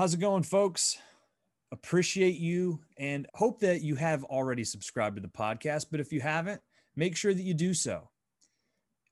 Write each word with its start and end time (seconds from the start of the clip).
How's 0.00 0.14
it 0.14 0.20
going, 0.20 0.44
folks? 0.44 0.96
Appreciate 1.72 2.38
you 2.38 2.80
and 2.96 3.26
hope 3.34 3.60
that 3.60 3.82
you 3.82 3.96
have 3.96 4.24
already 4.24 4.64
subscribed 4.64 5.16
to 5.16 5.20
the 5.20 5.28
podcast. 5.28 5.88
But 5.90 6.00
if 6.00 6.10
you 6.10 6.22
haven't, 6.22 6.62
make 6.96 7.18
sure 7.18 7.34
that 7.34 7.42
you 7.42 7.52
do 7.52 7.74
so. 7.74 8.08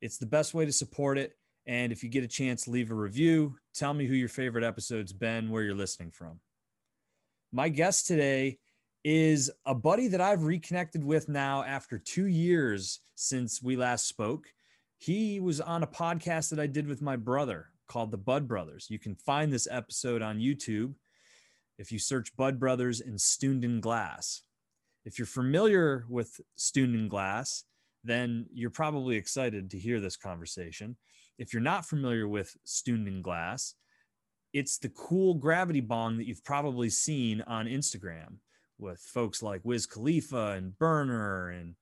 It's 0.00 0.16
the 0.16 0.24
best 0.24 0.54
way 0.54 0.64
to 0.64 0.72
support 0.72 1.18
it. 1.18 1.34
And 1.66 1.92
if 1.92 2.02
you 2.02 2.08
get 2.08 2.24
a 2.24 2.26
chance, 2.26 2.66
leave 2.66 2.90
a 2.90 2.94
review. 2.94 3.56
Tell 3.74 3.92
me 3.92 4.06
who 4.06 4.14
your 4.14 4.30
favorite 4.30 4.64
episode's 4.64 5.12
been, 5.12 5.50
where 5.50 5.62
you're 5.62 5.74
listening 5.74 6.10
from. 6.10 6.40
My 7.52 7.68
guest 7.68 8.06
today 8.06 8.58
is 9.04 9.50
a 9.66 9.74
buddy 9.74 10.08
that 10.08 10.22
I've 10.22 10.44
reconnected 10.44 11.04
with 11.04 11.28
now 11.28 11.64
after 11.64 11.98
two 11.98 12.28
years 12.28 13.00
since 13.14 13.62
we 13.62 13.76
last 13.76 14.08
spoke. 14.08 14.46
He 14.96 15.38
was 15.38 15.60
on 15.60 15.82
a 15.82 15.86
podcast 15.86 16.48
that 16.48 16.58
I 16.58 16.66
did 16.66 16.86
with 16.86 17.02
my 17.02 17.16
brother 17.16 17.72
called 17.88 18.10
The 18.10 18.18
Bud 18.18 18.46
Brothers. 18.46 18.86
You 18.88 18.98
can 18.98 19.16
find 19.16 19.52
this 19.52 19.66
episode 19.70 20.22
on 20.22 20.38
YouTube 20.38 20.94
if 21.78 21.90
you 21.90 21.98
search 21.98 22.36
Bud 22.36 22.60
Brothers 22.60 23.00
and 23.00 23.18
Stundenglass. 23.18 24.42
If 25.04 25.18
you're 25.18 25.26
familiar 25.26 26.04
with 26.08 26.40
Stundenglass, 26.58 27.64
then 28.04 28.46
you're 28.52 28.70
probably 28.70 29.16
excited 29.16 29.70
to 29.70 29.78
hear 29.78 30.00
this 30.00 30.16
conversation. 30.16 30.96
If 31.38 31.52
you're 31.52 31.62
not 31.62 31.86
familiar 31.86 32.28
with 32.28 32.56
Stundenglass, 32.66 33.74
it's 34.52 34.78
the 34.78 34.88
cool 34.90 35.34
gravity 35.34 35.80
bong 35.80 36.16
that 36.18 36.26
you've 36.26 36.44
probably 36.44 36.90
seen 36.90 37.42
on 37.42 37.66
Instagram 37.66 38.36
with 38.78 39.00
folks 39.00 39.42
like 39.42 39.60
Wiz 39.64 39.86
Khalifa 39.86 40.52
and 40.56 40.76
Berner 40.78 41.50
and 41.50 41.74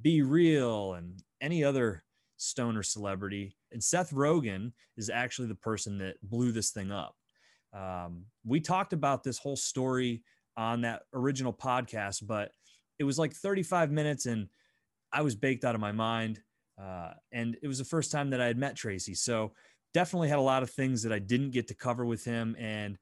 B-Real 0.00 0.94
and 0.94 1.22
any 1.40 1.62
other 1.62 2.04
stoner 2.38 2.82
celebrity. 2.82 3.56
And 3.72 3.84
Seth 3.84 4.10
Rogen 4.12 4.72
is 4.96 5.10
actually 5.10 5.48
the 5.48 5.54
person 5.54 5.98
that 5.98 6.16
blew 6.22 6.52
this 6.52 6.70
thing 6.70 6.90
up. 6.90 7.14
Um, 7.76 8.24
we 8.46 8.60
talked 8.60 8.94
about 8.94 9.22
this 9.22 9.38
whole 9.38 9.56
story 9.56 10.22
on 10.56 10.80
that 10.82 11.02
original 11.12 11.52
podcast, 11.52 12.26
but 12.26 12.50
it 12.98 13.04
was 13.04 13.18
like 13.18 13.34
35 13.34 13.90
minutes 13.92 14.26
and 14.26 14.48
I 15.12 15.22
was 15.22 15.34
baked 15.34 15.64
out 15.64 15.74
of 15.74 15.80
my 15.80 15.92
mind. 15.92 16.40
Uh, 16.80 17.12
and 17.32 17.56
it 17.62 17.68
was 17.68 17.78
the 17.78 17.84
first 17.84 18.10
time 18.10 18.30
that 18.30 18.40
I 18.40 18.46
had 18.46 18.56
met 18.56 18.76
Tracey. 18.76 19.14
So 19.14 19.52
definitely 19.92 20.28
had 20.28 20.38
a 20.38 20.42
lot 20.42 20.62
of 20.62 20.70
things 20.70 21.02
that 21.02 21.12
I 21.12 21.18
didn't 21.18 21.50
get 21.50 21.68
to 21.68 21.74
cover 21.74 22.04
with 22.04 22.24
him. 22.24 22.56
And 22.58 22.98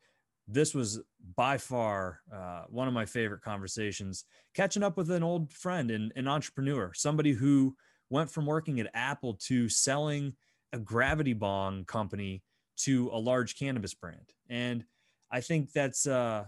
this 0.48 0.74
was 0.74 1.00
by 1.36 1.58
far 1.58 2.20
uh, 2.32 2.64
one 2.68 2.88
of 2.88 2.94
my 2.94 3.04
favorite 3.04 3.42
conversations 3.42 4.24
catching 4.54 4.82
up 4.82 4.96
with 4.96 5.10
an 5.10 5.22
old 5.22 5.52
friend 5.52 5.90
and 5.90 6.12
an 6.16 6.28
entrepreneur, 6.28 6.92
somebody 6.94 7.32
who 7.32 7.76
went 8.10 8.30
from 8.30 8.46
working 8.46 8.80
at 8.80 8.90
Apple 8.94 9.34
to 9.34 9.68
selling 9.68 10.34
a 10.72 10.78
gravity 10.78 11.32
bong 11.32 11.84
company 11.84 12.42
to 12.76 13.10
a 13.12 13.18
large 13.18 13.58
cannabis 13.58 13.94
brand. 13.94 14.32
And 14.48 14.84
I 15.30 15.40
think 15.40 15.72
that's 15.72 16.06
uh 16.06 16.44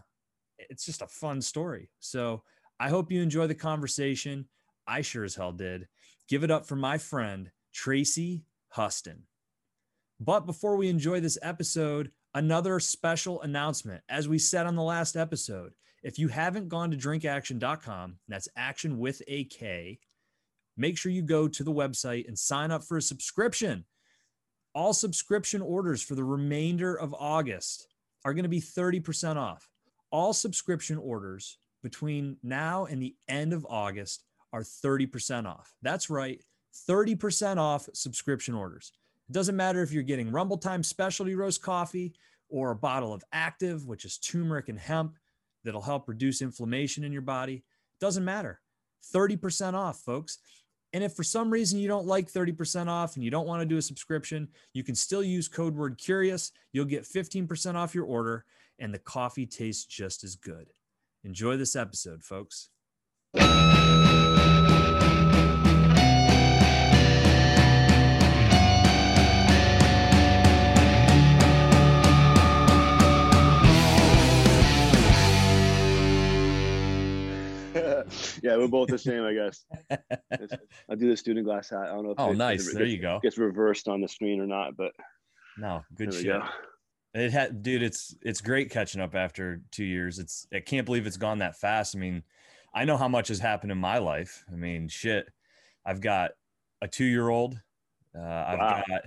it's 0.59 0.85
just 0.85 1.03
a 1.03 1.07
fun 1.07 1.41
story. 1.41 1.91
So 2.01 2.43
I 2.81 2.89
hope 2.89 3.13
you 3.13 3.23
enjoy 3.23 3.47
the 3.47 3.55
conversation. 3.55 4.47
I 4.87 5.03
sure 5.03 5.25
as 5.25 5.35
hell 5.35 5.53
did. 5.53 5.89
Give 6.29 6.45
it 6.45 6.51
up 6.51 6.67
for 6.67 6.77
my 6.77 6.99
friend 6.99 7.51
Tracey 7.73 8.45
Huston. 8.69 9.25
But 10.21 10.47
before 10.47 10.77
we 10.77 10.89
enjoy 10.89 11.21
this 11.21 11.39
episode, 11.43 12.11
another 12.35 12.81
special 12.81 13.41
announcement. 13.43 14.03
As 14.09 14.29
we 14.29 14.39
said 14.39 14.67
on 14.67 14.77
the 14.77 14.83
last 14.83 15.17
episode, 15.17 15.73
if 16.03 16.19
you 16.19 16.29
haven't 16.29 16.69
gone 16.69 16.91
to 16.91 16.97
drinkaktion.com, 16.97 18.17
that's 18.29 18.49
action 18.57 18.99
with 18.99 19.23
a 19.27 19.45
K, 19.45 19.99
make 20.79 20.97
sure 20.97 21.13
you 21.13 21.23
go 21.23 21.49
to 21.49 21.65
the 21.65 21.73
website 21.73 22.27
and 22.29 22.39
sign 22.39 22.71
up 22.71 22.85
for 22.85 22.97
a 22.97 23.03
subscription. 23.03 23.85
All 24.75 24.93
subscription 24.93 25.61
orders 25.61 26.03
for 26.03 26.15
the 26.15 26.25
remainder 26.25 26.95
of 26.95 27.15
August 27.19 27.89
are 28.25 28.33
going 28.33 28.45
to 28.45 28.49
be 28.49 28.61
30% 28.61 29.37
off. 29.37 29.69
All 30.11 30.33
subscription 30.33 30.97
orders 30.97 31.59
between 31.83 32.37
now 32.43 32.87
and 32.87 33.03
the 33.03 33.15
end 33.29 33.53
of 33.53 33.67
August 33.69 34.25
are 34.53 34.63
30% 34.63 35.47
off. 35.47 35.75
That's 35.83 36.09
right, 36.09 36.41
30% 36.89 37.59
off 37.59 37.89
subscription 37.93 38.55
orders. 38.55 38.93
It 39.29 39.33
doesn't 39.33 39.57
matter 39.57 39.83
if 39.83 39.93
you're 39.93 40.03
getting 40.03 40.31
Rumble 40.31 40.57
Time 40.57 40.83
specialty 40.83 41.35
roast 41.35 41.61
coffee 41.61 42.15
or 42.49 42.71
a 42.71 42.77
bottle 42.77 43.13
of 43.13 43.25
active, 43.33 43.87
which 43.87 44.05
is 44.05 44.19
turmeric 44.19 44.69
and 44.69 44.79
hemp 44.79 45.15
that'll 45.65 45.83
help 45.83 46.09
reduce 46.09 46.41
inflammation 46.41 47.05
in 47.05 47.13
your 47.13 47.23
body. 47.23 47.57
It 47.57 48.01
doesn't 48.01 48.25
matter. 48.25 48.61
30% 49.15 49.75
off, 49.75 49.99
folks. 50.01 50.39
And 50.93 51.05
if 51.05 51.13
for 51.13 51.23
some 51.23 51.51
reason 51.51 51.79
you 51.79 51.89
don't 51.89 52.07
like 52.07 52.33
30% 52.33 52.89
off 52.89 53.15
and 53.15 53.25
you 53.25 53.31
don't 53.31 53.47
want 53.47 53.61
to 53.61 53.67
do 53.67 53.77
a 53.77 53.83
subscription, 53.83 54.49
you 54.73 54.83
can 54.83 54.95
still 54.95 55.23
use 55.23 55.49
code 55.49 55.75
word 55.75 55.99
curious. 55.99 56.51
You'll 56.73 56.87
get 56.87 57.05
15% 57.05 57.75
off 57.75 57.95
your 57.95 58.07
order 58.07 58.45
and 58.79 58.93
the 58.93 58.99
coffee 58.99 59.47
tastes 59.47 59.85
just 59.85 60.25
as 60.25 60.37
good. 60.37 60.71
Enjoy 61.25 61.57
this 61.57 61.77
episode, 61.77 62.23
folks. 62.23 62.71
Yeah, 78.43 78.57
we're 78.57 78.69
both 78.69 78.89
the 78.89 78.99
same, 78.99 79.25
I 79.25 79.35
guess. 79.35 79.65
I 79.91 80.95
do 80.95 81.09
the 81.09 81.15
Stundenglass 81.15 81.71
hat. 81.71 81.91
I 81.91 81.95
don't 81.95 82.05
know. 82.05 82.11
If 82.13 82.19
oh, 82.19 82.33
it, 82.33 82.37
nice. 82.37 82.69
It 82.69 82.75
there 82.75 82.87
you 82.87 82.99
go. 82.99 83.21
Gets 83.23 83.39
reversed 83.39 83.89
on 83.89 84.01
the 84.01 84.09
screen 84.09 84.41
or 84.41 84.47
not, 84.47 84.77
but 84.77 84.93
no, 85.57 85.85
good 85.95 86.13
shit. 86.15 86.27
go. 86.27 86.43
It 87.15 87.33
had, 87.33 87.63
dude. 87.63 87.83
It's 87.83 88.15
it's 88.23 88.41
great 88.41 88.71
catching 88.71 89.01
up 89.01 89.15
after 89.15 89.63
two 89.71 89.85
years. 89.85 90.19
It's 90.19 90.47
I 90.55 90.61
can't 90.61 90.85
believe 90.85 91.07
it's 91.07 91.17
gone 91.17 91.39
that 91.39 91.59
fast. 91.59 91.97
I 91.97 91.99
mean, 91.99 92.23
I 92.75 92.85
know 92.85 92.97
how 92.97 93.09
much 93.09 93.29
has 93.29 93.39
happened 93.39 93.73
in 93.73 93.79
my 93.79 93.99
life. 93.99 94.45
I 94.53 94.57
mean, 94.57 94.89
shit. 94.89 95.29
I've 95.85 96.01
got 96.01 96.33
a 96.83 96.89
two 96.89 97.05
year 97.05 97.29
old. 97.29 97.61
Uh, 98.15 98.21
I've 98.23 98.59
Wow. 98.59 98.83
got 98.87 99.03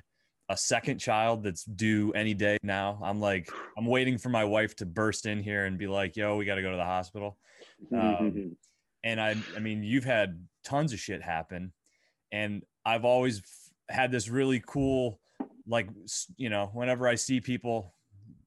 a 0.49 0.57
second 0.57 0.97
child 0.97 1.43
that's 1.43 1.63
due 1.63 2.11
any 2.13 2.33
day 2.33 2.57
now. 2.61 2.99
I'm 3.01 3.21
like, 3.21 3.49
I'm 3.77 3.85
waiting 3.85 4.17
for 4.17 4.29
my 4.29 4.43
wife 4.43 4.75
to 4.77 4.85
burst 4.85 5.25
in 5.25 5.41
here 5.41 5.65
and 5.65 5.77
be 5.77 5.87
like, 5.87 6.17
"Yo, 6.17 6.35
we 6.35 6.45
got 6.45 6.55
to 6.55 6.61
go 6.61 6.71
to 6.71 6.77
the 6.77 6.85
hospital." 6.85 7.37
Um, 7.91 8.55
and 9.03 9.19
I, 9.21 9.43
I 9.55 9.59
mean, 9.59 9.83
you've 9.83 10.03
had 10.03 10.47
tons 10.63 10.93
of 10.93 10.99
shit 10.99 11.21
happen, 11.21 11.73
and 12.31 12.63
I've 12.85 13.05
always 13.05 13.41
had 13.89 14.11
this 14.11 14.29
really 14.29 14.61
cool, 14.65 15.21
like, 15.67 15.89
you 16.37 16.49
know, 16.49 16.67
whenever 16.73 17.07
I 17.07 17.15
see 17.15 17.41
people, 17.41 17.95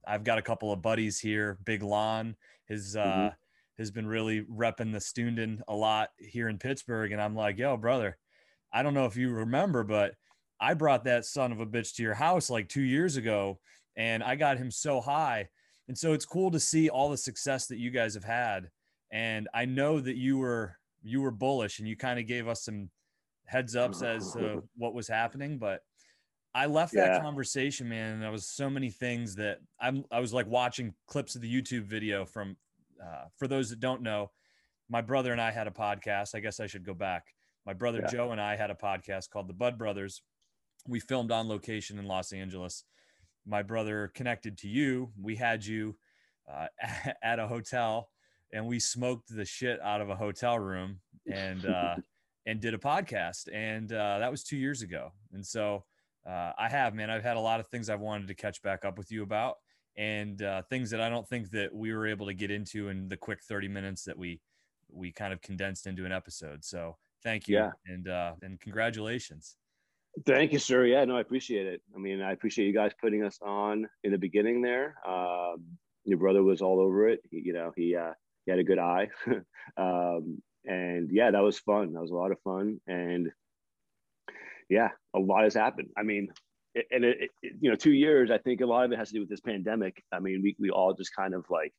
I've 0.06 0.24
got 0.24 0.38
a 0.38 0.42
couple 0.42 0.72
of 0.72 0.82
buddies 0.82 1.18
here. 1.20 1.58
Big 1.64 1.82
Lon 1.82 2.36
has 2.68 2.96
uh, 2.96 3.30
Mhm. 3.30 3.36
has 3.78 3.90
been 3.90 4.06
really 4.06 4.42
repping 4.44 4.92
the 4.92 5.00
Stunden 5.00 5.62
a 5.68 5.74
lot 5.74 6.10
here 6.18 6.48
in 6.48 6.58
Pittsburgh, 6.58 7.12
and 7.12 7.20
I'm 7.20 7.34
like, 7.34 7.58
yo, 7.58 7.76
brother, 7.76 8.18
I 8.72 8.82
don't 8.82 8.94
know 8.94 9.06
if 9.06 9.16
you 9.16 9.30
remember, 9.30 9.84
but 9.84 10.16
I 10.60 10.74
brought 10.74 11.04
that 11.04 11.24
son 11.26 11.52
of 11.52 11.60
a 11.60 11.66
bitch 11.66 11.94
to 11.96 12.02
your 12.02 12.14
house 12.14 12.50
like 12.50 12.68
two 12.68 12.82
years 12.82 13.16
ago, 13.16 13.60
and 13.96 14.22
I 14.22 14.36
got 14.36 14.58
him 14.58 14.70
so 14.70 15.00
high, 15.00 15.48
and 15.88 15.98
so 15.98 16.12
it's 16.12 16.26
cool 16.26 16.50
to 16.52 16.60
see 16.60 16.88
all 16.88 17.10
the 17.10 17.16
success 17.18 17.66
that 17.68 17.78
you 17.78 17.90
guys 17.90 18.14
have 18.14 18.24
had 18.24 18.70
and 19.14 19.48
I 19.54 19.64
know 19.64 20.00
that 20.00 20.16
you 20.16 20.38
were 20.38 20.76
you 21.02 21.20
were 21.22 21.30
bullish 21.30 21.78
and 21.78 21.86
you 21.86 21.96
kind 21.96 22.18
of 22.18 22.26
gave 22.26 22.48
us 22.48 22.64
some 22.64 22.90
heads 23.46 23.76
ups 23.76 24.02
as 24.02 24.32
to 24.32 24.64
what 24.76 24.92
was 24.92 25.06
happening, 25.08 25.58
but 25.58 25.80
I 26.54 26.66
left 26.66 26.92
that 26.94 27.22
conversation, 27.22 27.88
man, 27.88 28.14
and 28.14 28.22
there 28.22 28.30
was 28.30 28.46
so 28.46 28.68
many 28.68 28.90
things 28.90 29.36
that 29.36 29.58
I'm 29.80 30.04
I 30.10 30.20
was 30.20 30.32
like 30.32 30.46
watching 30.46 30.94
clips 31.06 31.36
of 31.36 31.42
the 31.42 31.52
YouTube 31.52 31.84
video 31.84 32.24
from 32.24 32.56
uh, 33.02 33.26
for 33.36 33.46
those 33.48 33.70
that 33.70 33.80
don't 33.80 34.02
know, 34.02 34.30
my 34.88 35.00
brother 35.00 35.32
and 35.32 35.40
I 35.40 35.52
had 35.52 35.68
a 35.68 35.72
podcast. 35.72 36.34
I 36.34 36.40
guess 36.40 36.60
I 36.60 36.66
should 36.66 36.84
go 36.84 36.94
back. 36.94 37.34
My 37.64 37.72
brother 37.72 38.00
Yeah. 38.02 38.10
Joe 38.10 38.32
and 38.32 38.40
I 38.40 38.56
had 38.56 38.70
a 38.70 38.74
podcast 38.74 39.30
called 39.30 39.48
The 39.48 39.54
Bud 39.54 39.78
Brothers. 39.78 40.22
We 40.86 41.00
filmed 41.00 41.30
on 41.30 41.48
location 41.48 41.98
in 41.98 42.06
Los 42.06 42.32
Angeles. 42.32 42.84
My 43.46 43.62
brother 43.62 44.10
connected 44.14 44.58
to 44.58 44.68
you. 44.68 45.12
We 45.20 45.36
had 45.36 45.64
you 45.64 45.96
uh, 46.50 46.66
at 47.22 47.38
a 47.38 47.46
hotel 47.46 48.10
and 48.52 48.66
we 48.66 48.78
smoked 48.78 49.34
the 49.34 49.44
shit 49.44 49.80
out 49.80 50.00
of 50.00 50.10
a 50.10 50.16
hotel 50.16 50.58
room 50.58 51.00
and 51.30 51.64
uh, 51.66 51.96
and 52.46 52.60
did 52.60 52.74
a 52.74 52.78
podcast 52.78 53.48
and 53.52 53.92
uh, 53.92 54.18
that 54.18 54.30
was 54.30 54.42
two 54.44 54.56
years 54.56 54.82
ago 54.82 55.10
and 55.32 55.44
so 55.44 55.84
uh, 56.26 56.52
i 56.58 56.68
have 56.68 56.94
man 56.94 57.10
i've 57.10 57.22
had 57.22 57.36
a 57.36 57.40
lot 57.40 57.60
of 57.60 57.66
things 57.68 57.88
i've 57.90 58.00
wanted 58.00 58.28
to 58.28 58.34
catch 58.34 58.60
back 58.62 58.84
up 58.84 58.98
with 58.98 59.10
you 59.10 59.22
about 59.22 59.56
and 59.96 60.42
uh, 60.42 60.62
things 60.68 60.90
that 60.90 61.00
i 61.00 61.08
don't 61.08 61.28
think 61.28 61.50
that 61.50 61.74
we 61.74 61.92
were 61.92 62.06
able 62.06 62.26
to 62.26 62.34
get 62.34 62.50
into 62.50 62.88
in 62.88 63.08
the 63.08 63.16
quick 63.16 63.40
30 63.48 63.68
minutes 63.68 64.04
that 64.04 64.18
we 64.18 64.40
we 64.90 65.10
kind 65.10 65.32
of 65.32 65.40
condensed 65.42 65.86
into 65.86 66.04
an 66.04 66.12
episode 66.12 66.64
so 66.64 66.96
thank 67.22 67.48
you 67.48 67.56
Yeah. 67.56 67.70
and 67.86 68.08
uh, 68.08 68.32
and 68.42 68.60
congratulations 68.60 69.56
Thank 70.26 70.52
you, 70.52 70.60
sir. 70.60 70.84
Yeah, 70.86 71.04
no, 71.06 71.16
I 71.16 71.20
appreciate 71.22 71.66
it. 71.66 71.82
I 71.92 71.98
mean, 71.98 72.22
I 72.22 72.30
appreciate 72.30 72.66
you 72.66 72.72
guys 72.72 72.92
putting 73.00 73.24
us 73.24 73.36
on 73.42 73.88
in 74.04 74.12
the 74.12 74.16
beginning 74.18 74.62
there. 74.62 74.94
Um, 75.04 75.64
your 76.04 76.18
brother 76.18 76.44
was 76.44 76.62
all 76.62 76.78
over 76.78 77.08
it. 77.08 77.18
He, 77.28 77.42
you 77.44 77.52
know, 77.52 77.72
he 77.76 77.96
uh, 77.96 78.12
he 78.44 78.50
had 78.50 78.60
a 78.60 78.64
good 78.64 78.78
eye, 78.78 79.08
um, 79.76 80.42
and 80.64 81.10
yeah, 81.12 81.30
that 81.30 81.42
was 81.42 81.58
fun. 81.58 81.92
That 81.92 82.02
was 82.02 82.10
a 82.10 82.16
lot 82.16 82.32
of 82.32 82.40
fun, 82.42 82.80
and 82.86 83.30
yeah, 84.68 84.90
a 85.14 85.18
lot 85.18 85.44
has 85.44 85.54
happened. 85.54 85.88
I 85.96 86.02
mean, 86.02 86.28
and 86.90 87.04
it, 87.04 87.30
it, 87.42 87.52
you 87.60 87.70
know, 87.70 87.76
two 87.76 87.92
years. 87.92 88.30
I 88.30 88.38
think 88.38 88.60
a 88.60 88.66
lot 88.66 88.84
of 88.84 88.92
it 88.92 88.98
has 88.98 89.08
to 89.08 89.14
do 89.14 89.20
with 89.20 89.28
this 89.30 89.40
pandemic. 89.40 90.02
I 90.12 90.20
mean, 90.20 90.40
we 90.42 90.56
we 90.58 90.70
all 90.70 90.94
just 90.94 91.14
kind 91.14 91.34
of 91.34 91.44
like, 91.50 91.72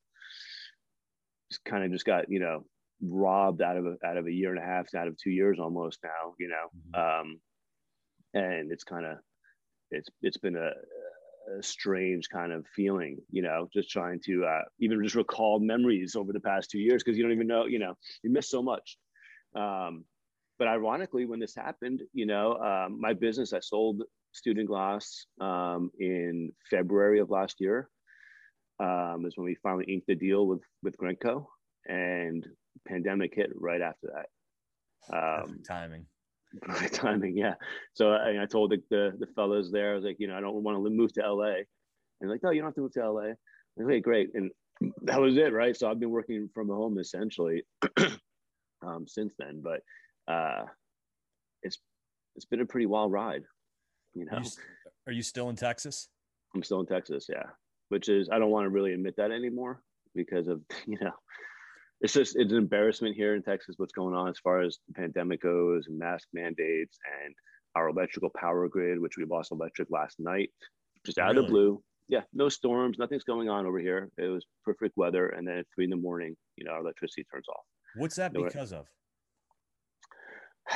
just 1.52 1.64
kind 1.66 1.84
of 1.84 1.92
just 1.92 2.06
got 2.06 2.30
you 2.30 2.40
know 2.40 2.66
robbed 3.02 3.62
out 3.62 3.78
of 3.78 3.86
a, 3.86 3.96
out 4.06 4.18
of 4.18 4.28
a 4.28 4.32
year 4.32 4.52
and 4.52 4.60
a 4.60 4.66
half, 4.66 4.94
out 4.96 5.08
of 5.08 5.18
two 5.18 5.32
years 5.32 5.60
almost 5.60 6.00
now. 6.04 6.34
You 6.40 6.50
know, 6.50 7.00
mm-hmm. 7.00 7.22
um, 7.30 7.40
and 8.34 8.72
it's 8.72 8.84
kind 8.84 9.06
of 9.06 9.18
it's 9.92 10.10
it's 10.22 10.38
been 10.38 10.56
a, 10.56 10.72
a, 11.58 11.64
strange 11.64 12.30
kind 12.30 12.52
of 12.52 12.66
feeling. 12.76 13.18
You 13.32 13.42
know, 13.42 13.68
just 13.74 13.90
trying 13.90 14.20
to 14.26 14.46
uh, 14.46 14.64
even 14.80 15.02
just 15.04 15.16
recall 15.16 15.60
memories 15.60 16.16
over 16.16 16.34
the 16.34 16.40
past 16.40 16.70
two 16.70 16.80
years 16.80 17.04
because 17.04 17.18
you 17.18 17.24
don't 17.24 17.34
even 17.34 17.48
know. 17.48 17.66
You 17.66 17.80
know, 17.80 17.96
you 18.24 18.30
miss 18.32 18.50
so 18.50 18.62
much. 18.62 18.98
Um, 19.56 20.06
but 20.58 20.68
ironically, 20.68 21.26
when 21.26 21.40
this 21.40 21.56
happened, 21.56 22.02
you 22.14 22.26
know, 22.26 22.54
um, 22.56 23.00
my 23.00 23.14
business, 23.14 23.54
I 23.54 23.60
sold 23.60 24.04
Stundenglass 24.34 25.26
um, 25.42 25.92
in 26.00 26.52
February 26.70 27.20
of 27.20 27.30
last 27.30 27.56
year. 27.60 27.90
Um, 28.80 29.24
is 29.26 29.38
when 29.38 29.46
we 29.46 29.56
finally 29.64 29.86
inked 29.86 30.08
the 30.08 30.16
deal 30.16 30.48
with 30.48 30.62
with 30.84 30.98
Grenco, 30.98 31.46
and 31.88 32.46
pandemic 32.88 33.34
hit 33.36 33.52
right 33.56 33.82
after 33.82 34.08
that. 34.14 34.28
Um, 35.16 35.62
timing. 35.68 36.06
Timing, 36.92 37.38
yeah. 37.38 37.56
So 37.94 38.12
I, 38.12 38.44
I 38.44 38.46
told 38.46 38.72
the, 38.72 38.82
the, 38.90 39.14
the 39.20 39.28
fellows 39.36 39.72
there, 39.72 39.92
I 39.92 39.96
was 39.96 40.04
like, 40.04 40.18
you 40.20 40.28
know, 40.28 40.36
I 40.36 40.42
don't 40.42 40.64
want 40.64 40.84
to 40.84 40.90
move 40.90 41.14
to 41.14 41.22
LA. 41.22 41.64
And 42.22 42.30
like, 42.30 42.44
no, 42.44 42.52
you 42.52 42.62
don't 42.62 42.68
have 42.68 42.76
to 42.76 42.82
move 42.82 42.94
to 42.94 43.12
LA. 43.12 43.22
Like, 43.22 43.38
okay, 43.82 44.00
great. 44.00 44.32
And 44.34 44.52
that 45.04 45.20
was 45.20 45.38
it, 45.38 45.54
right? 45.54 45.76
So 45.76 45.90
I've 45.90 46.00
been 46.00 46.12
working 46.12 46.50
from 46.54 46.70
home 46.70 46.98
essentially 47.00 47.64
um, 48.86 49.06
since 49.08 49.34
then. 49.38 49.62
But 49.64 49.82
uh, 50.32 50.66
it's 51.64 51.78
it's 52.36 52.46
been 52.46 52.62
a 52.62 52.66
pretty 52.66 52.86
wild 52.86 53.12
ride. 53.12 53.44
You 54.14 54.26
know, 54.26 54.38
are 54.38 54.42
you, 54.42 54.50
are 55.08 55.14
you 55.14 55.24
still 55.24 55.50
in 55.50 55.56
Texas? 55.56 56.10
I'm 56.54 56.64
still 56.64 56.80
in 56.80 56.86
Texas, 56.86 57.28
yeah. 57.30 57.44
Which 57.90 58.10
is 58.10 58.30
I 58.32 58.40
don't 58.40 58.52
want 58.52 58.66
to 58.66 58.70
really 58.70 58.94
admit 58.94 59.16
that 59.18 59.32
anymore 59.32 59.82
because 60.14 60.48
of 60.48 60.62
you 60.86 60.98
know, 61.02 61.14
it's 62.06 62.14
just 62.14 62.36
it's 62.36 62.52
an 62.52 62.60
embarrassment 62.60 63.16
here 63.16 63.34
in 63.34 63.42
Texas 63.42 63.76
what's 63.78 63.92
going 63.92 64.14
on 64.14 64.30
as 64.30 64.38
far 64.38 64.62
as 64.62 64.78
the 64.88 64.94
pandemic 64.94 65.42
goes 65.42 65.88
and 65.88 65.98
mask 65.98 66.28
mandates 66.34 67.00
and 67.24 67.34
our 67.76 67.90
electrical 67.90 68.30
power 68.38 68.68
grid, 68.68 69.02
which 69.02 69.18
we 69.18 69.26
lost 69.26 69.52
electric 69.52 69.90
last 69.90 70.20
night, 70.20 70.50
just 71.04 71.18
out 71.18 71.30
really? 71.30 71.40
of 71.40 71.46
the 71.46 71.52
blue. 71.52 71.84
Yeah, 72.08 72.22
no 72.32 72.48
storms, 72.48 73.00
nothing's 73.00 73.24
going 73.24 73.50
on 73.50 73.66
over 73.66 73.80
here. 73.80 74.12
It 74.20 74.28
was 74.28 74.46
perfect 74.64 74.96
weather, 74.96 75.30
and 75.30 75.48
then 75.48 75.58
at 75.58 75.66
three 75.74 75.86
in 75.86 75.90
the 75.90 75.96
morning, 75.96 76.36
you 76.58 76.66
know, 76.66 76.74
our 76.74 76.82
electricity 76.82 77.26
turns 77.32 77.48
off. 77.50 77.64
What's 77.96 78.18
that 78.18 78.34
because 78.34 78.72
of? 78.72 78.86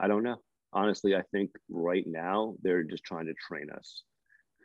I 0.00 0.06
don't 0.06 0.22
know. 0.22 0.36
Honestly, 0.72 1.16
I 1.16 1.22
think 1.32 1.50
right 1.68 2.04
now 2.06 2.54
they're 2.62 2.84
just 2.84 3.02
trying 3.02 3.26
to 3.26 3.34
train 3.34 3.66
us. 3.76 4.04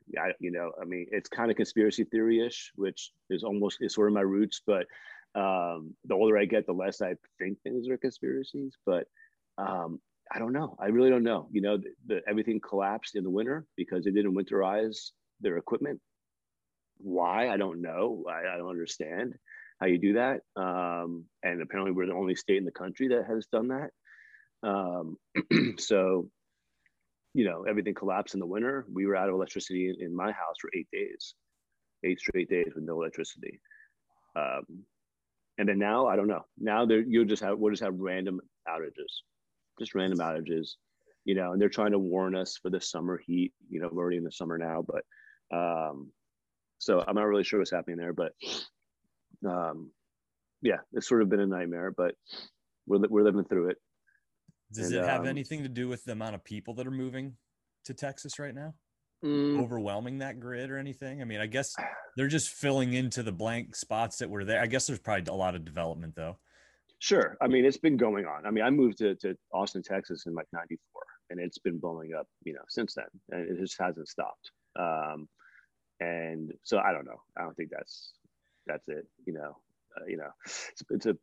Yeah, 0.07 0.27
you 0.39 0.51
know, 0.51 0.73
I 0.79 0.85
mean, 0.85 1.07
it's 1.09 1.27
kind 1.29 1.49
of 1.49 1.57
conspiracy 1.57 2.03
theory 2.03 2.45
ish, 2.45 2.71
which 2.75 3.11
is 3.31 3.43
almost 3.43 3.77
is 3.81 3.95
sort 3.95 4.09
of 4.09 4.13
my 4.13 4.21
roots. 4.21 4.61
But 4.67 4.85
um, 5.35 5.95
the 6.05 6.15
older 6.15 6.37
I 6.37 6.45
get, 6.45 6.65
the 6.65 6.73
less 6.73 7.01
I 7.01 7.15
think 7.39 7.57
things 7.61 7.87
are 7.89 7.97
conspiracies. 7.97 8.73
But 8.85 9.05
um, 9.57 9.99
I 10.31 10.39
don't 10.39 10.53
know. 10.53 10.75
I 10.79 10.87
really 10.87 11.09
don't 11.09 11.23
know. 11.23 11.47
You 11.51 11.61
know, 11.61 11.77
the, 11.77 11.93
the, 12.07 12.21
everything 12.27 12.59
collapsed 12.59 13.15
in 13.15 13.23
the 13.23 13.29
winter 13.29 13.65
because 13.75 14.03
they 14.03 14.11
didn't 14.11 14.35
winterize 14.35 15.11
their 15.41 15.57
equipment. 15.57 15.99
Why? 16.97 17.49
I 17.49 17.57
don't 17.57 17.81
know. 17.81 18.25
I, 18.29 18.53
I 18.53 18.57
don't 18.57 18.69
understand 18.69 19.35
how 19.79 19.87
you 19.87 19.97
do 19.97 20.13
that. 20.13 20.41
Um, 20.55 21.25
and 21.43 21.61
apparently, 21.61 21.91
we're 21.91 22.07
the 22.07 22.13
only 22.13 22.35
state 22.35 22.57
in 22.57 22.65
the 22.65 22.71
country 22.71 23.09
that 23.09 23.25
has 23.27 23.47
done 23.51 23.69
that. 23.69 23.89
Um, 24.63 25.17
so, 25.77 26.29
you 27.33 27.45
know, 27.45 27.63
everything 27.67 27.93
collapsed 27.93 28.33
in 28.33 28.39
the 28.39 28.45
winter. 28.45 28.85
We 28.91 29.05
were 29.05 29.15
out 29.15 29.29
of 29.29 29.35
electricity 29.35 29.89
in, 29.89 29.95
in 29.99 30.15
my 30.15 30.31
house 30.31 30.55
for 30.61 30.69
eight 30.73 30.87
days, 30.93 31.33
eight 32.03 32.19
straight 32.19 32.49
days 32.49 32.71
with 32.73 32.83
no 32.83 33.01
electricity. 33.01 33.59
Um, 34.35 34.85
and 35.57 35.67
then 35.67 35.77
now, 35.77 36.07
I 36.07 36.15
don't 36.15 36.27
know. 36.27 36.45
Now 36.57 36.87
you'll 36.87 37.25
just 37.25 37.43
have 37.43 37.57
we'll 37.57 37.71
just 37.71 37.83
have 37.83 37.95
random 37.95 38.41
outages, 38.67 39.21
just 39.79 39.93
random 39.93 40.19
outages, 40.19 40.71
you 41.25 41.35
know. 41.35 41.51
And 41.51 41.61
they're 41.61 41.69
trying 41.69 41.91
to 41.91 41.99
warn 41.99 42.35
us 42.35 42.57
for 42.61 42.69
the 42.69 42.81
summer 42.81 43.21
heat. 43.25 43.53
You 43.69 43.79
know, 43.79 43.89
we're 43.91 44.01
already 44.01 44.17
in 44.17 44.23
the 44.23 44.31
summer 44.31 44.57
now, 44.57 44.83
but 44.85 45.55
um, 45.55 46.11
so 46.79 47.03
I'm 47.07 47.15
not 47.15 47.27
really 47.27 47.43
sure 47.43 47.59
what's 47.59 47.71
happening 47.71 47.97
there. 47.97 48.13
But 48.13 48.33
um, 49.47 49.91
yeah, 50.61 50.77
it's 50.93 51.07
sort 51.07 51.21
of 51.21 51.29
been 51.29 51.39
a 51.39 51.47
nightmare, 51.47 51.93
but 51.95 52.15
we're 52.87 52.99
we're 53.07 53.23
living 53.23 53.45
through 53.45 53.69
it. 53.69 53.77
Does 54.71 54.91
and, 54.91 55.03
it 55.03 55.07
have 55.07 55.21
um, 55.21 55.27
anything 55.27 55.61
to 55.63 55.69
do 55.69 55.87
with 55.87 56.03
the 56.03 56.13
amount 56.13 56.33
of 56.35 56.43
people 56.43 56.73
that 56.75 56.87
are 56.87 56.91
moving 56.91 57.37
to 57.85 57.93
Texas 57.93 58.39
right 58.39 58.55
now? 58.55 58.73
Mm, 59.23 59.61
Overwhelming 59.61 60.19
that 60.19 60.39
grid 60.39 60.69
or 60.69 60.77
anything? 60.77 61.21
I 61.21 61.25
mean, 61.25 61.39
I 61.39 61.45
guess 61.45 61.73
they're 62.17 62.27
just 62.27 62.49
filling 62.49 62.93
into 62.93 63.23
the 63.23 63.31
blank 63.31 63.75
spots 63.75 64.17
that 64.17 64.29
were 64.29 64.43
there. 64.43 64.61
I 64.61 64.67
guess 64.67 64.87
there's 64.87 64.99
probably 64.99 65.31
a 65.31 65.35
lot 65.35 65.55
of 65.55 65.63
development 65.63 66.15
though. 66.15 66.37
Sure. 66.99 67.37
I 67.41 67.47
mean, 67.47 67.65
it's 67.65 67.77
been 67.77 67.97
going 67.97 68.25
on. 68.25 68.45
I 68.45 68.51
mean, 68.51 68.63
I 68.63 68.69
moved 68.69 68.97
to, 68.99 69.15
to 69.15 69.37
Austin, 69.53 69.83
Texas 69.83 70.25
in 70.25 70.33
like 70.33 70.47
94 70.53 71.01
and 71.29 71.39
it's 71.39 71.57
been 71.57 71.79
blowing 71.79 72.13
up, 72.13 72.27
you 72.43 72.53
know, 72.53 72.61
since 72.67 72.95
then 72.95 73.05
and 73.31 73.49
it 73.49 73.59
just 73.59 73.79
hasn't 73.79 74.07
stopped. 74.07 74.51
Um, 74.77 75.27
and 75.99 76.51
so 76.63 76.79
I 76.79 76.91
don't 76.91 77.05
know. 77.05 77.21
I 77.37 77.43
don't 77.43 77.55
think 77.55 77.69
that's, 77.71 78.13
that's 78.67 78.87
it, 78.87 79.07
you 79.25 79.33
know, 79.33 79.57
uh, 79.97 80.05
you 80.07 80.17
know, 80.17 80.29
it's, 80.45 80.83
it's 80.89 81.05
a, 81.05 81.17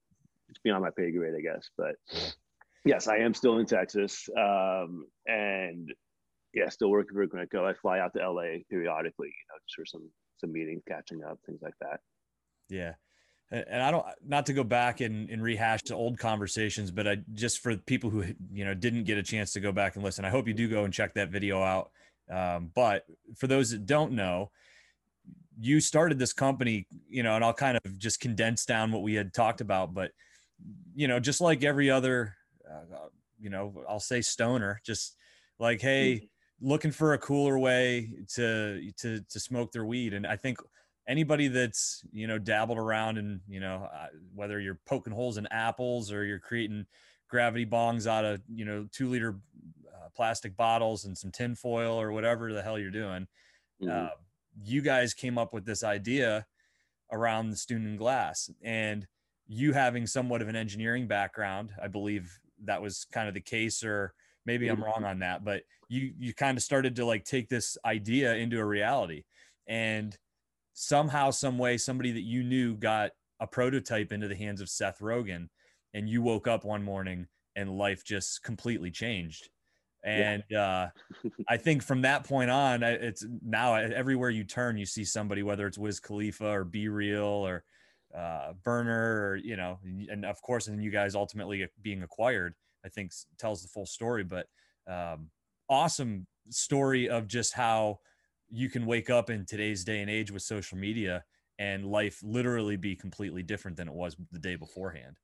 it's 0.49 0.59
beyond 0.65 0.83
my 0.83 0.91
pay 0.91 1.11
grade, 1.11 1.35
I 1.37 1.41
guess, 1.41 1.69
but 1.77 1.97
Yes, 2.85 3.09
I 3.09 3.19
am 3.19 3.35
still 3.35 3.59
in 3.59 3.67
Texas, 3.67 4.29
um, 4.37 5.07
and 5.27 5.93
yeah, 6.55 6.69
still 6.69 6.91
working 6.91 7.15
for 7.15 7.27
Grenco. 7.27 7.65
I 7.65 7.75
fly 7.75 8.01
out 8.01 8.13
to 8.15 8.31
LA 8.31 8.59
periodically, 8.69 9.29
you 9.29 9.47
know, 9.49 9.59
just 9.67 9.77
for 9.77 9.87
some 9.87 10.11
some 10.39 10.53
meetings, 10.53 10.83
catching 10.89 11.23
up, 11.23 11.39
things 11.47 11.61
like 11.63 11.75
that. 11.81 12.01
Yeah, 12.69 12.95
and 13.51 13.83
I 13.83 13.91
don't 13.91 14.05
not 14.25 14.47
to 14.47 14.53
go 14.53 14.65
back 14.65 15.01
and, 15.01 15.29
and 15.31 15.43
rehash 15.43 15.83
the 15.83 15.95
old 15.95 16.19
conversations, 16.19 16.91
but 16.91 17.07
I 17.07 17.19
just 17.35 17.61
for 17.61 17.77
people 17.77 18.11
who 18.11 18.25
you 18.53 18.65
know 18.65 18.75
didn't 18.75 19.05
get 19.05 19.19
a 19.19 19.23
chance 19.23 19.53
to 19.55 19.61
go 19.61 19.73
back 19.73 19.97
and 19.97 20.05
listen, 20.05 20.25
I 20.25 20.31
hope 20.31 20.49
you 20.49 20.55
do 20.55 20.69
go 20.69 20.85
and 20.85 20.95
check 20.95 21.15
that 21.15 21.31
video 21.31 21.63
out. 21.63 21.91
Um, 22.31 22.71
but 22.75 23.05
for 23.37 23.49
those 23.49 23.71
that 23.71 23.87
don't 23.87 24.13
know, 24.13 24.51
you 25.59 25.81
started 25.81 26.19
this 26.19 26.33
company, 26.33 26.87
you 27.09 27.25
know, 27.25 27.35
and 27.35 27.45
I'll 27.45 27.53
kind 27.53 27.79
of 27.85 27.99
just 27.99 28.21
condense 28.21 28.65
down 28.65 28.93
what 28.93 29.03
we 29.03 29.15
had 29.15 29.35
talked 29.35 29.61
about, 29.61 29.95
but 29.95 30.13
you 30.95 31.09
know, 31.09 31.19
just 31.19 31.41
like 31.41 31.65
every 31.65 31.91
other 31.91 32.37
uh, 32.71 33.09
you 33.41 33.51
know, 33.51 33.73
I'll 33.89 34.01
say 34.01 34.21
stoner, 34.21 34.81
just 34.85 35.17
like, 35.59 35.81
hey, 35.81 36.15
mm-hmm. 36.15 36.27
Looking 36.61 36.91
for 36.91 37.15
a 37.15 37.19
cooler 37.19 37.59
way 37.59 38.13
to 38.35 38.91
to 38.99 39.21
to 39.21 39.41
smoke 39.41 39.73
their 39.73 39.85
weed. 39.85 40.13
And 40.13 40.27
I 40.27 40.37
think 40.37 40.59
anybody 41.11 41.49
that's 41.49 42.05
you 42.13 42.27
know 42.27 42.39
dabbled 42.39 42.79
around 42.79 43.19
and 43.19 43.41
you 43.49 43.61
know 43.61 43.89
uh, 43.93 44.07
whether 44.35 44.61
you're 44.61 44.79
poking 44.87 45.13
holes 45.13 45.39
in 45.39 45.47
apples 45.51 46.13
or 46.13 46.25
you're 46.25 46.39
creating 46.39 46.87
gravity 47.29 47.67
bongs 47.67 48.07
out 48.07 48.25
of 48.25 48.41
you 48.49 48.65
know 48.65 48.87
two 48.93 49.09
liter 49.09 49.37
uh, 49.89 50.09
plastic 50.15 50.57
bottles 50.57 51.05
and 51.05 51.19
some 51.19 51.31
tin 51.31 51.55
foil 51.55 52.01
or 52.01 52.13
whatever 52.13 52.53
the 52.53 52.63
hell 52.63 52.79
you're 52.79 52.91
doing 52.91 53.27
mm-hmm. 53.83 53.91
uh, 53.91 54.11
you 54.63 54.81
guys 54.81 55.13
came 55.13 55.37
up 55.37 55.53
with 55.53 55.65
this 55.65 55.83
idea 55.83 56.47
around 57.13 57.51
the 57.51 57.57
Stundenglass 57.57 58.51
and 58.63 59.07
you 59.49 59.73
having 59.73 60.07
somewhat 60.07 60.43
of 60.43 60.49
an 60.49 60.57
engineering 60.57 61.09
background 61.09 61.73
i 61.83 61.89
believe 61.89 62.39
that 62.65 62.81
was 62.81 63.07
kind 63.13 63.27
of 63.27 63.35
the 63.35 63.41
case 63.41 63.83
or 63.83 64.15
maybe 64.47 64.69
i'm 64.69 64.83
wrong 64.83 65.05
on 65.05 65.19
that 65.19 65.45
but 65.45 65.63
you 65.91 66.13
you 66.19 66.33
kind 66.33 66.57
of 66.57 66.63
started 66.63 66.97
to 66.97 67.05
like 67.05 67.25
take 67.25 67.49
this 67.49 67.77
idea 67.85 68.35
into 68.37 68.59
a 68.59 68.65
reality. 68.65 69.25
And 69.67 70.17
somehow 70.73 71.31
some 71.31 71.59
way 71.59 71.77
somebody 71.77 72.13
that 72.13 72.23
you 72.23 72.43
knew 72.45 72.77
got 72.77 73.11
a 73.41 73.47
prototype 73.47 74.13
into 74.13 74.29
the 74.29 74.37
hands 74.37 74.61
of 74.61 74.71
seth 74.71 75.01
rogen 75.01 75.49
and 75.93 76.09
you 76.09 76.23
woke 76.23 76.47
up 76.47 76.65
one 76.65 76.83
morning 76.83 77.27
and 77.57 77.77
life 77.77 78.05
just 78.05 78.43
completely 78.45 78.91
changed. 78.91 79.51
And 80.05 80.45
yeah. 80.49 80.89
uh, 81.25 81.29
I 81.49 81.57
think 81.57 81.83
from 81.83 82.03
that 82.03 82.25
point 82.25 82.51
on, 82.51 82.85
it's 82.85 83.27
now 83.45 83.75
everywhere 83.75 84.31
you 84.31 84.45
turn, 84.45 84.79
you 84.79 84.87
see 84.87 85.05
somebody, 85.05 85.43
whether 85.43 85.67
it's 85.67 85.77
Wiz 85.77 85.99
Khalifa 85.99 86.47
or 86.47 86.65
B-Real 86.65 87.25
or 87.25 87.65
uh, 88.17 88.53
Berner, 88.65 89.31
or 89.31 89.37
you 89.37 89.57
know, 89.57 89.79
and 89.85 90.25
of 90.25 90.41
course, 90.41 90.69
and 90.69 90.83
you 90.83 90.91
guys 90.91 91.15
ultimately 91.15 91.67
being 91.83 92.03
acquired, 92.03 92.55
I 92.85 92.89
think 92.89 93.13
tells 93.39 93.63
the 93.63 93.69
full 93.69 93.87
story. 93.87 94.25
But 94.25 94.47
um, 94.89 95.31
awesome 95.69 96.27
story 96.49 97.09
of 97.09 97.27
just 97.27 97.55
how 97.55 97.99
you 98.49 98.69
can 98.69 98.87
wake 98.87 99.11
up 99.11 99.31
in 99.31 99.47
today's 99.47 99.85
day 99.85 100.01
and 100.01 100.11
age 100.11 100.31
with 100.31 100.43
social 100.43 100.77
media 100.77 101.23
and 101.59 101.87
life 101.87 102.19
literally 102.23 102.77
be 102.77 102.97
completely 102.97 103.43
different 103.43 103.77
than 103.77 103.89
it 103.89 103.95
was 103.95 104.17
the 104.33 104.39
day 104.39 104.57
beforehand. 104.57 105.17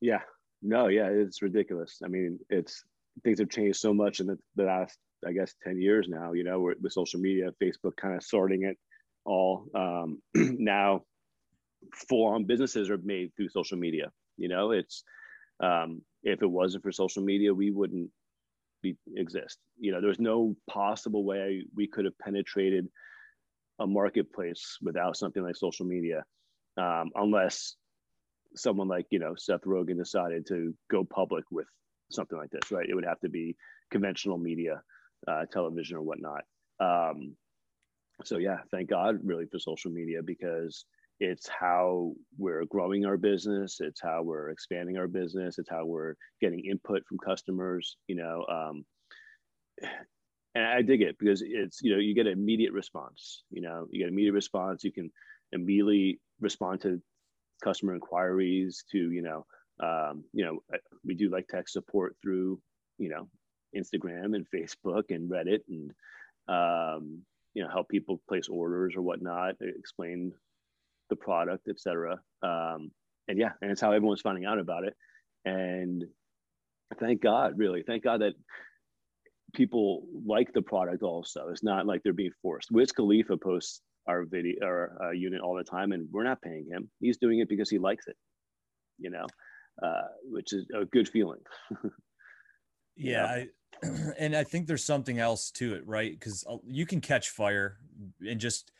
Yeah, 0.00 0.20
no, 0.60 0.88
yeah, 0.88 1.08
it's 1.08 1.42
ridiculous. 1.42 1.98
I 2.04 2.08
mean, 2.08 2.38
it's 2.50 2.84
things 3.24 3.38
have 3.40 3.50
changed 3.50 3.78
so 3.78 3.92
much 3.92 4.20
in 4.20 4.26
the, 4.26 4.38
the 4.56 4.64
last, 4.64 4.98
I 5.26 5.32
guess, 5.32 5.54
10 5.64 5.80
years 5.80 6.08
now, 6.08 6.32
you 6.32 6.44
know, 6.44 6.60
with 6.60 6.92
social 6.92 7.20
media, 7.20 7.50
Facebook 7.62 7.96
kind 7.96 8.14
of 8.14 8.22
sorting 8.22 8.64
it 8.64 8.76
all. 9.24 9.66
Um, 9.74 10.20
now 10.34 11.02
full 12.08 12.26
on 12.26 12.44
businesses 12.44 12.90
are 12.90 12.98
made 12.98 13.32
through 13.36 13.48
social 13.48 13.78
media. 13.78 14.10
You 14.36 14.48
know, 14.48 14.70
it's 14.72 15.04
um, 15.60 16.02
if 16.22 16.42
it 16.42 16.46
wasn't 16.50 16.82
for 16.82 16.92
social 16.92 17.22
media, 17.22 17.52
we 17.54 17.70
wouldn't 17.70 18.10
be 18.82 18.96
exist. 19.16 19.58
You 19.78 19.92
know, 19.92 20.00
there's 20.00 20.20
no 20.20 20.56
possible 20.68 21.24
way 21.24 21.64
we 21.74 21.86
could 21.86 22.04
have 22.04 22.18
penetrated 22.18 22.88
a 23.78 23.86
marketplace 23.86 24.78
without 24.82 25.16
something 25.16 25.42
like 25.42 25.56
social 25.56 25.86
media, 25.86 26.24
um, 26.76 27.10
unless 27.14 27.76
someone 28.54 28.88
like 28.88 29.06
you 29.10 29.18
know 29.18 29.34
Seth 29.36 29.62
Rogen 29.62 29.96
decided 29.96 30.46
to 30.48 30.74
go 30.90 31.04
public 31.04 31.44
with 31.50 31.66
something 32.10 32.38
like 32.38 32.50
this, 32.50 32.70
right? 32.70 32.88
It 32.88 32.94
would 32.94 33.06
have 33.06 33.20
to 33.20 33.28
be 33.28 33.56
conventional 33.90 34.38
media, 34.38 34.82
uh, 35.26 35.46
television 35.50 35.96
or 35.96 36.02
whatnot. 36.02 36.42
Um, 36.80 37.36
so 38.24 38.38
yeah, 38.38 38.58
thank 38.70 38.90
God 38.90 39.18
really 39.24 39.46
for 39.46 39.58
social 39.58 39.90
media 39.90 40.22
because 40.22 40.84
it's 41.22 41.48
how 41.48 42.12
we're 42.36 42.64
growing 42.64 43.06
our 43.06 43.16
business 43.16 43.76
it's 43.78 44.00
how 44.00 44.22
we're 44.24 44.50
expanding 44.50 44.96
our 44.98 45.06
business 45.06 45.56
it's 45.56 45.70
how 45.70 45.86
we're 45.86 46.14
getting 46.40 46.64
input 46.64 47.06
from 47.06 47.16
customers 47.16 47.96
you 48.08 48.16
know 48.16 48.44
um, 48.50 48.84
and 50.56 50.66
i 50.66 50.82
dig 50.82 51.00
it 51.00 51.16
because 51.20 51.40
it's 51.46 51.80
you 51.80 51.92
know 51.92 52.00
you 52.00 52.12
get 52.12 52.26
an 52.26 52.32
immediate 52.32 52.72
response 52.72 53.44
you 53.50 53.62
know 53.62 53.86
you 53.92 54.00
get 54.00 54.08
immediate 54.08 54.32
response 54.32 54.82
you 54.82 54.90
can 54.90 55.12
immediately 55.52 56.18
respond 56.40 56.80
to 56.80 57.00
customer 57.62 57.94
inquiries 57.94 58.84
to 58.90 58.98
you 59.12 59.22
know 59.22 59.46
um, 59.80 60.24
you 60.32 60.44
know 60.44 60.58
we 61.04 61.14
do 61.14 61.30
like 61.30 61.46
tech 61.46 61.68
support 61.68 62.16
through 62.20 62.60
you 62.98 63.08
know 63.08 63.28
instagram 63.76 64.34
and 64.34 64.44
facebook 64.52 65.04
and 65.10 65.30
reddit 65.30 65.60
and 65.68 65.92
um, 66.48 67.22
you 67.54 67.62
know 67.62 67.70
help 67.70 67.88
people 67.88 68.20
place 68.28 68.48
orders 68.48 68.94
or 68.96 69.02
whatnot 69.02 69.54
explain 69.60 70.32
the 71.12 71.16
product, 71.16 71.68
etc. 71.68 72.18
Um, 72.42 72.90
and 73.28 73.38
yeah, 73.38 73.52
and 73.60 73.70
it's 73.70 73.80
how 73.80 73.92
everyone's 73.92 74.22
finding 74.22 74.46
out 74.46 74.58
about 74.58 74.84
it. 74.84 74.94
And 75.44 76.04
thank 76.98 77.20
God, 77.20 77.58
really, 77.58 77.82
thank 77.86 78.02
God 78.02 78.22
that 78.22 78.32
people 79.54 80.06
like 80.26 80.52
the 80.52 80.62
product. 80.62 81.02
Also, 81.02 81.48
it's 81.50 81.62
not 81.62 81.86
like 81.86 82.02
they're 82.02 82.12
being 82.12 82.32
forced. 82.40 82.70
Wiz 82.70 82.92
Khalifa 82.92 83.36
posts 83.36 83.82
our 84.08 84.24
video 84.24 84.56
or 84.64 84.98
uh, 85.02 85.10
unit 85.10 85.42
all 85.42 85.54
the 85.54 85.64
time, 85.64 85.92
and 85.92 86.08
we're 86.10 86.24
not 86.24 86.40
paying 86.40 86.66
him. 86.70 86.90
He's 87.00 87.18
doing 87.18 87.40
it 87.40 87.48
because 87.48 87.68
he 87.68 87.78
likes 87.78 88.06
it. 88.06 88.16
You 88.98 89.10
know, 89.10 89.26
uh, 89.82 90.08
which 90.24 90.52
is 90.52 90.66
a 90.74 90.84
good 90.86 91.08
feeling. 91.08 91.40
yeah, 92.96 93.24
I, 93.24 93.48
and 94.18 94.34
I 94.34 94.44
think 94.44 94.66
there's 94.66 94.84
something 94.84 95.18
else 95.18 95.50
to 95.52 95.74
it, 95.74 95.86
right? 95.86 96.12
Because 96.12 96.44
uh, 96.48 96.56
you 96.66 96.86
can 96.86 97.00
catch 97.00 97.30
fire 97.30 97.76
and 98.26 98.40
just 98.40 98.72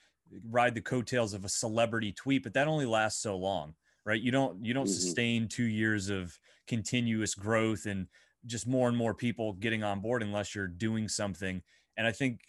ride 0.51 0.75
the 0.75 0.81
coattails 0.81 1.35
of 1.35 1.45
a 1.45 1.49
celebrity 1.49 2.13
tweet, 2.13 2.43
but 2.43 2.55
that 2.55 2.69
only 2.69 2.87
lasts 2.87 3.23
so 3.23 3.37
long, 3.37 3.75
right? 4.05 4.21
You 4.21 4.31
don't 4.31 4.65
you 4.65 4.75
don't 4.75 4.87
mm-hmm. 4.87 4.93
sustain 4.93 5.49
two 5.49 5.65
years 5.65 6.09
of 6.09 6.39
continuous 6.67 7.35
growth 7.35 7.87
and 7.87 8.07
just 8.47 8.67
more 8.67 8.89
and 8.89 8.97
more 8.97 9.15
people 9.15 9.53
getting 9.55 9.83
on 9.85 10.01
board 10.01 10.23
unless 10.23 10.55
you're 10.55 10.69
doing 10.69 11.09
something. 11.09 11.63
And 11.97 12.07
I 12.07 12.13
think 12.13 12.41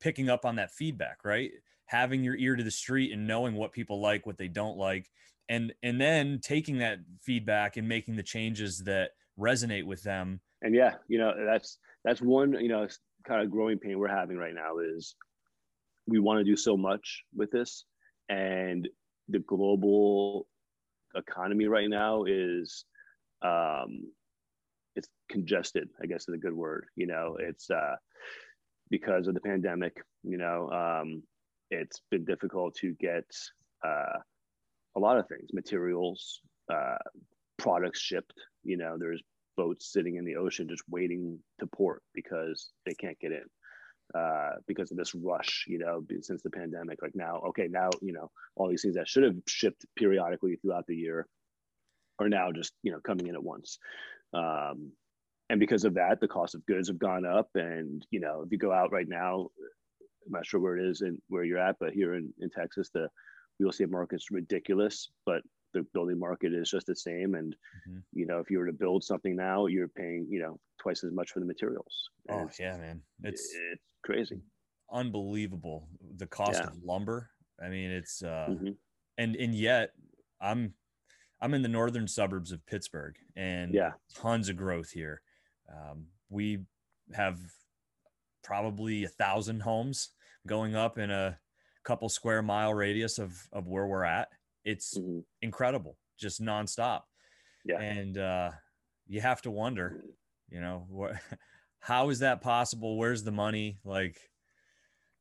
picking 0.00 0.28
up 0.28 0.44
on 0.44 0.56
that 0.56 0.72
feedback, 0.72 1.18
right? 1.24 1.50
Having 1.86 2.24
your 2.24 2.36
ear 2.36 2.56
to 2.56 2.64
the 2.64 2.70
street 2.70 3.12
and 3.12 3.26
knowing 3.26 3.54
what 3.54 3.72
people 3.72 4.00
like, 4.00 4.26
what 4.26 4.38
they 4.38 4.48
don't 4.48 4.76
like, 4.76 5.08
and 5.48 5.72
and 5.82 6.00
then 6.00 6.40
taking 6.42 6.78
that 6.78 6.98
feedback 7.20 7.76
and 7.76 7.88
making 7.88 8.16
the 8.16 8.22
changes 8.22 8.82
that 8.84 9.10
resonate 9.38 9.84
with 9.84 10.02
them. 10.02 10.40
And 10.62 10.74
yeah, 10.74 10.94
you 11.08 11.18
know, 11.18 11.34
that's 11.44 11.78
that's 12.04 12.20
one, 12.20 12.52
you 12.54 12.68
know, 12.68 12.88
kind 13.26 13.42
of 13.42 13.50
growing 13.50 13.78
pain 13.78 13.98
we're 13.98 14.08
having 14.08 14.36
right 14.36 14.54
now 14.54 14.78
is 14.78 15.14
we 16.06 16.18
want 16.18 16.38
to 16.38 16.44
do 16.44 16.56
so 16.56 16.76
much 16.76 17.22
with 17.34 17.50
this. 17.50 17.84
And 18.28 18.88
the 19.28 19.40
global 19.40 20.46
economy 21.14 21.66
right 21.66 21.88
now 21.88 22.24
is 22.24 22.84
um 23.42 24.02
it's 24.94 25.08
congested 25.30 25.88
i 26.02 26.06
guess 26.06 26.28
is 26.28 26.34
a 26.34 26.38
good 26.38 26.54
word 26.54 26.86
you 26.94 27.06
know 27.06 27.36
it's 27.40 27.70
uh 27.70 27.96
because 28.90 29.26
of 29.26 29.34
the 29.34 29.40
pandemic 29.40 29.96
you 30.22 30.36
know 30.36 30.70
um 30.70 31.22
it's 31.70 32.02
been 32.10 32.24
difficult 32.24 32.74
to 32.74 32.94
get 33.00 33.24
uh 33.84 34.18
a 34.96 35.00
lot 35.00 35.18
of 35.18 35.26
things 35.28 35.50
materials 35.52 36.40
uh 36.72 36.96
products 37.58 38.00
shipped 38.00 38.34
you 38.62 38.76
know 38.76 38.96
there's 38.98 39.22
boats 39.56 39.90
sitting 39.92 40.16
in 40.16 40.24
the 40.24 40.36
ocean 40.36 40.68
just 40.68 40.84
waiting 40.88 41.38
to 41.58 41.66
port 41.66 42.02
because 42.14 42.70
they 42.84 42.94
can't 42.94 43.18
get 43.18 43.32
in 43.32 43.44
uh, 44.14 44.52
because 44.66 44.90
of 44.90 44.96
this 44.96 45.14
rush, 45.14 45.64
you 45.68 45.78
know, 45.78 46.04
since 46.20 46.42
the 46.42 46.50
pandemic. 46.50 47.02
Like 47.02 47.14
now, 47.14 47.42
okay, 47.48 47.68
now, 47.68 47.90
you 48.00 48.12
know, 48.12 48.30
all 48.54 48.68
these 48.68 48.82
things 48.82 48.94
that 48.94 49.08
should 49.08 49.24
have 49.24 49.36
shipped 49.48 49.84
periodically 49.96 50.56
throughout 50.56 50.86
the 50.86 50.96
year 50.96 51.26
are 52.18 52.28
now 52.28 52.52
just, 52.52 52.72
you 52.82 52.92
know, 52.92 53.00
coming 53.00 53.26
in 53.26 53.34
at 53.34 53.42
once. 53.42 53.78
Um, 54.32 54.92
and 55.48 55.60
because 55.60 55.84
of 55.84 55.94
that, 55.94 56.20
the 56.20 56.28
cost 56.28 56.54
of 56.54 56.66
goods 56.66 56.88
have 56.88 56.98
gone 56.98 57.24
up. 57.24 57.50
And, 57.54 58.04
you 58.10 58.20
know, 58.20 58.42
if 58.42 58.50
you 58.50 58.58
go 58.58 58.72
out 58.72 58.92
right 58.92 59.08
now, 59.08 59.48
I'm 60.26 60.32
not 60.32 60.46
sure 60.46 60.60
where 60.60 60.76
it 60.76 60.88
is 60.88 61.02
and 61.02 61.18
where 61.28 61.44
you're 61.44 61.58
at, 61.58 61.76
but 61.78 61.92
here 61.92 62.14
in, 62.14 62.32
in 62.40 62.50
Texas, 62.50 62.90
the 62.92 63.08
real 63.60 63.70
estate 63.70 63.90
market's 63.90 64.30
ridiculous, 64.30 65.10
but 65.24 65.42
the 65.76 65.86
building 65.92 66.18
market 66.18 66.52
is 66.52 66.70
just 66.70 66.86
the 66.86 66.96
same. 66.96 67.34
And, 67.34 67.54
mm-hmm. 67.88 67.98
you 68.12 68.26
know, 68.26 68.38
if 68.38 68.50
you 68.50 68.58
were 68.58 68.66
to 68.66 68.72
build 68.72 69.04
something 69.04 69.36
now, 69.36 69.66
you're 69.66 69.88
paying, 69.88 70.26
you 70.28 70.40
know, 70.40 70.58
twice 70.78 71.04
as 71.04 71.12
much 71.12 71.30
for 71.30 71.40
the 71.40 71.46
materials. 71.46 72.10
Oh, 72.30 72.48
yeah, 72.58 72.76
man. 72.76 73.02
It's, 73.22 73.54
it's 73.72 73.82
crazy. 74.04 74.40
Unbelievable. 74.92 75.88
The 76.16 76.26
cost 76.26 76.60
yeah. 76.60 76.68
of 76.68 76.82
lumber. 76.84 77.30
I 77.64 77.68
mean, 77.68 77.90
it's, 77.90 78.22
uh, 78.22 78.48
mm-hmm. 78.50 78.70
and, 79.18 79.36
and 79.36 79.54
yet 79.54 79.92
I'm, 80.40 80.74
I'm 81.40 81.54
in 81.54 81.62
the 81.62 81.68
northern 81.68 82.08
suburbs 82.08 82.50
of 82.50 82.64
Pittsburgh 82.66 83.14
and 83.36 83.74
yeah, 83.74 83.92
tons 84.14 84.48
of 84.48 84.56
growth 84.56 84.90
here. 84.90 85.20
Um, 85.70 86.06
we 86.30 86.60
have 87.14 87.38
probably 88.42 89.04
a 89.04 89.08
thousand 89.08 89.60
homes 89.60 90.10
going 90.46 90.74
up 90.74 90.96
in 90.98 91.10
a 91.10 91.38
couple 91.84 92.08
square 92.08 92.42
mile 92.42 92.72
radius 92.72 93.18
of, 93.18 93.36
of 93.52 93.66
where 93.66 93.86
we're 93.86 94.04
at. 94.04 94.28
It's 94.66 94.98
mm-hmm. 94.98 95.20
incredible, 95.40 95.96
just 96.18 96.42
nonstop. 96.42 97.02
Yeah. 97.64 97.80
And, 97.80 98.18
uh, 98.18 98.50
you 99.06 99.20
have 99.20 99.40
to 99.42 99.50
wonder, 99.50 100.04
you 100.50 100.60
know, 100.60 100.84
what, 100.88 101.12
how 101.80 102.10
is 102.10 102.18
that 102.18 102.42
possible? 102.42 102.98
Where's 102.98 103.22
the 103.22 103.32
money? 103.32 103.78
Like, 103.84 104.18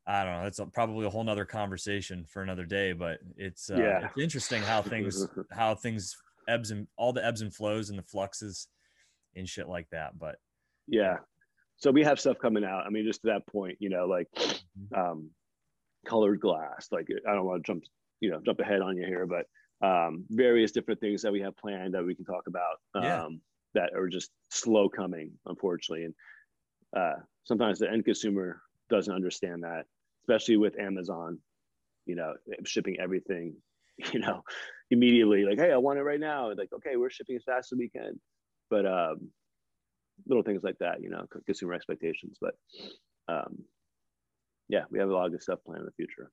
I 0.08 0.24
don't 0.24 0.34
know. 0.34 0.44
That's 0.44 0.60
a, 0.60 0.66
probably 0.66 1.06
a 1.06 1.10
whole 1.10 1.24
nother 1.24 1.46
conversation 1.46 2.26
for 2.28 2.42
another 2.42 2.66
day, 2.66 2.94
but 2.94 3.20
it's, 3.38 3.70
uh, 3.70 3.78
yeah. 3.78 4.06
it's 4.06 4.22
interesting 4.22 4.64
how 4.64 4.82
things, 4.82 5.28
how 5.52 5.76
things 5.76 6.18
ebbs 6.48 6.72
and 6.72 6.88
all 6.98 7.14
the 7.14 7.26
ebbs 7.26 7.42
and 7.42 7.54
flows 7.54 7.90
and 7.90 8.00
the 8.00 8.04
fluxes 8.04 8.68
and 9.36 9.48
shit 9.48 9.68
like 9.68 9.88
that. 9.92 10.18
But 10.18 10.38
yeah. 10.88 11.18
So 11.78 11.92
we 11.92 12.04
have 12.04 12.20
stuff 12.20 12.38
coming 12.42 12.64
out. 12.64 12.86
I 12.88 12.90
mean, 12.90 13.06
just 13.06 13.22
to 13.22 13.28
that 13.28 13.46
point, 13.48 13.78
you 13.80 13.90
know, 13.90 14.06
like, 14.06 14.28
mm-hmm. 14.36 15.00
um, 15.00 15.30
colored 16.06 16.40
glass, 16.40 16.88
like 16.92 17.08
I 17.28 17.34
don't 17.34 17.46
want 17.46 17.64
to 17.64 17.72
jump, 17.72 17.84
you 18.22 18.30
know, 18.30 18.42
jump 18.46 18.60
ahead 18.60 18.82
on 18.82 18.98
you 18.98 19.06
here, 19.06 19.26
but, 19.26 19.46
um, 19.86 20.26
various 20.30 20.72
different 20.72 21.00
things 21.00 21.22
that 21.22 21.32
we 21.32 21.42
have 21.42 21.58
planned 21.58 21.94
that 21.94 22.06
we 22.06 22.16
can 22.16 22.26
talk 22.26 22.48
about, 22.48 22.78
um, 22.96 23.04
yeah. 23.04 23.28
that 23.74 23.94
are 23.94 24.08
just 24.08 24.32
slow 24.50 24.90
coming, 24.90 25.32
unfortunately. 25.46 26.06
And, 26.06 26.14
uh, 26.96 27.20
sometimes 27.44 27.80
the 27.80 27.90
end 27.90 28.06
consumer 28.06 28.62
doesn't 28.90 29.14
understand 29.14 29.64
that, 29.64 29.86
especially 30.22 30.58
with 30.58 30.80
Amazon, 30.80 31.40
you 32.06 32.16
know, 32.16 32.34
shipping 32.66 32.98
everything, 33.00 33.56
you 34.14 34.20
know, 34.20 34.44
immediately 34.92 35.46
like, 35.46 35.60
hey, 35.60 35.72
I 35.72 35.78
want 35.78 36.00
it 36.00 36.04
right 36.04 36.20
now. 36.20 36.50
Like, 36.50 36.72
okay, 36.74 36.96
we're 36.96 37.10
shipping 37.10 37.36
as 37.36 37.44
fast 37.44 37.72
as 37.72 37.78
we 37.78 37.90
can. 37.90 38.20
But 38.70 38.86
um, 38.86 39.30
little 40.28 40.44
things 40.44 40.64
like 40.64 40.78
that, 40.80 41.02
you 41.02 41.10
know, 41.10 41.26
consumer 41.46 41.74
expectations. 41.74 42.38
But 42.40 42.56
um, 43.28 43.64
yeah, 44.70 44.84
we 44.90 45.00
have 45.00 45.10
a 45.10 45.14
lot 45.14 45.26
of 45.26 45.32
good 45.32 45.44
stuff 45.44 45.60
planned 45.66 45.82
in 45.82 45.86
the 45.86 45.92
future. 45.92 46.32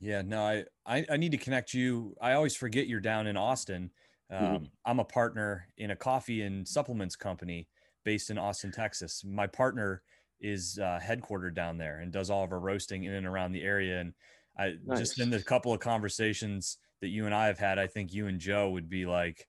Yeah, 0.00 0.22
no, 0.22 0.42
I, 0.42 0.64
I, 0.86 1.04
I 1.10 1.16
need 1.16 1.32
to 1.32 1.38
connect 1.38 1.74
you. 1.74 2.14
I 2.20 2.32
always 2.34 2.54
forget 2.54 2.86
you're 2.86 3.00
down 3.00 3.26
in 3.26 3.36
Austin. 3.36 3.90
Mm-hmm. 4.32 4.44
Um, 4.44 4.54
mm-hmm. 4.54 4.64
I'm 4.84 5.00
a 5.00 5.04
partner 5.04 5.68
in 5.78 5.90
a 5.90 5.96
coffee 5.96 6.42
and 6.42 6.66
supplements 6.66 7.16
company 7.16 7.68
based 8.04 8.30
in 8.30 8.38
Austin, 8.38 8.70
Texas. 8.72 9.24
My 9.24 9.46
partner 9.46 10.02
is 10.40 10.78
uh, 10.80 11.00
headquartered 11.02 11.54
down 11.54 11.78
there 11.78 11.98
and 12.00 12.12
does 12.12 12.30
all 12.30 12.44
of 12.44 12.52
our 12.52 12.60
roasting 12.60 13.04
in 13.04 13.14
and 13.14 13.26
around 13.26 13.52
the 13.52 13.62
area. 13.62 14.00
And 14.00 14.12
I 14.58 14.74
nice. 14.86 14.98
just 14.98 15.20
in 15.20 15.30
the 15.30 15.42
couple 15.42 15.72
of 15.72 15.80
conversations 15.80 16.78
that 17.00 17.08
you 17.08 17.26
and 17.26 17.34
I 17.34 17.46
have 17.46 17.58
had, 17.58 17.78
I 17.78 17.86
think 17.86 18.12
you 18.12 18.26
and 18.26 18.38
Joe 18.38 18.70
would 18.70 18.88
be 18.88 19.06
like 19.06 19.48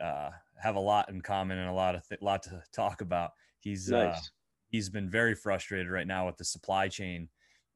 uh, 0.00 0.30
have 0.60 0.76
a 0.76 0.80
lot 0.80 1.08
in 1.08 1.20
common 1.20 1.58
and 1.58 1.68
a 1.68 1.72
lot 1.72 1.94
of 1.94 2.06
th- 2.08 2.22
lot 2.22 2.42
to 2.44 2.62
talk 2.72 3.00
about. 3.00 3.30
He's 3.60 3.90
uh, 3.90 4.04
nice. 4.04 4.16
uh, 4.16 4.20
he's 4.68 4.88
been 4.90 5.08
very 5.08 5.34
frustrated 5.34 5.90
right 5.90 6.06
now 6.06 6.26
with 6.26 6.36
the 6.36 6.44
supply 6.44 6.88
chain 6.88 7.28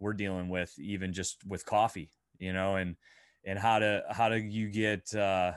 we're 0.03 0.13
dealing 0.13 0.49
with, 0.49 0.77
even 0.79 1.13
just 1.13 1.39
with 1.47 1.65
coffee, 1.65 2.11
you 2.39 2.53
know, 2.53 2.77
and 2.77 2.97
and 3.45 3.59
how 3.59 3.79
to 3.79 4.03
how 4.11 4.29
do 4.29 4.37
you 4.37 4.69
get 4.69 5.15
uh, 5.15 5.53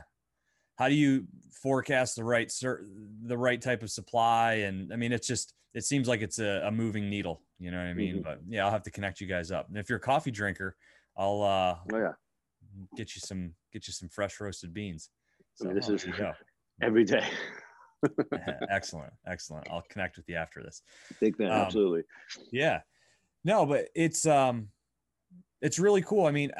how 0.76 0.90
do 0.90 0.96
you 0.96 1.26
forecast 1.52 2.16
the 2.16 2.24
right 2.24 2.52
the 3.24 3.38
right 3.38 3.62
type 3.62 3.82
of 3.82 3.90
supply 3.90 4.54
and 4.54 4.94
i 4.94 4.96
mean 4.96 5.12
it's 5.12 5.26
just 5.26 5.54
it 5.74 5.84
seems 5.84 6.08
like 6.08 6.22
it's 6.22 6.38
a, 6.38 6.62
a 6.66 6.72
moving 6.72 7.10
needle 7.10 7.42
you 7.60 7.72
know 7.72 7.78
what 7.78 7.88
i 7.88 7.94
mean 7.94 8.16
mm-hmm. 8.16 8.24
but 8.24 8.40
yeah 8.48 8.64
i'll 8.64 8.72
have 8.72 8.84
to 8.84 8.92
connect 8.92 9.20
you 9.20 9.26
guys 9.26 9.52
up 9.52 9.68
and 9.70 9.78
if 9.78 9.90
you're 9.90 9.98
a 9.98 10.02
coffee 10.02 10.32
drinker 10.32 10.76
i'll 11.18 11.42
uh 11.42 11.76
oh, 11.94 11.98
yeah. 11.98 12.12
get 12.96 13.16
you 13.16 13.22
some 13.22 13.52
get 13.74 13.88
you 13.88 13.94
some 13.94 14.10
fresh 14.10 14.40
roasted 14.40 14.74
beans 14.74 15.10
so 15.56 15.66
I 15.66 15.68
mean, 15.70 15.76
this 15.78 15.90
is 15.90 16.06
every 16.82 17.06
day 17.06 17.26
excellent, 18.70 19.14
excellent. 19.26 19.68
I'll 19.72 19.84
connect 19.90 20.18
with 20.18 20.28
you 20.30 20.36
after 20.36 20.62
this. 20.62 20.82
Big 21.20 21.36
fan, 21.38 21.48
um, 21.48 21.54
absolutely. 21.54 22.04
Yeah, 22.52 22.82
no, 23.46 23.66
but 23.66 23.88
it's 23.94 24.26
um, 24.26 24.70
it's 25.62 25.80
really 25.80 26.02
cool. 26.02 26.26
I 26.26 26.32
mean, 26.32 26.52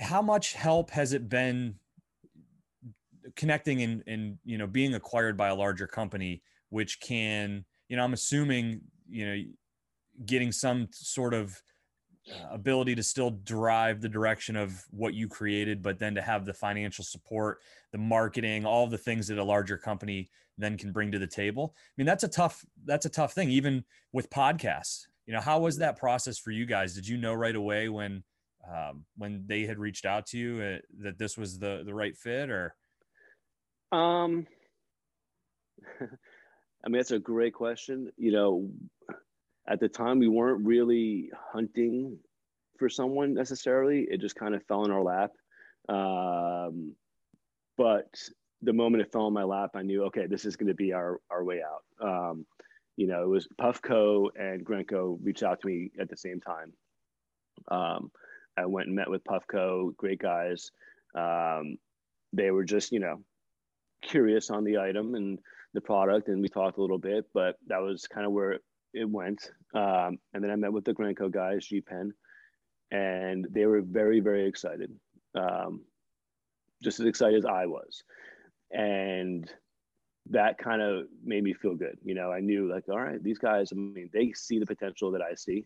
how 0.00 0.22
much 0.22 0.54
help 0.54 0.90
has 0.90 1.12
it 1.12 1.28
been 1.28 1.74
connecting 3.34 3.82
and 3.82 4.02
and 4.06 4.38
you 4.44 4.56
know 4.56 4.66
being 4.66 4.94
acquired 4.94 5.36
by 5.36 5.48
a 5.48 5.54
larger 5.54 5.88
company, 5.88 6.40
which 6.70 7.00
can 7.00 7.64
you 7.88 7.96
know 7.96 8.04
I'm 8.04 8.12
assuming 8.12 8.80
you 9.10 9.26
know 9.26 9.42
getting 10.24 10.52
some 10.52 10.86
sort 10.92 11.34
of 11.34 11.60
uh, 12.30 12.52
ability 12.52 12.94
to 12.94 13.02
still 13.02 13.30
drive 13.30 14.00
the 14.00 14.08
direction 14.08 14.54
of 14.54 14.84
what 14.90 15.14
you 15.14 15.26
created, 15.26 15.82
but 15.82 15.98
then 15.98 16.14
to 16.14 16.22
have 16.22 16.44
the 16.46 16.54
financial 16.54 17.04
support, 17.04 17.58
the 17.90 17.98
marketing, 17.98 18.64
all 18.64 18.86
the 18.86 18.96
things 18.96 19.26
that 19.26 19.38
a 19.38 19.44
larger 19.44 19.76
company 19.76 20.30
then 20.58 20.78
can 20.78 20.92
bring 20.92 21.10
to 21.10 21.18
the 21.18 21.26
table. 21.26 21.74
I 21.76 21.92
mean, 21.96 22.06
that's 22.06 22.22
a 22.22 22.28
tough 22.28 22.64
that's 22.84 23.06
a 23.06 23.10
tough 23.10 23.32
thing, 23.32 23.50
even 23.50 23.84
with 24.12 24.30
podcasts. 24.30 25.06
You 25.26 25.34
know, 25.34 25.40
how 25.40 25.60
was 25.60 25.78
that 25.78 25.98
process 25.98 26.38
for 26.38 26.50
you 26.50 26.66
guys? 26.66 26.94
Did 26.94 27.06
you 27.06 27.16
know 27.16 27.32
right 27.34 27.54
away 27.54 27.88
when 27.88 28.24
um, 28.68 29.04
when 29.16 29.44
they 29.46 29.66
had 29.66 29.78
reached 29.78 30.04
out 30.04 30.26
to 30.26 30.38
you 30.38 30.62
uh, 30.62 30.78
that 31.02 31.18
this 31.18 31.36
was 31.36 31.58
the 31.58 31.82
the 31.84 31.94
right 31.94 32.16
fit, 32.16 32.50
or? 32.50 32.74
Um, 33.92 34.46
I 36.00 36.88
mean, 36.88 36.98
that's 36.98 37.12
a 37.12 37.18
great 37.18 37.54
question. 37.54 38.10
You 38.16 38.32
know, 38.32 38.70
at 39.68 39.80
the 39.80 39.88
time 39.88 40.18
we 40.18 40.28
weren't 40.28 40.64
really 40.64 41.30
hunting 41.52 42.18
for 42.78 42.88
someone 42.88 43.34
necessarily 43.34 44.06
it 44.10 44.20
just 44.20 44.36
kind 44.36 44.54
of 44.54 44.62
fell 44.64 44.84
in 44.84 44.90
our 44.90 45.02
lap 45.02 45.30
um, 45.88 46.94
but 47.76 48.08
the 48.62 48.72
moment 48.72 49.02
it 49.02 49.12
fell 49.12 49.26
in 49.28 49.34
my 49.34 49.42
lap 49.42 49.70
i 49.74 49.82
knew 49.82 50.04
okay 50.04 50.26
this 50.26 50.44
is 50.44 50.56
going 50.56 50.68
to 50.68 50.74
be 50.74 50.92
our 50.92 51.20
our 51.30 51.44
way 51.44 51.60
out 51.62 52.06
um, 52.06 52.46
you 52.96 53.06
know 53.06 53.22
it 53.22 53.28
was 53.28 53.48
puffco 53.60 54.28
and 54.36 54.64
grenco 54.64 55.18
reached 55.22 55.42
out 55.42 55.60
to 55.60 55.66
me 55.66 55.90
at 56.00 56.08
the 56.08 56.16
same 56.16 56.40
time 56.40 56.72
um, 57.70 58.10
i 58.56 58.66
went 58.66 58.86
and 58.86 58.96
met 58.96 59.10
with 59.10 59.24
puffco 59.24 59.94
great 59.96 60.20
guys 60.20 60.70
um, 61.14 61.76
they 62.32 62.50
were 62.50 62.64
just 62.64 62.92
you 62.92 63.00
know 63.00 63.20
curious 64.02 64.50
on 64.50 64.64
the 64.64 64.78
item 64.78 65.14
and 65.14 65.38
the 65.74 65.80
product 65.80 66.28
and 66.28 66.42
we 66.42 66.48
talked 66.48 66.78
a 66.78 66.80
little 66.80 66.98
bit 66.98 67.24
but 67.32 67.56
that 67.66 67.80
was 67.80 68.06
kind 68.06 68.26
of 68.26 68.32
where 68.32 68.58
it 68.94 69.08
went. 69.08 69.50
Um, 69.74 70.18
and 70.32 70.42
then 70.42 70.50
I 70.50 70.56
met 70.56 70.72
with 70.72 70.84
the 70.84 70.92
Grenco 70.92 71.30
guys, 71.30 71.66
G 71.66 71.80
Pen, 71.80 72.12
and 72.90 73.46
they 73.50 73.66
were 73.66 73.82
very, 73.82 74.20
very 74.20 74.46
excited. 74.46 74.92
Um, 75.34 75.82
just 76.82 77.00
as 77.00 77.06
excited 77.06 77.38
as 77.38 77.46
I 77.46 77.66
was. 77.66 78.02
And 78.70 79.50
that 80.30 80.58
kind 80.58 80.80
of 80.80 81.06
made 81.24 81.42
me 81.42 81.52
feel 81.52 81.74
good. 81.74 81.98
You 82.04 82.14
know, 82.14 82.30
I 82.30 82.40
knew 82.40 82.70
like, 82.72 82.88
all 82.88 83.00
right, 83.00 83.22
these 83.22 83.38
guys, 83.38 83.72
I 83.72 83.76
mean, 83.76 84.08
they 84.12 84.32
see 84.32 84.58
the 84.58 84.66
potential 84.66 85.10
that 85.12 85.22
I 85.22 85.34
see. 85.34 85.64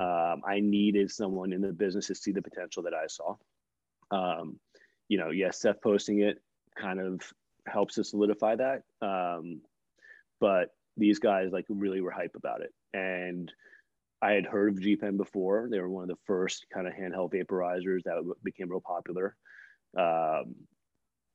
Mm. 0.00 0.32
Um, 0.34 0.42
I 0.46 0.60
needed 0.60 1.10
someone 1.10 1.52
in 1.52 1.60
the 1.60 1.72
business 1.72 2.06
to 2.06 2.14
see 2.14 2.32
the 2.32 2.42
potential 2.42 2.82
that 2.84 2.94
I 2.94 3.06
saw. 3.08 3.36
Um, 4.10 4.58
you 5.08 5.18
know, 5.18 5.30
yes, 5.30 5.60
Seth 5.60 5.82
posting 5.82 6.20
it 6.20 6.40
kind 6.76 7.00
of 7.00 7.20
helps 7.66 7.96
to 7.96 8.04
solidify 8.04 8.56
that. 8.56 8.82
Um, 9.02 9.62
but 10.40 10.70
these 10.96 11.18
guys 11.18 11.50
like 11.52 11.66
really 11.68 12.00
were 12.00 12.10
hype 12.10 12.36
about 12.36 12.62
it. 12.62 12.72
And 12.94 13.52
I 14.22 14.32
had 14.32 14.46
heard 14.46 14.70
of 14.70 14.80
G 14.80 14.96
Pen 14.96 15.16
before. 15.16 15.68
They 15.70 15.80
were 15.80 15.90
one 15.90 16.04
of 16.04 16.08
the 16.08 16.22
first 16.24 16.66
kind 16.72 16.86
of 16.86 16.94
handheld 16.94 17.32
vaporizers 17.32 18.02
that 18.04 18.22
became 18.42 18.70
real 18.70 18.80
popular. 18.80 19.36
Um, 19.96 20.54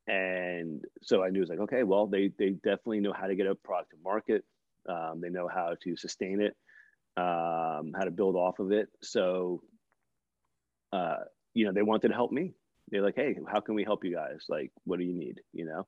and 0.08 0.84
so 1.02 1.24
I 1.24 1.30
knew 1.30 1.40
it 1.40 1.42
was 1.42 1.50
like, 1.50 1.60
okay, 1.60 1.84
well, 1.84 2.08
they 2.08 2.32
they 2.38 2.52
definitely 2.52 3.00
know 3.00 3.14
how 3.14 3.28
to 3.28 3.36
get 3.36 3.48
a 3.48 3.56
product 3.56 3.92
to 3.92 3.98
market. 4.04 4.44
Um, 4.88 5.22
they 5.22 5.30
know 5.30 5.48
how 5.48 5.76
to 5.82 5.96
sustain 5.96 6.42
it, 6.42 6.56
um, 7.16 7.94
how 7.96 8.04
to 8.04 8.12
build 8.12 8.36
off 8.36 8.60
of 8.60 8.72
it. 8.72 8.90
So, 9.02 9.62
uh, 10.92 11.20
you 11.54 11.66
know, 11.66 11.72
they 11.72 11.84
wanted 11.84 12.10
to 12.10 12.14
help 12.14 12.32
me. 12.32 12.52
They're 12.90 13.02
like, 13.02 13.16
hey, 13.16 13.38
how 13.48 13.62
can 13.62 13.76
we 13.76 13.86
help 13.86 14.04
you 14.04 14.14
guys? 14.14 14.44
Like, 14.50 14.72
what 14.84 15.00
do 15.00 15.06
you 15.06 15.14
need? 15.14 15.40
You 15.54 15.66
know, 15.66 15.88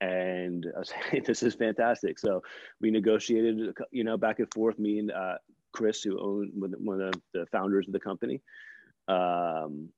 and 0.00 0.64
I 0.74 0.78
was 0.78 0.92
like, 1.12 1.24
this 1.24 1.42
is 1.42 1.54
fantastic. 1.54 2.18
So 2.18 2.42
we 2.80 2.90
negotiated, 2.90 3.74
you 3.90 4.04
know, 4.04 4.16
back 4.16 4.38
and 4.38 4.52
forth. 4.54 4.78
Me 4.78 5.00
and 5.00 5.10
uh, 5.10 5.38
Chris, 5.72 6.02
who 6.02 6.20
owned 6.20 6.52
one 6.54 7.00
of 7.00 7.14
the 7.34 7.46
founders 7.50 7.86
of 7.88 7.92
the 7.92 8.00
company, 8.00 8.40
um, 9.08 9.88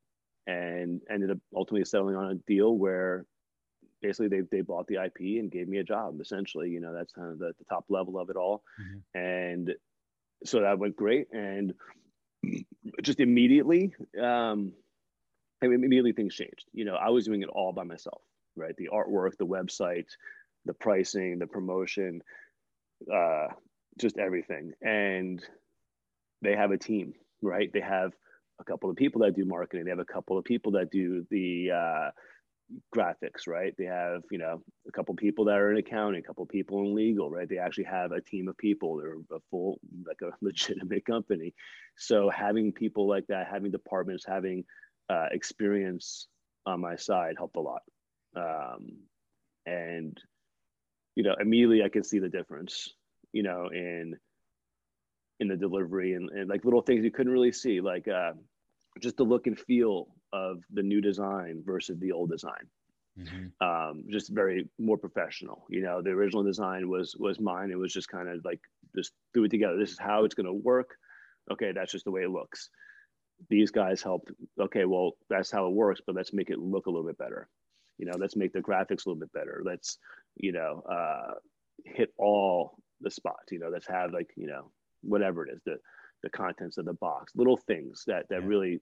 and 0.46 1.03
ended 1.11 1.31
up 1.31 1.38
ultimately 1.55 1.85
settling 1.85 2.16
on 2.16 2.31
a 2.31 2.35
deal 2.46 2.77
where 2.77 3.27
basically 4.03 4.29
they, 4.29 4.43
they 4.51 4.61
bought 4.63 4.87
the 4.87 5.03
IP 5.05 5.41
and 5.41 5.51
gave 5.51 5.69
me 5.69 5.79
a 5.79 5.85
job. 5.85 6.21
Essentially, 6.21 6.71
you 6.71 6.81
know, 6.81 6.93
that's 6.93 7.13
kind 7.13 7.31
of 7.31 7.39
the, 7.39 7.53
the 7.59 7.65
top 7.69 7.85
level 7.89 8.19
of 8.19 8.31
it 8.31 8.37
all, 8.37 8.63
mm-hmm. 8.81 9.19
and 9.19 9.75
so 10.45 10.61
that 10.61 10.79
went 10.79 10.97
great. 10.97 11.29
And 11.33 11.75
just 13.03 13.21
immediately, 13.21 13.95
um, 14.19 14.73
I 15.63 15.67
mean, 15.67 15.85
immediately 15.85 16.13
things 16.13 16.35
changed. 16.35 16.65
You 16.73 16.87
know, 16.87 16.95
I 16.95 17.11
was 17.11 17.27
doing 17.27 17.43
it 17.43 17.49
all 17.51 17.73
by 17.73 17.85
myself 17.85 18.23
right? 18.57 18.77
The 18.77 18.91
artwork, 18.93 19.37
the 19.39 19.47
website, 19.47 20.07
the 20.65 20.75
pricing, 20.75 21.39
the 21.39 21.47
promotion, 21.47 22.23
uh, 23.13 23.49
just 23.99 24.19
everything. 24.19 24.73
And 24.83 25.43
they 26.43 26.55
have 26.55 26.71
a 26.71 26.79
team, 26.79 27.15
right? 27.43 27.73
They 27.73 27.81
have 27.81 28.13
a 28.61 28.65
couple 28.65 28.91
of 28.91 28.97
people 28.97 29.23
that 29.23 29.35
do 29.35 29.45
marketing. 29.45 29.85
They 29.85 29.91
have 29.91 29.99
a 29.99 30.05
couple 30.05 30.39
of 30.39 30.45
people 30.45 30.73
that 30.73 30.91
do 30.91 31.27
the 31.31 31.71
uh, 31.73 32.11
graphics, 32.94 33.46
right? 33.46 33.74
They 33.76 33.85
have, 33.85 34.22
you 34.30 34.38
know, 34.38 34.62
a 34.88 34.92
couple 34.92 35.14
people 35.14 35.46
that 35.46 35.59
are 35.59 35.70
in 35.70 35.78
accounting, 35.78 36.20
a 36.20 36.26
couple 36.26 36.46
people 36.46 36.80
in 36.80 36.94
legal, 36.94 37.30
right? 37.30 37.48
They 37.48 37.59
actually 37.59 37.85
have 37.85 38.12
a 38.12 38.20
team 38.20 38.48
of 38.48 38.56
people. 38.56 38.96
They're 38.96 39.16
a 39.37 39.40
full, 39.50 39.80
like 40.06 40.20
a 40.22 40.35
legitimate 40.44 41.04
company. 41.04 41.54
So 41.96 42.30
having 42.30 42.72
people 42.72 43.09
like 43.09 43.26
that, 43.28 43.48
having 43.50 43.70
departments, 43.70 44.24
having 44.26 44.64
uh, 45.09 45.26
experience 45.33 46.28
on 46.66 46.80
my 46.80 46.96
side 46.96 47.35
helped 47.38 47.56
a 47.56 47.61
lot 47.61 47.83
um, 48.37 48.98
and 49.66 50.18
you 51.16 51.22
know 51.22 51.35
immediately 51.40 51.83
I 51.83 51.88
can 51.88 52.04
see 52.04 52.18
the 52.18 52.28
difference, 52.28 52.90
you 53.33 53.42
know, 53.42 53.68
in 53.72 54.16
in 55.40 55.48
the 55.48 55.56
delivery 55.56 56.14
and, 56.14 56.28
and 56.30 56.48
like 56.48 56.64
little 56.64 56.83
things 56.83 57.04
you 57.04 57.11
couldn't 57.11 57.33
really 57.33 57.52
see, 57.52 57.80
like 57.80 58.09
uh, 58.09 58.33
just 59.00 59.16
the 59.16 59.24
look 59.24 59.46
and 59.46 59.59
feel 59.59 60.09
of 60.33 60.62
the 60.73 60.83
new 60.83 61.01
design 61.01 61.62
versus 61.64 61.99
the 61.99 62.12
old 62.12 62.31
design. 62.31 62.66
Mm-hmm. 63.19 63.66
Um, 63.66 64.05
just 64.09 64.31
very 64.31 64.69
more 64.79 64.97
professional. 64.97 65.66
You 65.69 65.83
know, 65.83 66.01
the 66.03 66.11
original 66.11 66.45
design 66.45 66.88
was 66.88 67.16
was 67.19 67.40
mine. 67.40 67.71
It 67.71 67.79
was 67.79 67.93
just 67.93 68.09
kind 68.09 68.29
of 68.29 68.45
like 68.45 68.61
just 68.97 69.12
do 69.35 69.45
it 69.45 69.51
together. 69.51 69.77
This 69.77 69.93
is 69.93 69.99
how 69.99 70.25
it's 70.25 70.35
going 70.35 70.47
to 70.47 70.53
work. 70.53 70.97
Okay, 71.51 71.73
that's 71.73 71.93
just 71.93 72.05
the 72.05 72.11
way 72.11 72.23
it 72.23 72.31
looks. 72.31 72.71
These 73.49 73.71
guys 73.71 74.03
helped. 74.03 74.31
Okay, 74.61 74.85
well, 74.85 75.12
that's 75.29 75.51
how 75.51 75.66
it 75.66 75.73
works, 75.73 76.01
but 76.07 76.14
let's 76.14 76.33
make 76.33 76.51
it 76.51 76.59
look 76.59 76.87
a 76.87 76.90
little 76.90 77.07
bit 77.07 77.19
better 77.19 77.49
you 78.01 78.07
know 78.07 78.16
let's 78.19 78.35
make 78.35 78.53
the 78.53 78.61
graphics 78.61 79.05
a 79.05 79.09
little 79.09 79.21
bit 79.21 79.33
better 79.33 79.62
let's 79.64 79.99
you 80.37 80.53
know 80.53 80.83
uh, 80.90 81.35
hit 81.85 82.12
all 82.19 82.79
the 83.03 83.11
spots 83.11 83.53
you 83.53 83.59
know 83.59 83.69
let's 83.69 83.87
have 83.87 84.12
like 84.12 84.31
you 84.37 84.47
know 84.47 84.71
whatever 85.03 85.47
it 85.47 85.53
is 85.53 85.61
the 85.66 85.77
the 86.23 86.31
contents 86.31 86.79
of 86.79 86.85
the 86.87 86.95
box 86.95 87.33
little 87.37 87.57
things 87.57 88.03
that 88.07 88.27
that 88.31 88.40
yeah. 88.40 88.49
really 88.49 88.81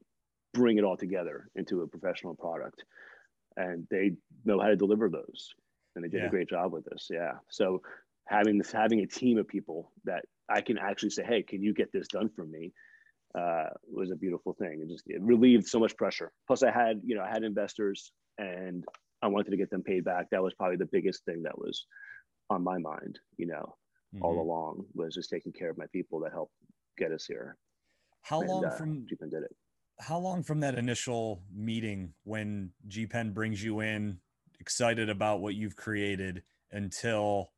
bring 0.55 0.79
it 0.79 0.85
all 0.85 0.97
together 0.97 1.49
into 1.57 1.83
a 1.83 1.87
professional 1.87 2.35
product 2.35 2.85
and 3.57 3.87
they 3.91 4.13
know 4.45 4.59
how 4.61 4.69
to 4.69 4.77
deliver 4.77 5.09
those 5.09 5.51
and 5.95 6.05
they 6.05 6.09
did 6.09 6.21
yeah. 6.21 6.27
a 6.27 6.31
great 6.31 6.49
job 6.49 6.73
with 6.73 6.85
this 6.85 7.09
yeah 7.11 7.33
so 7.51 7.81
having 8.27 8.59
this 8.59 8.73
having 8.73 9.01
a 9.01 9.07
team 9.07 9.39
of 9.39 9.47
people 9.47 9.93
that 10.05 10.25
i 10.49 10.61
can 10.61 10.79
actually 10.79 11.11
say 11.11 11.25
hey 11.25 11.43
can 11.43 11.63
you 11.63 11.75
get 11.75 11.91
this 11.93 12.09
done 12.09 12.29
for 12.35 12.45
me 12.45 12.73
uh, 13.39 13.69
was 13.87 14.11
a 14.11 14.17
beautiful 14.17 14.55
thing 14.55 14.81
It 14.83 14.89
just 14.89 15.05
it 15.07 15.21
relieved 15.21 15.67
so 15.67 15.79
much 15.79 15.95
pressure 15.97 16.33
plus 16.47 16.63
i 16.63 16.71
had 16.71 17.01
you 17.05 17.15
know 17.15 17.23
i 17.23 17.29
had 17.29 17.43
investors 17.43 18.11
and 18.39 18.85
I 19.23 19.27
wanted 19.29 19.51
to 19.51 19.57
get 19.57 19.71
them 19.71 19.83
paid 19.83 20.05
back. 20.05 20.31
That 20.31 20.43
was 20.43 20.55
probably 20.55 20.77
the 20.77 20.87
biggest 20.87 21.25
thing 21.25 21.43
that 21.43 21.59
was 21.59 21.87
on 22.51 22.63
my 22.63 22.79
mind, 22.79 23.19
you 23.37 23.47
know, 23.47 23.77
mm-hmm. 24.15 24.23
all 24.23 24.41
along 24.41 24.85
was 24.95 25.15
just 25.15 25.31
taking 25.31 25.53
care 25.53 25.71
of 25.71 25.79
my 25.79 25.87
people 25.93 26.21
that 26.21 26.33
helped 26.33 26.53
get 26.97 27.13
us 27.13 27.27
here. 27.27 27.57
How 28.23 28.41
and, 28.41 28.49
long 28.49 28.65
uh, 28.65 28.71
from 28.71 29.07
did 29.07 29.19
it? 29.21 29.57
How 30.01 30.19
long 30.19 30.43
from 30.43 30.61
that 30.61 30.77
initial 30.77 31.43
meeting 31.55 32.15
when 32.25 32.71
G 32.87 33.07
Pen 33.07 33.33
brings 33.33 33.63
you 33.63 33.81
in, 33.81 34.19
excited 34.61 35.09
about 35.09 35.41
what 35.41 35.55
you've 35.55 35.77
created 35.77 36.43
until 36.71 37.51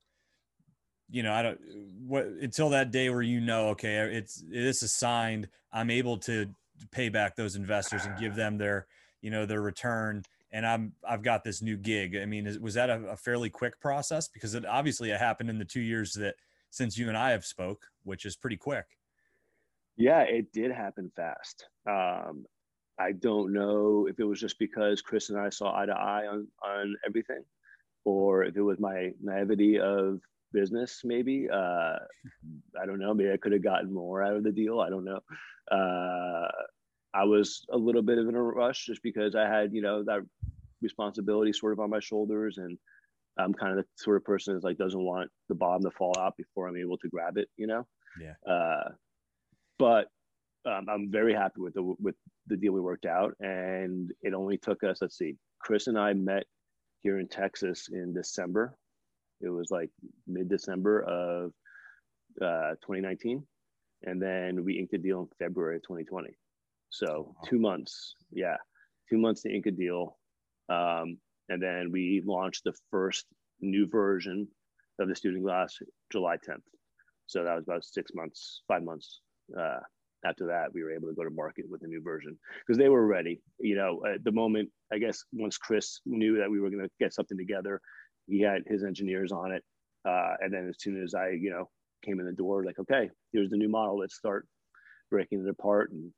you 1.12 1.24
know, 1.24 1.32
I 1.32 1.42
don't 1.42 1.60
what 2.06 2.26
until 2.26 2.70
that 2.70 2.92
day 2.92 3.10
where 3.10 3.22
you 3.22 3.40
know, 3.40 3.68
okay, 3.70 3.96
it's 3.96 4.42
this 4.48 4.82
is 4.82 4.92
signed. 4.92 5.48
I'm 5.72 5.90
able 5.90 6.18
to 6.18 6.46
pay 6.92 7.08
back 7.08 7.36
those 7.36 7.56
investors 7.56 8.06
and 8.06 8.18
give 8.18 8.36
them 8.36 8.58
their, 8.58 8.86
you 9.20 9.30
know, 9.30 9.44
their 9.44 9.60
return 9.60 10.22
and 10.52 10.66
I'm 10.66 10.92
I've 11.08 11.22
got 11.22 11.44
this 11.44 11.62
new 11.62 11.76
gig. 11.76 12.16
I 12.16 12.26
mean, 12.26 12.46
is, 12.46 12.58
was 12.58 12.74
that 12.74 12.90
a, 12.90 13.10
a, 13.10 13.16
fairly 13.16 13.50
quick 13.50 13.80
process? 13.80 14.28
Because 14.28 14.54
it 14.54 14.66
obviously 14.66 15.10
it 15.10 15.18
happened 15.18 15.50
in 15.50 15.58
the 15.58 15.64
two 15.64 15.80
years 15.80 16.12
that 16.14 16.36
since 16.70 16.98
you 16.98 17.08
and 17.08 17.16
I 17.16 17.30
have 17.30 17.44
spoke, 17.44 17.86
which 18.04 18.24
is 18.24 18.36
pretty 18.36 18.56
quick. 18.56 18.86
Yeah, 20.00 20.22
it 20.22 20.50
did 20.52 20.72
happen 20.72 21.12
fast. 21.14 21.66
Um, 21.86 22.46
I 22.98 23.12
don't 23.12 23.52
know 23.52 24.06
if 24.08 24.18
it 24.18 24.24
was 24.24 24.40
just 24.40 24.58
because 24.58 25.02
Chris 25.02 25.28
and 25.28 25.38
I 25.38 25.50
saw 25.50 25.78
eye 25.78 25.86
to 25.86 25.92
eye 25.92 26.26
on 26.26 26.48
on 26.64 26.96
everything, 27.06 27.44
or 28.06 28.44
if 28.44 28.56
it 28.56 28.62
was 28.62 28.80
my 28.80 29.10
naivety 29.22 29.78
of 29.78 30.20
business, 30.52 31.02
maybe. 31.04 31.48
Uh, 31.52 31.98
I 32.80 32.86
don't 32.86 32.98
know. 32.98 33.12
Maybe 33.12 33.30
I 33.30 33.36
could 33.36 33.52
have 33.52 33.62
gotten 33.62 33.92
more 33.92 34.22
out 34.22 34.36
of 34.36 34.42
the 34.42 34.52
deal. 34.52 34.80
I 34.80 34.88
don't 34.88 35.04
know. 35.04 35.20
Uh, 35.70 36.48
I 37.12 37.24
was 37.24 37.66
a 37.70 37.76
little 37.76 38.02
bit 38.02 38.18
of 38.18 38.26
in 38.26 38.34
a 38.34 38.42
rush 38.42 38.86
just 38.86 39.02
because 39.02 39.34
I 39.34 39.46
had, 39.46 39.74
you 39.74 39.82
know, 39.82 40.02
that 40.04 40.20
responsibility 40.80 41.52
sort 41.52 41.74
of 41.74 41.80
on 41.80 41.90
my 41.90 42.00
shoulders. 42.00 42.56
And 42.56 42.78
I'm 43.38 43.52
kind 43.52 43.78
of 43.78 43.84
the 43.84 43.88
sort 43.96 44.16
of 44.16 44.24
person 44.24 44.54
that 44.54 44.64
like 44.64 44.78
doesn't 44.78 45.02
want 45.02 45.30
the 45.48 45.54
bomb 45.54 45.82
to 45.82 45.90
fall 45.90 46.14
out 46.18 46.36
before 46.36 46.68
I'm 46.68 46.76
able 46.76 46.98
to 46.98 47.08
grab 47.08 47.36
it, 47.36 47.48
you 47.56 47.66
know? 47.66 47.86
Yeah. 48.20 48.34
Uh, 48.50 48.90
but 49.80 50.08
um, 50.66 50.86
I'm 50.90 51.10
very 51.10 51.32
happy 51.32 51.62
with 51.62 51.72
the 51.72 51.82
with 51.98 52.14
the 52.46 52.56
deal 52.56 52.72
we 52.72 52.80
worked 52.80 53.06
out, 53.06 53.34
and 53.40 54.12
it 54.22 54.34
only 54.34 54.58
took 54.58 54.84
us. 54.84 54.98
Let's 55.00 55.16
see, 55.16 55.36
Chris 55.58 55.86
and 55.86 55.98
I 55.98 56.12
met 56.12 56.44
here 57.00 57.18
in 57.18 57.26
Texas 57.26 57.88
in 57.90 58.12
December. 58.12 58.76
It 59.40 59.48
was 59.48 59.70
like 59.70 59.88
mid 60.26 60.50
December 60.50 61.00
of 61.00 61.52
uh, 62.42 62.76
2019, 62.82 63.42
and 64.02 64.22
then 64.22 64.62
we 64.62 64.78
inked 64.78 64.92
a 64.92 64.98
deal 64.98 65.20
in 65.20 65.28
February 65.46 65.76
of 65.76 65.82
2020. 65.82 66.28
So 66.90 67.34
two 67.46 67.58
months, 67.58 68.16
yeah, 68.30 68.56
two 69.08 69.16
months 69.16 69.42
to 69.42 69.54
ink 69.54 69.64
a 69.64 69.70
deal, 69.70 70.18
um, 70.68 71.16
and 71.48 71.62
then 71.62 71.90
we 71.90 72.22
launched 72.26 72.64
the 72.64 72.74
first 72.90 73.24
new 73.62 73.88
version 73.88 74.46
of 74.98 75.08
the 75.08 75.14
Stundenglass 75.14 75.72
July 76.12 76.36
10th. 76.36 76.60
So 77.26 77.44
that 77.44 77.54
was 77.54 77.64
about 77.64 77.84
six 77.84 78.10
months, 78.14 78.60
five 78.68 78.82
months 78.82 79.20
uh, 79.58 79.80
after 80.24 80.46
that, 80.46 80.72
we 80.72 80.82
were 80.82 80.92
able 80.92 81.08
to 81.08 81.14
go 81.14 81.24
to 81.24 81.30
market 81.30 81.64
with 81.68 81.82
a 81.82 81.86
new 81.86 82.02
version 82.02 82.38
because 82.66 82.78
they 82.78 82.88
were 82.88 83.06
ready. 83.06 83.40
You 83.58 83.76
know, 83.76 84.02
at 84.12 84.22
the 84.24 84.32
moment, 84.32 84.70
I 84.92 84.98
guess 84.98 85.24
once 85.32 85.56
Chris 85.56 86.00
knew 86.04 86.38
that 86.38 86.50
we 86.50 86.60
were 86.60 86.70
going 86.70 86.82
to 86.82 86.90
get 87.00 87.14
something 87.14 87.38
together, 87.38 87.80
he 88.26 88.40
had 88.40 88.62
his 88.66 88.84
engineers 88.84 89.32
on 89.32 89.52
it. 89.52 89.64
Uh, 90.06 90.34
and 90.40 90.52
then 90.52 90.68
as 90.68 90.76
soon 90.78 91.02
as 91.02 91.14
I, 91.14 91.30
you 91.30 91.50
know, 91.50 91.68
came 92.04 92.20
in 92.20 92.26
the 92.26 92.32
door, 92.32 92.64
like, 92.64 92.78
okay, 92.78 93.10
here's 93.32 93.50
the 93.50 93.56
new 93.56 93.68
model. 93.68 93.98
Let's 93.98 94.16
start 94.16 94.46
breaking 95.10 95.44
it 95.44 95.48
apart 95.48 95.90
and 95.92 96.12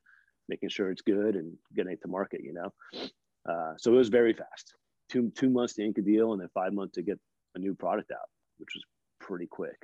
making 0.48 0.68
sure 0.68 0.90
it's 0.90 1.02
good 1.02 1.36
and 1.36 1.54
getting 1.74 1.92
it 1.92 2.02
to 2.02 2.08
market. 2.08 2.40
You 2.42 2.54
know, 2.54 3.00
uh, 3.48 3.74
so 3.78 3.92
it 3.92 3.96
was 3.96 4.08
very 4.08 4.34
fast. 4.34 4.74
Two 5.08 5.30
two 5.36 5.50
months 5.50 5.74
to 5.74 5.84
ink 5.84 5.98
a 5.98 6.02
deal, 6.02 6.32
and 6.32 6.40
then 6.40 6.48
five 6.54 6.72
months 6.72 6.94
to 6.94 7.02
get 7.02 7.18
a 7.54 7.58
new 7.58 7.74
product 7.74 8.10
out, 8.12 8.28
which 8.58 8.70
was 8.74 8.84
pretty 9.20 9.46
quick. 9.46 9.78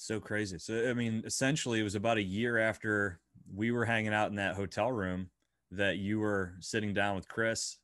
So 0.00 0.18
crazy. 0.18 0.58
So 0.58 0.88
I 0.88 0.94
mean, 0.94 1.22
essentially, 1.26 1.78
it 1.78 1.82
was 1.82 1.94
about 1.94 2.16
a 2.16 2.22
year 2.22 2.56
after 2.56 3.20
we 3.54 3.70
were 3.70 3.84
hanging 3.84 4.14
out 4.14 4.30
in 4.30 4.36
that 4.36 4.54
hotel 4.54 4.90
room 4.90 5.28
that 5.72 5.98
you 5.98 6.18
were 6.18 6.54
sitting 6.60 6.94
down 6.94 7.16
with 7.16 7.28
Chris 7.28 7.76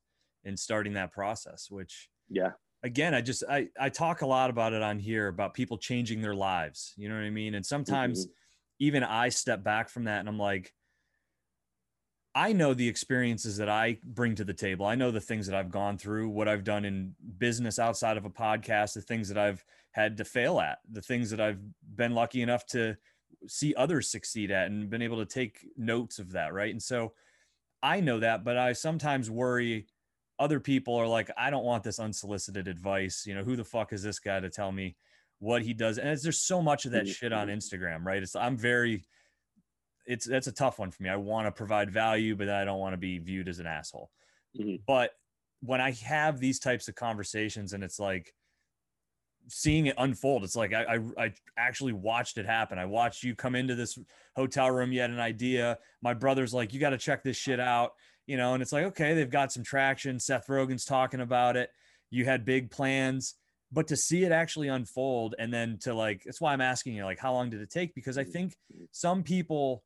and 0.42 0.59
starting 0.59 0.94
that 0.94 1.12
process, 1.12 1.70
which 1.70 2.09
yeah. 2.31 2.52
Again, 2.83 3.14
I 3.14 3.20
just 3.20 3.44
I 3.50 3.68
I 3.79 3.90
talk 3.90 4.22
a 4.22 4.26
lot 4.26 4.48
about 4.48 4.72
it 4.72 4.81
on 4.81 4.98
here 4.98 5.29
about 5.29 5.52
people 5.52 5.76
changing 5.76 6.22
their 6.22 6.35
lives. 6.35 6.94
You 6.96 7.11
know 7.11 7.16
what 7.16 7.24
I 7.24 7.31
mean? 7.31 7.55
And 7.55 7.66
sometimes 7.66 8.24
mm-hmm. 8.24 8.33
even 8.79 9.05
I 9.05 9.29
step 9.29 9.62
back 9.62 9.90
from 9.90 10.05
that 10.05 10.20
and 10.20 10.29
I'm 10.29 10.38
like, 10.38 10.72
I 12.37 12.53
know 12.53 12.75
the 12.75 12.87
experiences 12.87 13.57
that 13.57 13.70
I 13.70 13.99
bring 14.05 14.35
to 14.35 14.44
the 14.44 14.53
table. 14.53 14.85
I 14.85 14.94
know 14.94 15.11
the 15.11 15.20
things 15.20 15.46
that 15.46 15.57
I've 15.57 15.70
gone 15.70 15.96
through, 15.96 16.29
what 16.29 16.49
I've 16.49 16.64
done 16.64 16.85
in 16.85 17.14
business 17.38 17.79
outside 17.79 18.18
of 18.18 18.27
a 18.27 18.31
podcast, 18.31 18.92
the 18.92 19.01
things 19.01 19.29
that 19.29 19.38
I've 19.38 19.64
had 19.92 20.18
to 20.18 20.25
fail 20.25 20.61
at, 20.61 20.79
the 20.92 21.01
things 21.01 21.31
that 21.31 21.40
I've 21.40 21.59
been 21.96 22.14
lucky 22.14 22.42
enough 22.42 22.66
to 22.66 22.96
see 23.46 23.75
others 23.75 24.11
succeed 24.11 24.51
at 24.51 24.68
and 24.70 24.90
been 24.90 25.03
able 25.03 25.18
to 25.18 25.27
take 25.27 25.66
notes 25.77 26.18
of 26.18 26.33
that 26.33 26.53
right 26.53 26.70
and 26.70 26.83
so 26.83 27.12
i 27.83 28.01
know 28.01 28.18
that 28.18 28.44
but 28.44 28.57
i 28.57 28.72
sometimes 28.72 29.31
worry 29.31 29.87
other 30.38 30.61
people 30.61 30.94
are 30.94 31.07
like 31.07 31.31
i 31.37 31.51
don't 31.51 31.64
want 31.64 31.83
this 31.83 31.99
unsolicited 31.99 32.68
advice 32.68 33.25
you 33.27 33.35
know 33.35 33.44
who 33.44 33.57
the 33.57 33.64
fuck 33.64 33.92
is 33.92 34.03
this 34.03 34.18
guy 34.18 34.40
to 34.40 34.51
tell 34.51 34.72
me 34.72 34.96
what 35.38 35.62
he 35.62 35.75
does 35.75 35.99
and 35.99 36.18
there's 36.18 36.40
so 36.40 36.62
much 36.62 36.85
of 36.87 36.92
that 36.92 37.05
mm-hmm. 37.05 37.12
shit 37.12 37.33
on 37.33 37.49
instagram 37.49 38.05
right 38.05 38.22
it's 38.22 38.37
i'm 38.37 38.57
very 38.57 39.05
it's 40.07 40.27
that's 40.27 40.47
a 40.47 40.53
tough 40.53 40.79
one 40.79 40.90
for 40.90 41.03
me 41.03 41.09
i 41.09 41.16
want 41.16 41.47
to 41.47 41.53
provide 41.53 41.90
value 41.90 42.37
but 42.37 42.49
i 42.49 42.64
don't 42.64 42.79
want 42.79 42.92
to 42.92 42.99
be 42.99 43.19
viewed 43.19 43.49
as 43.49 43.59
an 43.59 43.66
asshole 43.66 44.11
mm-hmm. 44.59 44.77
but 44.87 45.11
when 45.61 45.81
i 45.81 45.90
have 45.92 46.38
these 46.38 46.59
types 46.59 46.88
of 46.88 46.95
conversations 46.95 47.73
and 47.73 47.83
it's 47.83 47.99
like 47.99 48.33
seeing 49.49 49.87
it 49.87 49.95
unfold. 49.99 50.45
It's 50.45 50.57
like 50.57 50.73
I, 50.73 50.97
I, 50.97 51.25
I 51.25 51.35
actually 51.57 51.92
watched 51.92 52.38
it 52.38 52.47
happen. 52.47 52.79
I 52.79 52.85
watched 52.85 53.23
you 53.23 53.35
come 53.35 53.55
into 53.55 53.75
this 53.75 53.99
hotel 54.35 54.71
room. 54.71 54.92
You 54.92 55.01
had 55.01 55.11
an 55.11 55.21
idea. 55.21 55.79
My 56.03 56.14
brother's 56.14 56.55
like, 56.55 56.73
you 56.73 56.81
got 56.81 56.90
to 56.90 56.99
check 56.99 57.23
this 57.23 57.37
shit 57.37 57.61
out, 57.61 57.92
you 58.27 58.37
know. 58.37 58.55
And 58.55 58.62
it's 58.62 58.73
like, 58.73 58.85
okay, 58.87 59.14
they've 59.14 59.31
got 59.31 59.53
some 59.53 59.62
traction. 59.62 60.19
Seth 60.19 60.47
Rogen's 60.49 60.85
talking 60.85 61.21
about 61.21 61.57
it. 61.57 61.71
You 62.11 62.25
had 62.25 62.45
big 62.45 62.71
plans, 62.71 63.35
but 63.73 63.88
to 63.88 63.97
see 63.97 64.25
it 64.25 64.33
actually 64.33 64.69
unfold, 64.69 65.35
and 65.38 65.53
then 65.53 65.79
to 65.83 65.92
like, 65.92 66.23
that's 66.25 66.40
why 66.40 66.53
I'm 66.53 66.61
asking 66.61 66.95
you, 66.95 67.05
like, 67.05 67.19
how 67.19 67.33
long 67.33 67.51
did 67.51 67.61
it 67.61 67.71
take? 67.71 67.95
Because 67.95 68.16
I 68.16 68.25
think 68.25 68.55
some 68.92 69.23
people 69.23 69.83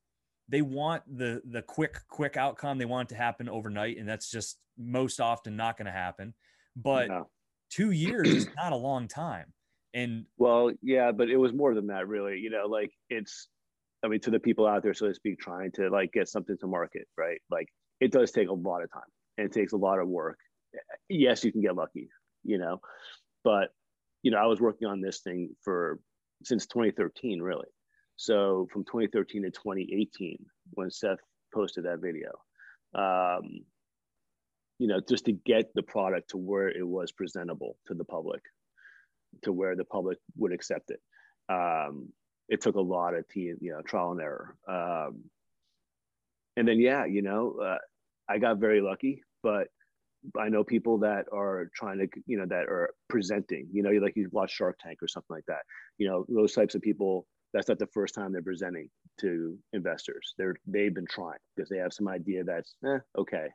they 0.50 0.62
want 0.62 1.02
the 1.06 1.40
the 1.44 1.62
quick 1.62 1.96
quick 2.08 2.36
outcome. 2.36 2.78
They 2.78 2.84
want 2.84 3.10
it 3.10 3.14
to 3.14 3.20
happen 3.20 3.48
overnight, 3.48 3.96
and 3.96 4.08
that's 4.08 4.30
just 4.30 4.58
most 4.76 5.20
often 5.20 5.56
not 5.56 5.78
going 5.78 5.86
to 5.86 5.92
happen. 5.92 6.34
But 6.76 7.08
no 7.08 7.26
two 7.70 7.92
years 7.92 8.28
is 8.28 8.48
not 8.56 8.72
a 8.72 8.76
long 8.76 9.08
time. 9.08 9.52
And 9.94 10.26
well, 10.36 10.70
yeah, 10.82 11.12
but 11.12 11.30
it 11.30 11.36
was 11.36 11.52
more 11.52 11.74
than 11.74 11.86
that, 11.88 12.06
really. 12.06 12.38
You 12.38 12.50
know, 12.50 12.66
like 12.66 12.90
it's, 13.08 13.48
I 14.04 14.08
mean, 14.08 14.20
to 14.20 14.30
the 14.30 14.38
people 14.38 14.66
out 14.66 14.82
there, 14.82 14.94
so 14.94 15.08
to 15.08 15.14
speak, 15.14 15.38
trying 15.38 15.72
to 15.72 15.88
like 15.88 16.12
get 16.12 16.28
something 16.28 16.56
to 16.58 16.66
market, 16.66 17.06
right? 17.16 17.40
Like 17.50 17.68
it 18.00 18.12
does 18.12 18.30
take 18.30 18.48
a 18.48 18.52
lot 18.52 18.82
of 18.82 18.92
time 18.92 19.02
and 19.38 19.46
it 19.46 19.52
takes 19.52 19.72
a 19.72 19.76
lot 19.76 19.98
of 19.98 20.08
work. 20.08 20.38
Yes, 21.08 21.42
you 21.44 21.50
can 21.50 21.62
get 21.62 21.74
lucky, 21.74 22.08
you 22.44 22.58
know, 22.58 22.80
but 23.42 23.70
you 24.22 24.30
know, 24.30 24.38
I 24.38 24.46
was 24.46 24.60
working 24.60 24.86
on 24.86 25.00
this 25.00 25.20
thing 25.20 25.50
for 25.62 25.98
since 26.44 26.66
2013, 26.66 27.40
really. 27.40 27.66
So 28.20 28.68
from 28.70 28.84
2013 28.84 29.44
to 29.44 29.50
2018, 29.50 30.44
when 30.72 30.90
Seth 30.90 31.20
posted 31.54 31.86
that 31.86 32.00
video, 32.02 32.28
um, 32.94 33.64
you 34.78 34.88
know, 34.88 35.00
just 35.00 35.24
to 35.24 35.32
get 35.32 35.72
the 35.74 35.82
product 35.82 36.28
to 36.30 36.36
where 36.36 36.68
it 36.68 36.86
was 36.86 37.12
presentable 37.12 37.78
to 37.86 37.94
the 37.94 38.04
public, 38.04 38.42
to 39.44 39.54
where 39.54 39.74
the 39.74 39.86
public 39.86 40.18
would 40.36 40.52
accept 40.52 40.90
it. 40.90 41.00
Um, 41.48 42.10
it 42.50 42.60
took 42.60 42.74
a 42.74 42.80
lot 42.80 43.14
of 43.14 43.26
tea, 43.26 43.54
you 43.58 43.72
know, 43.72 43.80
trial 43.80 44.12
and 44.12 44.20
error. 44.20 44.54
Um, 44.68 45.24
and 46.58 46.68
then, 46.68 46.78
yeah, 46.78 47.06
you 47.06 47.22
know, 47.22 47.54
uh, 47.64 47.78
I 48.28 48.36
got 48.36 48.58
very 48.58 48.82
lucky, 48.82 49.22
but 49.42 49.68
I 50.38 50.50
know 50.50 50.62
people 50.62 50.98
that 50.98 51.24
are 51.32 51.70
trying 51.74 52.00
to, 52.00 52.08
you 52.26 52.36
know, 52.36 52.46
that 52.50 52.66
are 52.68 52.90
presenting, 53.08 53.68
you 53.72 53.82
know, 53.82 53.88
like 53.92 54.14
you 54.14 54.28
watch 54.30 54.50
Shark 54.52 54.78
Tank 54.78 54.98
or 55.00 55.08
something 55.08 55.34
like 55.34 55.46
that. 55.48 55.62
You 55.96 56.08
know, 56.08 56.26
those 56.28 56.52
types 56.52 56.74
of 56.74 56.82
people, 56.82 57.26
that's 57.52 57.68
not 57.68 57.78
the 57.78 57.86
first 57.88 58.14
time 58.14 58.32
they're 58.32 58.42
presenting 58.42 58.88
to 59.20 59.58
investors. 59.72 60.34
They're, 60.38 60.54
they've 60.66 60.94
been 60.94 61.06
trying 61.10 61.38
because 61.54 61.68
they 61.68 61.78
have 61.78 61.92
some 61.92 62.08
idea 62.08 62.44
that's, 62.44 62.74
eh, 62.84 62.98
okay, 63.18 63.48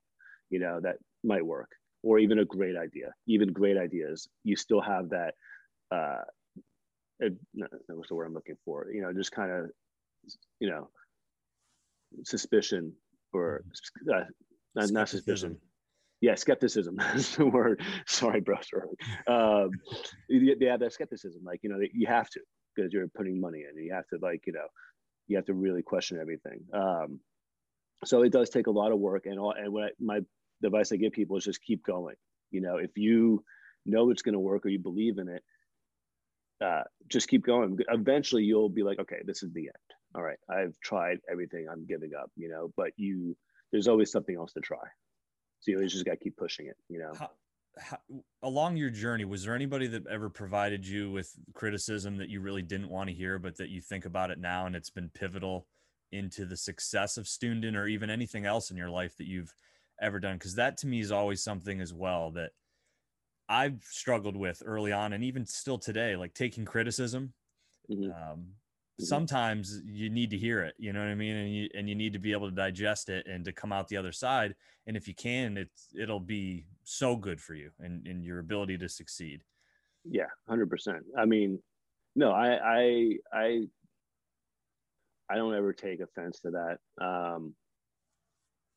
you 0.50 0.60
know, 0.60 0.80
that 0.82 0.98
might 1.24 1.46
work, 1.46 1.70
or 2.04 2.20
even 2.20 2.40
a 2.40 2.46
great 2.46 2.76
idea. 2.76 3.14
Even 3.28 3.54
great 3.54 3.78
ideas, 3.78 4.28
you 4.44 4.56
still 4.56 4.82
have 4.82 5.10
that. 5.10 5.34
Uh, 5.92 6.22
what's 7.88 8.10
the 8.10 8.16
word 8.16 8.26
I'm 8.26 8.34
looking 8.34 8.58
for? 8.66 8.88
You 8.92 9.02
know, 9.02 9.14
just 9.14 9.32
kind 9.32 9.52
of, 9.52 9.72
you 10.60 10.70
know, 10.70 10.90
suspicion 12.24 12.94
or 13.34 13.64
uh, 14.14 14.24
not, 14.76 14.92
not 14.92 15.10
suspicion. 15.10 15.58
Yeah, 16.22 16.36
skepticism. 16.36 16.96
That's 16.98 17.36
the 17.36 17.46
word. 17.46 17.82
Sorry, 18.08 18.42
bro. 18.42 18.56
Sorry. 18.62 18.88
Um, 19.28 19.72
they 20.30 20.66
have 20.66 20.80
that 20.80 20.94
skepticism. 20.94 21.42
Like, 21.44 21.60
you 21.64 21.70
know, 21.70 21.80
you 21.94 22.08
have 22.08 22.30
to 22.32 22.40
because 22.76 22.94
you're 22.94 23.08
putting 23.08 23.40
money 23.40 23.64
in. 23.70 23.82
You 23.82 23.94
have 23.94 24.08
to, 24.08 24.18
like, 24.22 24.44
you 24.46 24.54
know, 24.54 24.68
you 25.28 25.38
have 25.38 25.46
to 25.46 25.54
really 25.54 25.82
question 25.82 26.20
everything. 26.20 26.62
Um, 26.74 27.20
so 28.04 28.24
it 28.24 28.32
does 28.32 28.50
take 28.50 28.68
a 28.68 28.72
lot 28.72 28.92
of 28.92 29.00
work. 29.00 29.26
And 29.26 29.40
all, 29.40 29.52
and 29.52 29.72
what 29.72 29.84
I, 29.84 29.90
my 30.00 30.20
advice 30.64 30.92
I 30.92 30.98
give 30.98 31.14
people 31.14 31.38
is 31.38 31.46
just 31.46 31.62
keep 31.62 31.84
going. 31.86 32.16
You 32.52 32.62
know, 32.62 32.78
if 32.78 32.98
you 32.98 33.44
know 33.86 34.10
it's 34.12 34.22
going 34.22 34.34
to 34.34 34.40
work 34.40 34.66
or 34.66 34.70
you 34.70 34.80
believe 34.80 35.18
in 35.18 35.30
it, 35.30 35.44
uh, 36.64 36.84
just 37.10 37.28
keep 37.28 37.46
going. 37.46 37.80
Eventually, 37.90 38.44
you'll 38.44 38.70
be 38.70 38.84
like, 38.84 39.00
okay, 39.00 39.18
this 39.26 39.44
is 39.44 39.52
the 39.54 39.62
end. 39.62 39.72
All 40.16 40.22
right, 40.22 40.38
I've 40.50 40.80
tried 40.80 41.20
everything. 41.30 41.68
I'm 41.70 41.86
giving 41.86 42.12
up. 42.18 42.32
You 42.38 42.50
know, 42.50 42.72
but 42.78 42.92
you 42.96 43.36
there's 43.72 43.88
always 43.90 44.12
something 44.12 44.36
else 44.36 44.54
to 44.54 44.62
try. 44.62 44.78
So 45.60 45.72
you 45.72 45.86
just 45.88 46.06
got 46.06 46.12
to 46.12 46.18
keep 46.18 46.38
pushing 46.38 46.68
it. 46.68 46.78
You 46.88 47.00
know. 47.00 47.12
How, 47.20 47.32
how, 47.78 47.98
along 48.42 48.78
your 48.78 48.90
journey, 48.90 49.26
was 49.26 49.44
there 49.44 49.56
anybody 49.56 49.88
that 49.88 50.08
ever 50.08 50.30
provided 50.30 50.86
you 50.88 51.12
with 51.12 51.32
criticism 51.54 52.18
that 52.18 52.30
you 52.30 52.42
really 52.42 52.62
didn't 52.62 52.90
want 52.90 53.10
to 53.10 53.16
hear, 53.16 53.40
but 53.40 53.58
that 53.58 53.70
you 53.70 53.82
think 53.82 54.06
about 54.06 54.32
it 54.32 54.40
now 54.40 54.66
and 54.66 54.76
it's 54.76 54.90
been 54.90 55.10
pivotal 55.10 55.68
into 56.12 56.46
the 56.46 56.58
success 56.58 57.18
of 57.18 57.28
Stunden 57.28 57.76
or 57.76 57.88
even 57.88 58.10
anything 58.10 58.46
else 58.46 58.72
in 58.72 58.78
your 58.78 58.90
life 58.90 59.18
that 59.18 59.28
you've 59.28 59.54
ever 60.02 60.20
done 60.20 60.36
because 60.36 60.56
that 60.56 60.78
to 60.78 60.88
me 60.88 61.00
is 61.00 61.12
always 61.12 61.44
something 61.44 61.80
as 61.82 61.94
well 61.94 62.32
that 62.32 62.52
I've 63.48 63.84
struggled 63.84 64.36
with 64.36 64.62
early 64.66 64.92
on 64.92 65.14
and 65.14 65.24
even 65.24 65.46
still 65.46 65.78
today, 65.78 66.16
like 66.16 66.34
taking 66.34 66.66
criticism. 66.66 67.34
Mm-hmm. 67.90 68.12
Um. 68.12 68.48
Sometimes 68.98 69.82
you 69.86 70.10
need 70.10 70.30
to 70.30 70.38
hear 70.38 70.64
it, 70.64 70.74
you 70.78 70.94
know 70.94 71.00
what 71.00 71.10
I 71.10 71.16
mean, 71.16 71.36
and 71.36 71.54
you 71.54 71.70
and 71.74 71.90
you 71.90 71.96
need 71.96 72.14
to 72.14 72.20
be 72.20 72.32
able 72.32 72.50
to 72.50 72.56
digest 72.56 73.10
it 73.10 73.28
and 73.28 73.44
to 73.44 73.52
come 73.52 73.74
out 73.74 73.90
the 73.90 73.98
other 73.98 74.14
side. 74.14 74.56
And 74.88 74.96
if 74.96 75.08
you 75.08 75.14
can, 75.14 75.58
it's 75.58 75.90
it'll 76.00 76.22
be 76.22 76.66
so 76.84 77.18
good 77.18 77.42
for 77.42 77.56
you 77.56 77.72
and, 77.80 78.08
and 78.08 78.24
your 78.24 78.40
ability 78.40 78.78
to 78.78 78.88
succeed. 78.88 79.44
Yeah, 80.06 80.28
hundred 80.48 80.70
percent. 80.70 81.04
I 81.18 81.26
mean, 81.26 81.60
no, 82.16 82.32
I, 82.32 82.54
I, 82.54 83.12
I, 83.34 83.68
I 85.30 85.36
don't 85.36 85.56
ever 85.56 85.74
take 85.74 86.00
offense 86.00 86.40
to 86.42 86.52
that. 86.52 87.06
Um, 87.06 87.56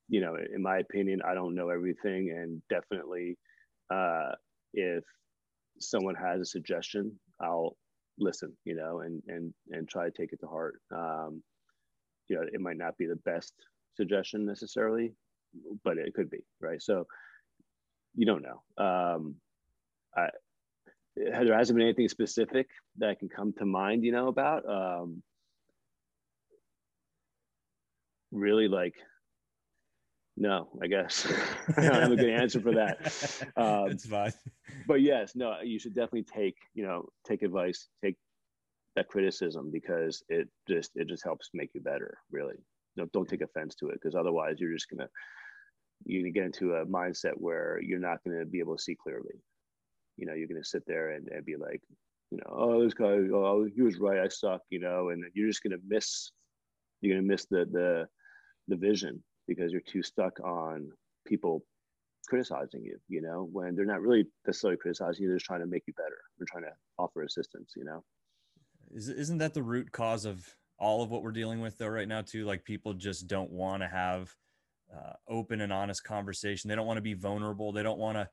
you 0.08 0.20
know, 0.20 0.36
in 0.36 0.62
my 0.62 0.78
opinion, 0.78 1.20
I 1.24 1.34
don't 1.34 1.54
know 1.54 1.68
everything, 1.68 2.30
and 2.30 2.62
definitely, 2.70 3.36
uh, 3.90 4.32
if 4.72 5.04
someone 5.78 6.14
has 6.14 6.40
a 6.40 6.46
suggestion, 6.46 7.20
I'll 7.40 7.76
listen. 8.18 8.56
You 8.64 8.76
know, 8.76 9.00
and 9.00 9.22
and 9.28 9.54
and 9.70 9.88
try 9.88 10.04
to 10.04 10.10
take 10.10 10.32
it 10.32 10.40
to 10.40 10.46
heart. 10.46 10.80
Um, 10.90 11.42
you 12.28 12.36
know, 12.36 12.42
it 12.52 12.60
might 12.60 12.76
not 12.76 12.96
be 12.98 13.06
the 13.06 13.16
best 13.16 13.52
suggestion 13.96 14.44
necessarily, 14.44 15.12
but 15.84 15.98
it 15.98 16.14
could 16.14 16.30
be 16.30 16.44
right. 16.60 16.82
So 16.82 17.06
you 18.14 18.26
don't 18.26 18.42
know. 18.42 18.84
Um, 18.84 19.36
I, 20.16 20.28
there 21.16 21.56
hasn't 21.56 21.76
been 21.76 21.86
anything 21.86 22.08
specific 22.08 22.68
that 22.98 23.18
can 23.18 23.28
come 23.28 23.52
to 23.54 23.64
mind, 23.64 24.04
you 24.04 24.12
know, 24.12 24.28
about. 24.28 24.68
Um, 24.68 25.22
really, 28.30 28.68
like, 28.68 28.94
no, 30.38 30.68
I 30.82 30.86
guess 30.86 31.26
I 31.76 31.82
don't 31.82 32.02
have 32.02 32.12
a 32.12 32.16
good 32.16 32.30
answer 32.30 32.60
for 32.60 32.72
that. 32.74 32.98
Um, 33.56 33.88
That's 33.88 34.06
fine. 34.06 34.32
But 34.86 35.02
yes, 35.02 35.34
no, 35.34 35.60
you 35.62 35.78
should 35.78 35.94
definitely 35.94 36.24
take, 36.24 36.56
you 36.74 36.84
know, 36.84 37.08
take 37.26 37.42
advice, 37.42 37.88
take 38.04 38.16
that 38.94 39.08
criticism 39.08 39.70
because 39.70 40.22
it 40.28 40.48
just 40.68 40.92
it 40.94 41.08
just 41.08 41.24
helps 41.24 41.50
make 41.54 41.70
you 41.74 41.80
better. 41.80 42.18
Really, 42.30 42.56
don't 42.96 43.10
don't 43.12 43.28
take 43.28 43.42
offense 43.42 43.74
to 43.76 43.88
it 43.88 43.94
because 43.94 44.14
otherwise 44.14 44.56
you're 44.58 44.72
just 44.72 44.88
gonna 44.88 45.08
you're 46.04 46.22
gonna 46.22 46.32
get 46.32 46.44
into 46.44 46.74
a 46.74 46.86
mindset 46.86 47.34
where 47.36 47.80
you're 47.82 47.98
not 47.98 48.18
gonna 48.24 48.44
be 48.44 48.60
able 48.60 48.76
to 48.76 48.82
see 48.82 48.94
clearly 48.94 49.42
you 50.18 50.26
know, 50.26 50.34
you're 50.34 50.48
going 50.48 50.60
to 50.60 50.68
sit 50.68 50.84
there 50.86 51.12
and, 51.12 51.28
and 51.28 51.46
be 51.46 51.56
like, 51.56 51.80
you 52.30 52.38
know, 52.38 52.50
oh, 52.50 52.84
this 52.84 52.92
guy, 52.92 53.06
oh, 53.06 53.66
he 53.74 53.80
was 53.80 53.98
right, 53.98 54.18
I 54.18 54.28
suck, 54.28 54.60
you 54.68 54.80
know, 54.80 55.08
and 55.10 55.24
you're 55.32 55.48
just 55.48 55.62
going 55.62 55.70
to 55.72 55.82
miss, 55.86 56.32
you're 57.00 57.14
going 57.14 57.24
to 57.24 57.32
miss 57.32 57.46
the, 57.46 57.66
the, 57.70 58.06
the 58.66 58.76
vision 58.76 59.22
because 59.48 59.72
you're 59.72 59.80
too 59.80 60.02
stuck 60.02 60.38
on 60.40 60.90
people 61.26 61.64
criticizing 62.28 62.84
you, 62.84 62.98
you 63.08 63.22
know, 63.22 63.48
when 63.50 63.74
they're 63.74 63.86
not 63.86 64.02
really 64.02 64.26
necessarily 64.46 64.76
criticizing 64.76 65.22
you, 65.22 65.28
they're 65.28 65.38
just 65.38 65.46
trying 65.46 65.60
to 65.60 65.66
make 65.66 65.82
you 65.86 65.94
better. 65.94 66.18
They're 66.38 66.46
trying 66.48 66.64
to 66.64 66.76
offer 66.98 67.22
assistance, 67.22 67.72
you 67.76 67.84
know? 67.84 68.04
Is, 68.94 69.08
isn't 69.08 69.38
that 69.38 69.54
the 69.54 69.62
root 69.62 69.90
cause 69.90 70.24
of 70.24 70.46
all 70.78 71.02
of 71.02 71.10
what 71.10 71.22
we're 71.22 71.32
dealing 71.32 71.60
with 71.60 71.78
though 71.78 71.88
right 71.88 72.06
now 72.06 72.22
too? 72.22 72.44
Like 72.44 72.64
people 72.64 72.94
just 72.94 73.26
don't 73.26 73.50
want 73.50 73.82
to 73.82 73.88
have 73.88 74.32
uh, 74.94 75.14
open 75.28 75.62
and 75.62 75.72
honest 75.72 76.04
conversation. 76.04 76.68
They 76.68 76.76
don't 76.76 76.86
want 76.86 76.98
to 76.98 77.02
be 77.02 77.14
vulnerable. 77.14 77.72
They 77.72 77.82
don't 77.82 77.98
want 77.98 78.16
to, 78.16 78.28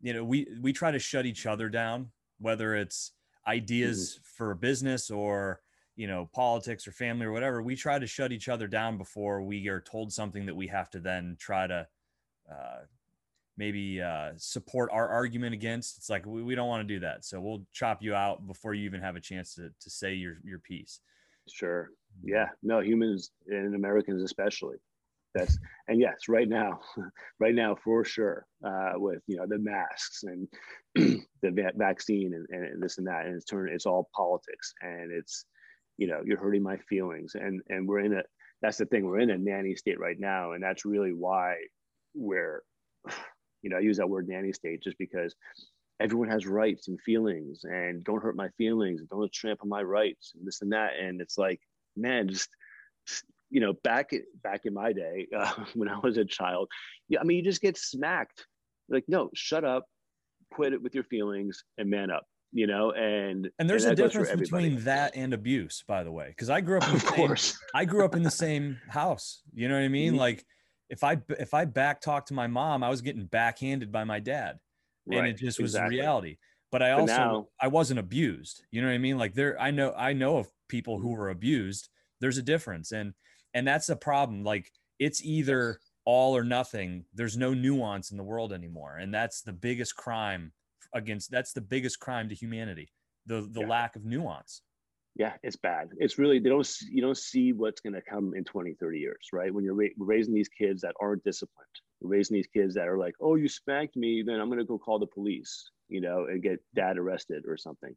you 0.00 0.12
know 0.12 0.24
we 0.24 0.46
we 0.60 0.72
try 0.72 0.90
to 0.90 0.98
shut 0.98 1.26
each 1.26 1.44
other 1.44 1.68
down 1.68 2.10
whether 2.38 2.74
it's 2.74 3.12
ideas 3.46 4.14
mm-hmm. 4.14 4.22
for 4.36 4.54
business 4.54 5.10
or 5.10 5.60
you 5.98 6.06
know 6.06 6.30
politics 6.32 6.86
or 6.86 6.92
family 6.92 7.26
or 7.26 7.32
whatever 7.32 7.60
we 7.60 7.74
try 7.74 7.98
to 7.98 8.06
shut 8.06 8.30
each 8.30 8.48
other 8.48 8.68
down 8.68 8.96
before 8.96 9.42
we 9.42 9.66
are 9.66 9.80
told 9.80 10.12
something 10.12 10.46
that 10.46 10.54
we 10.54 10.68
have 10.68 10.88
to 10.88 11.00
then 11.00 11.36
try 11.40 11.66
to 11.66 11.84
uh, 12.50 12.78
maybe 13.56 14.00
uh, 14.00 14.30
support 14.36 14.88
our 14.92 15.08
argument 15.08 15.52
against. 15.52 15.98
It's 15.98 16.08
like 16.08 16.24
we, 16.24 16.44
we 16.44 16.54
don't 16.54 16.68
want 16.68 16.86
to 16.86 16.94
do 16.94 17.00
that 17.00 17.24
so 17.24 17.40
we'll 17.40 17.66
chop 17.72 18.00
you 18.00 18.14
out 18.14 18.46
before 18.46 18.74
you 18.74 18.84
even 18.84 19.00
have 19.00 19.16
a 19.16 19.20
chance 19.20 19.56
to, 19.56 19.70
to 19.80 19.90
say 19.90 20.14
your 20.14 20.38
your 20.44 20.60
piece. 20.60 21.00
Sure. 21.52 21.90
Yeah. 22.22 22.46
No 22.62 22.78
humans 22.78 23.32
and 23.48 23.74
americans 23.74 24.22
especially. 24.22 24.76
That's 25.34 25.58
and 25.88 26.00
yes 26.00 26.28
right 26.28 26.48
now 26.48 26.78
right 27.40 27.56
now 27.56 27.74
for 27.74 28.04
sure 28.04 28.46
uh, 28.64 28.92
with 28.94 29.20
you 29.26 29.36
know 29.36 29.46
the 29.48 29.58
masks 29.58 30.22
and 30.22 30.48
the 30.94 31.50
va- 31.50 31.72
vaccine 31.74 32.34
and, 32.34 32.46
and 32.50 32.80
this 32.80 32.98
and 32.98 33.06
that 33.08 33.26
and 33.26 33.34
it's 33.34 33.44
turned 33.44 33.70
it's 33.70 33.84
all 33.84 34.08
politics 34.14 34.72
and 34.80 35.12
it's 35.12 35.44
you 35.98 36.06
know 36.06 36.20
you're 36.24 36.38
hurting 36.38 36.62
my 36.62 36.76
feelings 36.88 37.34
and 37.34 37.60
and 37.68 37.86
we're 37.86 38.00
in 38.00 38.14
a 38.14 38.22
that's 38.62 38.78
the 38.78 38.86
thing 38.86 39.04
we're 39.04 39.20
in 39.20 39.30
a 39.30 39.38
nanny 39.38 39.74
state 39.74 40.00
right 40.00 40.18
now 40.18 40.52
and 40.52 40.62
that's 40.62 40.84
really 40.84 41.12
why 41.12 41.56
we're 42.14 42.62
you 43.62 43.70
know 43.70 43.76
i 43.76 43.80
use 43.80 43.98
that 43.98 44.08
word 44.08 44.28
nanny 44.28 44.52
state 44.52 44.82
just 44.82 44.98
because 44.98 45.34
everyone 46.00 46.28
has 46.28 46.46
rights 46.46 46.88
and 46.88 47.00
feelings 47.02 47.64
and 47.64 48.04
don't 48.04 48.22
hurt 48.22 48.36
my 48.36 48.48
feelings 48.56 49.00
and 49.00 49.08
don't 49.08 49.32
trample 49.32 49.68
my 49.68 49.82
rights 49.82 50.32
and 50.36 50.46
this 50.46 50.62
and 50.62 50.72
that 50.72 50.92
and 50.98 51.20
it's 51.20 51.36
like 51.36 51.60
man 51.96 52.28
just 52.28 52.48
you 53.50 53.60
know, 53.60 53.72
back 53.84 54.10
back 54.42 54.62
in 54.64 54.74
my 54.74 54.92
day 54.92 55.26
uh, 55.36 55.52
when 55.74 55.88
I 55.88 55.98
was 55.98 56.16
a 56.16 56.24
child, 56.24 56.68
yeah, 57.08 57.20
I 57.20 57.24
mean, 57.24 57.38
you 57.38 57.44
just 57.44 57.62
get 57.62 57.76
smacked. 57.76 58.46
Like, 58.88 59.04
no, 59.08 59.30
shut 59.34 59.64
up, 59.64 59.84
quit 60.52 60.72
it 60.72 60.82
with 60.82 60.94
your 60.94 61.04
feelings, 61.04 61.62
and 61.76 61.90
man 61.90 62.10
up. 62.10 62.24
You 62.52 62.66
know, 62.66 62.92
and 62.92 63.50
and 63.58 63.68
there's 63.68 63.84
and 63.84 63.92
a 63.92 63.96
difference 64.02 64.34
between 64.40 64.80
that 64.84 65.14
and 65.14 65.34
abuse, 65.34 65.84
by 65.86 66.02
the 66.02 66.10
way, 66.10 66.28
because 66.28 66.48
I 66.48 66.60
grew 66.60 66.78
up 66.78 66.84
in 66.84 66.90
the 66.92 66.96
of 66.96 67.02
same, 67.02 67.14
course. 67.14 67.58
I 67.74 67.84
grew 67.84 68.04
up 68.04 68.14
in 68.14 68.22
the 68.22 68.30
same 68.30 68.78
house. 68.88 69.42
You 69.52 69.68
know 69.68 69.74
what 69.74 69.82
I 69.82 69.88
mean? 69.88 70.12
Mm-hmm. 70.12 70.20
Like, 70.20 70.46
if 70.88 71.04
I 71.04 71.20
if 71.28 71.52
I 71.52 71.66
back 71.66 72.00
talked 72.00 72.28
to 72.28 72.34
my 72.34 72.46
mom, 72.46 72.82
I 72.82 72.88
was 72.88 73.02
getting 73.02 73.26
backhanded 73.26 73.92
by 73.92 74.04
my 74.04 74.18
dad, 74.18 74.58
and 75.10 75.26
it 75.26 75.36
just 75.36 75.60
was 75.60 75.74
exactly. 75.74 75.96
reality. 75.96 76.36
But 76.72 76.82
I 76.82 76.92
also 76.92 77.06
but 77.06 77.16
now, 77.16 77.48
I 77.60 77.68
wasn't 77.68 78.00
abused. 78.00 78.62
You 78.70 78.80
know 78.80 78.88
what 78.88 78.94
I 78.94 78.98
mean? 78.98 79.18
Like 79.18 79.34
there, 79.34 79.60
I 79.60 79.70
know 79.70 79.92
I 79.96 80.14
know 80.14 80.38
of 80.38 80.48
people 80.68 80.98
who 80.98 81.10
were 81.10 81.28
abused. 81.28 81.90
There's 82.20 82.38
a 82.38 82.42
difference, 82.42 82.92
and 82.92 83.12
and 83.52 83.66
that's 83.66 83.90
a 83.90 83.96
problem 83.96 84.44
like 84.44 84.70
it's 84.98 85.24
either 85.24 85.80
all 86.04 86.34
or 86.34 86.42
nothing 86.42 87.04
there's 87.12 87.36
no 87.36 87.52
nuance 87.52 88.10
in 88.10 88.16
the 88.16 88.22
world 88.22 88.52
anymore 88.52 88.96
and 88.96 89.12
that's 89.12 89.42
the 89.42 89.52
biggest 89.52 89.94
crime 89.94 90.52
against 90.94 91.30
that's 91.30 91.52
the 91.52 91.60
biggest 91.60 92.00
crime 92.00 92.28
to 92.28 92.34
humanity 92.34 92.90
the 93.26 93.48
the 93.52 93.60
yeah. 93.60 93.66
lack 93.66 93.96
of 93.96 94.04
nuance. 94.04 94.62
Yeah 95.16 95.34
it's 95.42 95.56
bad. 95.56 95.88
It's 95.98 96.18
really 96.18 96.38
they 96.38 96.48
don't 96.48 96.68
you 96.90 97.02
don't 97.02 97.16
see 97.16 97.52
what's 97.52 97.80
going 97.80 97.94
to 97.94 98.02
come 98.02 98.32
in 98.34 98.44
20 98.44 98.74
30 98.80 98.98
years 98.98 99.28
right? 99.32 99.52
When 99.52 99.64
you're 99.64 99.74
ra- 99.74 99.96
raising 99.98 100.34
these 100.34 100.48
kids 100.48 100.82
that 100.82 100.94
aren't 101.00 101.24
disciplined 101.24 101.66
raising 102.00 102.36
these 102.36 102.46
kids 102.46 102.74
that 102.74 102.86
are 102.86 102.96
like 102.96 103.14
oh 103.20 103.34
you 103.34 103.48
spanked 103.48 103.96
me 103.96 104.22
then 104.24 104.38
i'm 104.38 104.46
going 104.46 104.60
to 104.60 104.64
go 104.64 104.78
call 104.78 105.00
the 105.00 105.06
police 105.06 105.72
you 105.88 106.00
know 106.00 106.26
and 106.30 106.40
get 106.40 106.60
dad 106.74 106.96
arrested 106.96 107.44
or 107.48 107.56
something. 107.56 107.94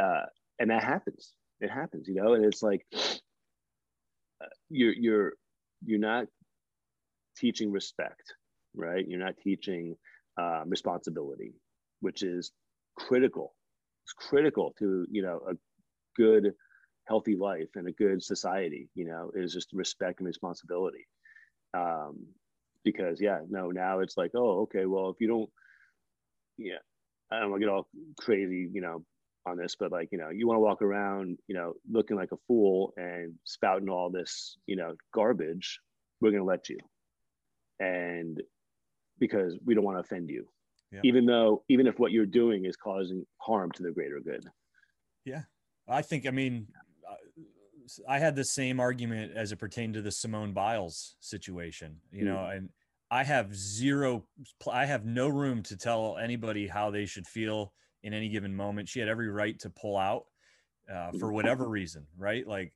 Uh, 0.00 0.22
and 0.60 0.70
that 0.70 0.84
happens. 0.84 1.32
It 1.60 1.70
happens 1.70 2.06
you 2.08 2.14
know 2.14 2.34
and 2.34 2.44
it's 2.44 2.62
like 2.62 2.86
you're 4.68 4.92
you're 4.92 5.32
you're 5.84 5.98
not 5.98 6.26
teaching 7.36 7.70
respect, 7.70 8.34
right? 8.74 9.06
You're 9.06 9.20
not 9.20 9.36
teaching 9.42 9.96
um, 10.40 10.64
responsibility, 10.66 11.52
which 12.04 12.22
is 12.22 12.52
critical. 12.96 13.54
It's 14.04 14.12
critical 14.12 14.74
to 14.78 15.06
you 15.10 15.22
know 15.22 15.40
a 15.50 15.54
good, 16.16 16.52
healthy 17.08 17.36
life 17.36 17.70
and 17.74 17.88
a 17.88 17.92
good 17.92 18.22
society. 18.22 18.88
You 18.94 19.06
know, 19.06 19.30
is 19.34 19.52
just 19.52 19.72
respect 19.72 20.20
and 20.20 20.26
responsibility. 20.26 21.06
Um, 21.76 22.26
because 22.84 23.20
yeah, 23.20 23.40
no, 23.48 23.70
now 23.70 24.00
it's 24.00 24.16
like, 24.16 24.32
oh, 24.36 24.62
okay, 24.62 24.86
well, 24.86 25.10
if 25.10 25.16
you 25.20 25.28
don't, 25.28 25.50
yeah, 26.58 26.82
I 27.32 27.40
don't 27.40 27.50
want 27.50 27.62
to 27.62 27.66
get 27.66 27.72
all 27.72 27.88
crazy, 28.20 28.68
you 28.72 28.80
know, 28.80 29.02
on 29.46 29.56
this, 29.56 29.76
but 29.78 29.92
like, 29.92 30.08
you 30.12 30.18
know, 30.18 30.30
you 30.30 30.46
want 30.46 30.56
to 30.56 30.60
walk 30.60 30.82
around, 30.82 31.38
you 31.48 31.54
know, 31.54 31.74
looking 31.90 32.16
like 32.16 32.32
a 32.32 32.38
fool 32.46 32.92
and 32.96 33.34
spouting 33.44 33.88
all 33.88 34.10
this, 34.10 34.56
you 34.66 34.76
know, 34.76 34.94
garbage, 35.12 35.80
we're 36.20 36.30
going 36.30 36.42
to 36.42 36.46
let 36.46 36.68
you. 36.68 36.78
And 37.80 38.40
because 39.18 39.56
we 39.64 39.74
don't 39.74 39.84
want 39.84 39.96
to 39.96 40.00
offend 40.00 40.30
you, 40.30 40.46
yeah. 40.94 41.00
even 41.02 41.26
though, 41.26 41.62
even 41.68 41.86
if 41.86 41.98
what 41.98 42.12
you're 42.12 42.26
doing 42.26 42.64
is 42.64 42.76
causing 42.76 43.26
harm 43.38 43.70
to 43.72 43.82
the 43.82 43.90
greater 43.90 44.20
good. 44.20 44.46
Yeah. 45.24 45.42
I 45.88 46.02
think, 46.02 46.26
I 46.26 46.30
mean, 46.30 46.68
I 48.08 48.18
had 48.18 48.36
the 48.36 48.44
same 48.44 48.80
argument 48.80 49.32
as 49.36 49.52
it 49.52 49.56
pertained 49.56 49.94
to 49.94 50.02
the 50.02 50.10
Simone 50.10 50.52
Biles 50.52 51.16
situation, 51.20 52.00
you 52.10 52.24
know, 52.24 52.36
mm. 52.36 52.56
and 52.56 52.68
I 53.10 53.24
have 53.24 53.54
zero, 53.54 54.24
I 54.70 54.86
have 54.86 55.04
no 55.04 55.28
room 55.28 55.62
to 55.64 55.76
tell 55.76 56.16
anybody 56.16 56.66
how 56.66 56.90
they 56.90 57.06
should 57.06 57.26
feel 57.26 57.72
in 58.02 58.14
any 58.14 58.28
given 58.28 58.54
moment. 58.54 58.88
She 58.88 59.00
had 59.00 59.08
every 59.08 59.28
right 59.28 59.58
to 59.60 59.70
pull 59.70 59.96
out 59.96 60.24
uh, 60.92 61.12
for 61.18 61.32
whatever 61.32 61.68
reason, 61.68 62.06
right? 62.16 62.46
Like 62.46 62.72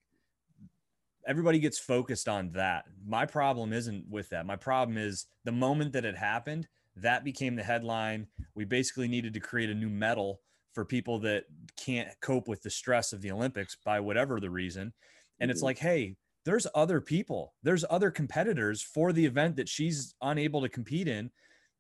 everybody 1.27 1.59
gets 1.59 1.79
focused 1.79 2.29
on 2.29 2.53
that. 2.53 2.85
My 3.07 3.27
problem 3.27 3.73
isn't 3.73 4.07
with 4.09 4.31
that. 4.31 4.47
My 4.47 4.57
problem 4.57 4.97
is 4.97 5.27
the 5.45 5.53
moment 5.53 5.93
that 5.93 6.05
it 6.05 6.17
happened, 6.17 6.69
that 7.03 7.25
became 7.25 7.57
the 7.57 7.63
headline. 7.63 8.27
We 8.55 8.65
basically 8.65 9.09
needed 9.09 9.35
to 9.35 9.41
create 9.41 9.71
a 9.71 9.75
new 9.75 9.89
medal 9.89 10.41
for 10.73 10.85
people 10.85 11.19
that 11.21 11.45
can't 11.77 12.09
cope 12.21 12.49
with 12.49 12.63
the 12.63 12.71
stress 12.71 13.13
of 13.13 13.21
the 13.21 13.31
Olympics 13.31 13.77
by 13.85 14.01
whatever 14.01 14.41
the 14.41 14.51
reason. 14.51 14.93
And 15.41 15.51
it's 15.51 15.61
mm-hmm. 15.61 15.67
like, 15.67 15.79
hey, 15.79 16.17
there's 16.45 16.67
other 16.75 17.01
people, 17.01 17.55
there's 17.63 17.85
other 17.91 18.11
competitors 18.11 18.83
for 18.83 19.13
the 19.13 19.27
event 19.27 19.57
that 19.57 19.69
she's 19.69 20.15
unable 20.23 20.63
to 20.63 20.69
compete 20.69 21.09
in 21.09 21.31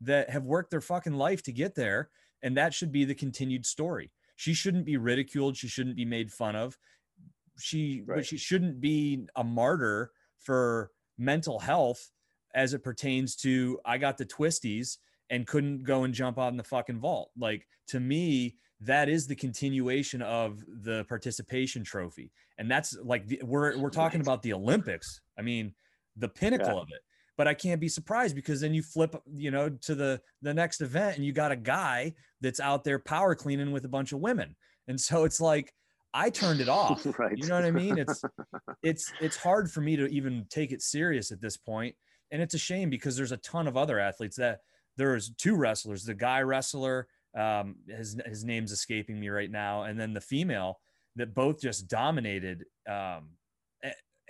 that 0.00 0.30
have 0.30 0.44
worked 0.44 0.70
their 0.70 0.80
fucking 0.80 1.14
life 1.14 1.42
to 1.44 1.52
get 1.52 1.74
there 1.74 2.10
and 2.42 2.56
that 2.56 2.74
should 2.74 2.92
be 2.92 3.04
the 3.04 3.14
continued 3.14 3.66
story. 3.66 4.10
She 4.36 4.54
shouldn't 4.54 4.84
be 4.84 4.96
ridiculed. 4.96 5.56
She 5.56 5.68
shouldn't 5.68 5.96
be 5.96 6.04
made 6.04 6.30
fun 6.30 6.54
of. 6.54 6.78
She, 7.58 8.02
right. 8.06 8.16
but 8.16 8.26
she 8.26 8.36
shouldn't 8.36 8.80
be 8.80 9.26
a 9.34 9.42
martyr 9.42 10.12
for 10.38 10.92
mental 11.18 11.58
health 11.58 12.10
as 12.54 12.72
it 12.72 12.84
pertains 12.84 13.34
to 13.36 13.80
I 13.84 13.98
got 13.98 14.16
the 14.16 14.24
twisties 14.24 14.98
and 15.30 15.46
couldn't 15.46 15.84
go 15.84 16.04
and 16.04 16.14
jump 16.14 16.38
on 16.38 16.56
the 16.56 16.64
fucking 16.64 17.00
vault. 17.00 17.30
Like 17.36 17.66
to 17.88 18.00
me, 18.00 18.56
that 18.80 19.08
is 19.08 19.26
the 19.26 19.34
continuation 19.34 20.22
of 20.22 20.62
the 20.82 21.04
participation 21.08 21.82
trophy. 21.84 22.30
And 22.58 22.70
that's 22.70 22.96
like 23.02 23.26
the, 23.26 23.40
we're 23.44 23.76
we're 23.78 23.90
talking 23.90 24.20
about 24.20 24.42
the 24.42 24.52
olympics. 24.52 25.20
I 25.38 25.42
mean 25.42 25.74
the 26.16 26.28
pinnacle 26.28 26.74
yeah. 26.74 26.80
of 26.80 26.88
it. 26.90 27.00
But 27.36 27.46
i 27.46 27.54
can't 27.54 27.80
be 27.80 27.88
surprised 27.88 28.34
because 28.34 28.60
then 28.60 28.74
you 28.74 28.82
flip 28.82 29.14
you 29.32 29.50
know 29.50 29.68
to 29.68 29.94
the 29.94 30.20
the 30.42 30.52
next 30.54 30.80
event 30.80 31.16
and 31.16 31.24
you 31.24 31.32
got 31.32 31.52
a 31.52 31.56
guy 31.56 32.14
that's 32.40 32.60
out 32.60 32.84
there 32.84 32.98
power 32.98 33.34
cleaning 33.34 33.70
with 33.72 33.84
a 33.84 33.88
bunch 33.88 34.12
of 34.12 34.20
women. 34.20 34.56
And 34.86 35.00
so 35.00 35.24
it's 35.24 35.40
like 35.40 35.72
i 36.14 36.30
turned 36.30 36.60
it 36.60 36.68
off. 36.68 37.06
Right. 37.18 37.36
You 37.36 37.48
know 37.48 37.54
what 37.56 37.64
i 37.64 37.70
mean? 37.70 37.98
It's 37.98 38.22
it's 38.82 39.12
it's 39.20 39.36
hard 39.36 39.70
for 39.70 39.80
me 39.80 39.96
to 39.96 40.06
even 40.06 40.46
take 40.50 40.72
it 40.72 40.82
serious 40.82 41.32
at 41.32 41.40
this 41.40 41.56
point. 41.56 41.94
And 42.30 42.42
it's 42.42 42.54
a 42.54 42.58
shame 42.58 42.90
because 42.90 43.16
there's 43.16 43.32
a 43.32 43.38
ton 43.38 43.66
of 43.66 43.76
other 43.76 43.98
athletes 43.98 44.36
that 44.36 44.60
there's 44.98 45.30
two 45.30 45.56
wrestlers 45.56 46.04
the 46.04 46.12
guy 46.12 46.42
wrestler 46.42 47.08
um, 47.36 47.76
his 47.86 48.16
his 48.26 48.44
name's 48.44 48.72
escaping 48.72 49.18
me 49.20 49.28
right 49.28 49.50
now, 49.50 49.84
and 49.84 49.98
then 49.98 50.12
the 50.12 50.20
female 50.20 50.80
that 51.16 51.34
both 51.34 51.60
just 51.60 51.88
dominated. 51.88 52.64
Um, 52.88 53.30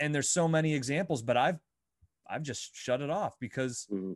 and 0.01 0.15
there's 0.15 0.31
so 0.31 0.47
many 0.47 0.75
examples, 0.75 1.23
but 1.23 1.37
I've 1.37 1.59
I've 2.29 2.43
just 2.43 2.75
shut 2.75 3.01
it 3.01 3.11
off 3.11 3.37
because 3.41 3.87
mm-hmm. 3.93 4.13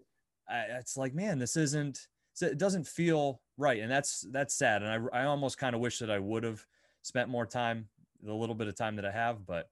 I, 0.49 0.79
it's 0.79 0.97
like, 0.97 1.15
man, 1.15 1.39
this 1.39 1.57
isn't. 1.57 2.07
It 2.41 2.59
doesn't 2.59 2.87
feel 2.87 3.41
right, 3.57 3.81
and 3.81 3.91
that's 3.91 4.27
that's 4.31 4.55
sad. 4.55 4.83
And 4.83 5.09
I 5.13 5.21
I 5.21 5.25
almost 5.25 5.59
kind 5.59 5.75
of 5.75 5.81
wish 5.81 5.99
that 5.99 6.11
I 6.11 6.19
would 6.19 6.45
have 6.45 6.65
spent 7.03 7.29
more 7.29 7.47
time, 7.47 7.89
the 8.23 8.35
little 8.35 8.55
bit 8.55 8.69
of 8.69 8.77
time 8.77 8.97
that 8.97 9.07
I 9.07 9.13
have, 9.13 9.47
but. 9.47 9.69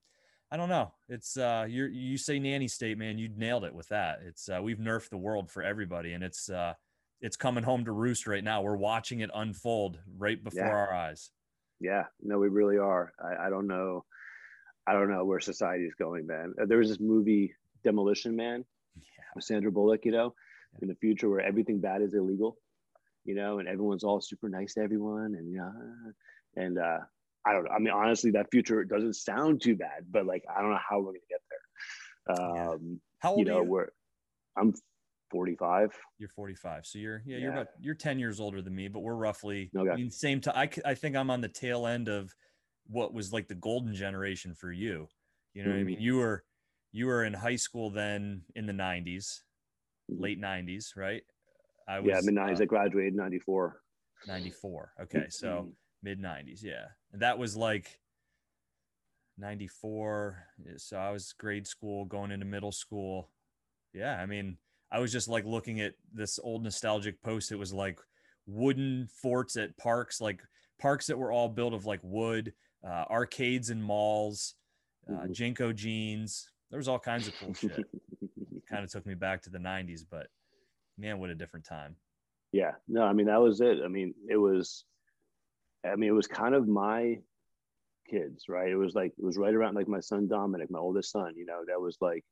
I 0.52 0.56
don't 0.56 0.68
know. 0.68 0.92
It's 1.08 1.36
uh 1.36 1.66
you 1.68 1.84
you 1.86 2.16
say 2.18 2.38
nanny 2.38 2.68
state, 2.68 2.98
man. 2.98 3.18
You 3.18 3.28
nailed 3.36 3.64
it 3.64 3.74
with 3.74 3.88
that. 3.88 4.20
It's 4.26 4.48
uh, 4.48 4.60
we've 4.62 4.78
nerfed 4.78 5.10
the 5.10 5.16
world 5.16 5.50
for 5.50 5.62
everybody, 5.62 6.12
and 6.12 6.24
it's 6.24 6.50
uh 6.50 6.74
it's 7.20 7.36
coming 7.36 7.62
home 7.62 7.84
to 7.84 7.92
roost 7.92 8.26
right 8.26 8.42
now. 8.42 8.62
We're 8.62 8.76
watching 8.76 9.20
it 9.20 9.30
unfold 9.34 9.98
right 10.18 10.42
before 10.42 10.66
yeah. 10.66 10.72
our 10.72 10.92
eyes. 10.92 11.30
Yeah, 11.78 12.04
no, 12.22 12.38
we 12.38 12.48
really 12.48 12.78
are. 12.78 13.12
I, 13.22 13.46
I, 13.46 13.50
don't 13.50 13.66
know. 13.66 14.04
I 14.86 14.92
don't 14.92 15.10
know 15.10 15.24
where 15.24 15.40
society 15.40 15.84
is 15.84 15.94
going, 15.94 16.26
man. 16.26 16.54
Uh, 16.60 16.66
there 16.66 16.78
was 16.78 16.88
this 16.88 17.00
movie, 17.00 17.54
Demolition 17.84 18.36
Man, 18.36 18.64
yeah. 18.96 19.24
with 19.34 19.44
Sandra 19.44 19.70
Bullock. 19.70 20.04
You 20.04 20.12
know, 20.12 20.34
yeah. 20.74 20.78
in 20.82 20.88
the 20.88 20.94
future 20.96 21.28
where 21.28 21.40
everything 21.40 21.80
bad 21.80 22.02
is 22.02 22.14
illegal, 22.14 22.58
you 23.24 23.34
know, 23.34 23.58
and 23.58 23.68
everyone's 23.68 24.04
all 24.04 24.20
super 24.20 24.48
nice 24.48 24.74
to 24.74 24.80
everyone, 24.80 25.34
and 25.36 25.60
uh, 25.60 26.10
and 26.56 26.78
uh, 26.78 26.98
I 27.50 27.52
don't 27.54 27.64
know. 27.64 27.70
I 27.70 27.78
mean, 27.80 27.92
honestly, 27.92 28.30
that 28.32 28.46
future 28.52 28.84
doesn't 28.84 29.14
sound 29.14 29.60
too 29.60 29.74
bad, 29.74 30.06
but 30.10 30.24
like, 30.24 30.44
I 30.54 30.60
don't 30.60 30.70
know 30.70 30.78
how 30.88 31.00
we're 31.00 31.06
gonna 31.06 31.18
get 31.28 31.40
there. 31.50 32.70
Um, 32.70 33.00
how 33.18 33.30
old 33.30 33.40
you 33.40 33.44
know, 33.46 33.58
are 33.58 33.64
you? 33.64 33.70
We're, 33.70 33.88
I'm 34.56 34.74
45 35.30 35.96
you're 36.18 36.28
45 36.28 36.84
so 36.84 36.98
you're 36.98 37.22
yeah, 37.24 37.36
yeah, 37.36 37.42
you're 37.42 37.52
about 37.52 37.68
you're 37.80 37.94
10 37.94 38.18
years 38.18 38.40
older 38.40 38.60
than 38.60 38.74
me 38.74 38.88
but 38.88 38.98
we're 38.98 39.14
roughly 39.14 39.70
okay. 39.76 39.88
I 39.88 39.94
mean, 39.94 40.10
same 40.10 40.40
time 40.40 40.54
I, 40.56 40.68
I 40.84 40.94
think 40.94 41.14
i'm 41.14 41.30
on 41.30 41.40
the 41.40 41.48
tail 41.48 41.86
end 41.86 42.08
of 42.08 42.34
what 42.88 43.14
was 43.14 43.32
like 43.32 43.46
the 43.46 43.54
golden 43.54 43.94
generation 43.94 44.56
for 44.56 44.72
you 44.72 45.06
you 45.54 45.62
know 45.62 45.68
mm-hmm. 45.68 45.78
what 45.78 45.80
i 45.80 45.84
mean 45.84 46.00
you 46.00 46.16
were 46.16 46.42
you 46.90 47.06
were 47.06 47.24
in 47.24 47.32
high 47.32 47.54
school 47.54 47.90
then 47.90 48.42
in 48.56 48.66
the 48.66 48.72
90s 48.72 49.06
mm-hmm. 50.10 50.20
late 50.20 50.40
90s 50.40 50.96
right 50.96 51.22
i 51.88 52.00
was 52.00 52.08
yeah 52.08 52.20
mid 52.24 52.34
90s 52.34 52.58
uh, 52.58 52.62
i 52.64 52.66
graduated 52.66 53.14
94 53.14 53.80
94 54.26 54.92
okay 55.02 55.26
so 55.28 55.46
mm-hmm. 55.46 55.68
mid 56.02 56.20
90s 56.20 56.64
yeah 56.64 56.86
and 57.12 57.22
that 57.22 57.38
was 57.38 57.56
like 57.56 58.00
94 59.38 60.44
so 60.76 60.96
i 60.96 61.10
was 61.10 61.32
grade 61.32 61.66
school 61.66 62.04
going 62.04 62.30
into 62.30 62.44
middle 62.44 62.72
school 62.72 63.30
yeah 63.94 64.20
i 64.20 64.26
mean 64.26 64.58
I 64.92 64.98
was 64.98 65.12
just 65.12 65.28
like 65.28 65.44
looking 65.44 65.80
at 65.80 65.94
this 66.12 66.38
old 66.42 66.62
nostalgic 66.64 67.22
post. 67.22 67.52
It 67.52 67.56
was 67.56 67.72
like 67.72 67.98
wooden 68.46 69.08
forts 69.22 69.56
at 69.56 69.76
parks, 69.76 70.20
like 70.20 70.42
parks 70.80 71.06
that 71.06 71.18
were 71.18 71.30
all 71.30 71.48
built 71.48 71.74
of 71.74 71.86
like 71.86 72.00
wood, 72.02 72.52
uh, 72.84 73.04
arcades 73.08 73.70
and 73.70 73.82
malls, 73.82 74.54
uh, 75.08 75.26
mm-hmm. 75.26 75.72
Jeans. 75.74 76.50
There 76.70 76.78
was 76.78 76.88
all 76.88 76.98
kinds 76.98 77.28
of 77.28 77.34
cool 77.38 77.54
shit. 77.54 77.84
kind 78.68 78.84
of 78.84 78.90
took 78.90 79.06
me 79.06 79.14
back 79.14 79.42
to 79.42 79.50
the 79.50 79.58
90s, 79.58 80.02
but 80.08 80.26
man, 80.98 81.18
what 81.18 81.30
a 81.30 81.34
different 81.34 81.66
time. 81.66 81.96
Yeah, 82.52 82.72
no, 82.88 83.02
I 83.02 83.12
mean, 83.12 83.26
that 83.26 83.40
was 83.40 83.60
it. 83.60 83.78
I 83.84 83.88
mean, 83.88 84.12
it 84.28 84.36
was, 84.36 84.84
I 85.84 85.96
mean, 85.96 86.10
it 86.10 86.14
was 86.14 86.26
kind 86.26 86.54
of 86.54 86.68
my 86.68 87.18
kids, 88.08 88.44
right? 88.48 88.70
It 88.70 88.76
was 88.76 88.94
like, 88.94 89.12
it 89.16 89.24
was 89.24 89.38
right 89.38 89.54
around 89.54 89.74
like 89.74 89.88
my 89.88 90.00
son 90.00 90.28
Dominic, 90.28 90.70
my 90.70 90.78
oldest 90.78 91.10
son, 91.10 91.34
you 91.36 91.46
know, 91.46 91.62
that 91.66 91.80
was 91.80 91.96
like, 92.00 92.24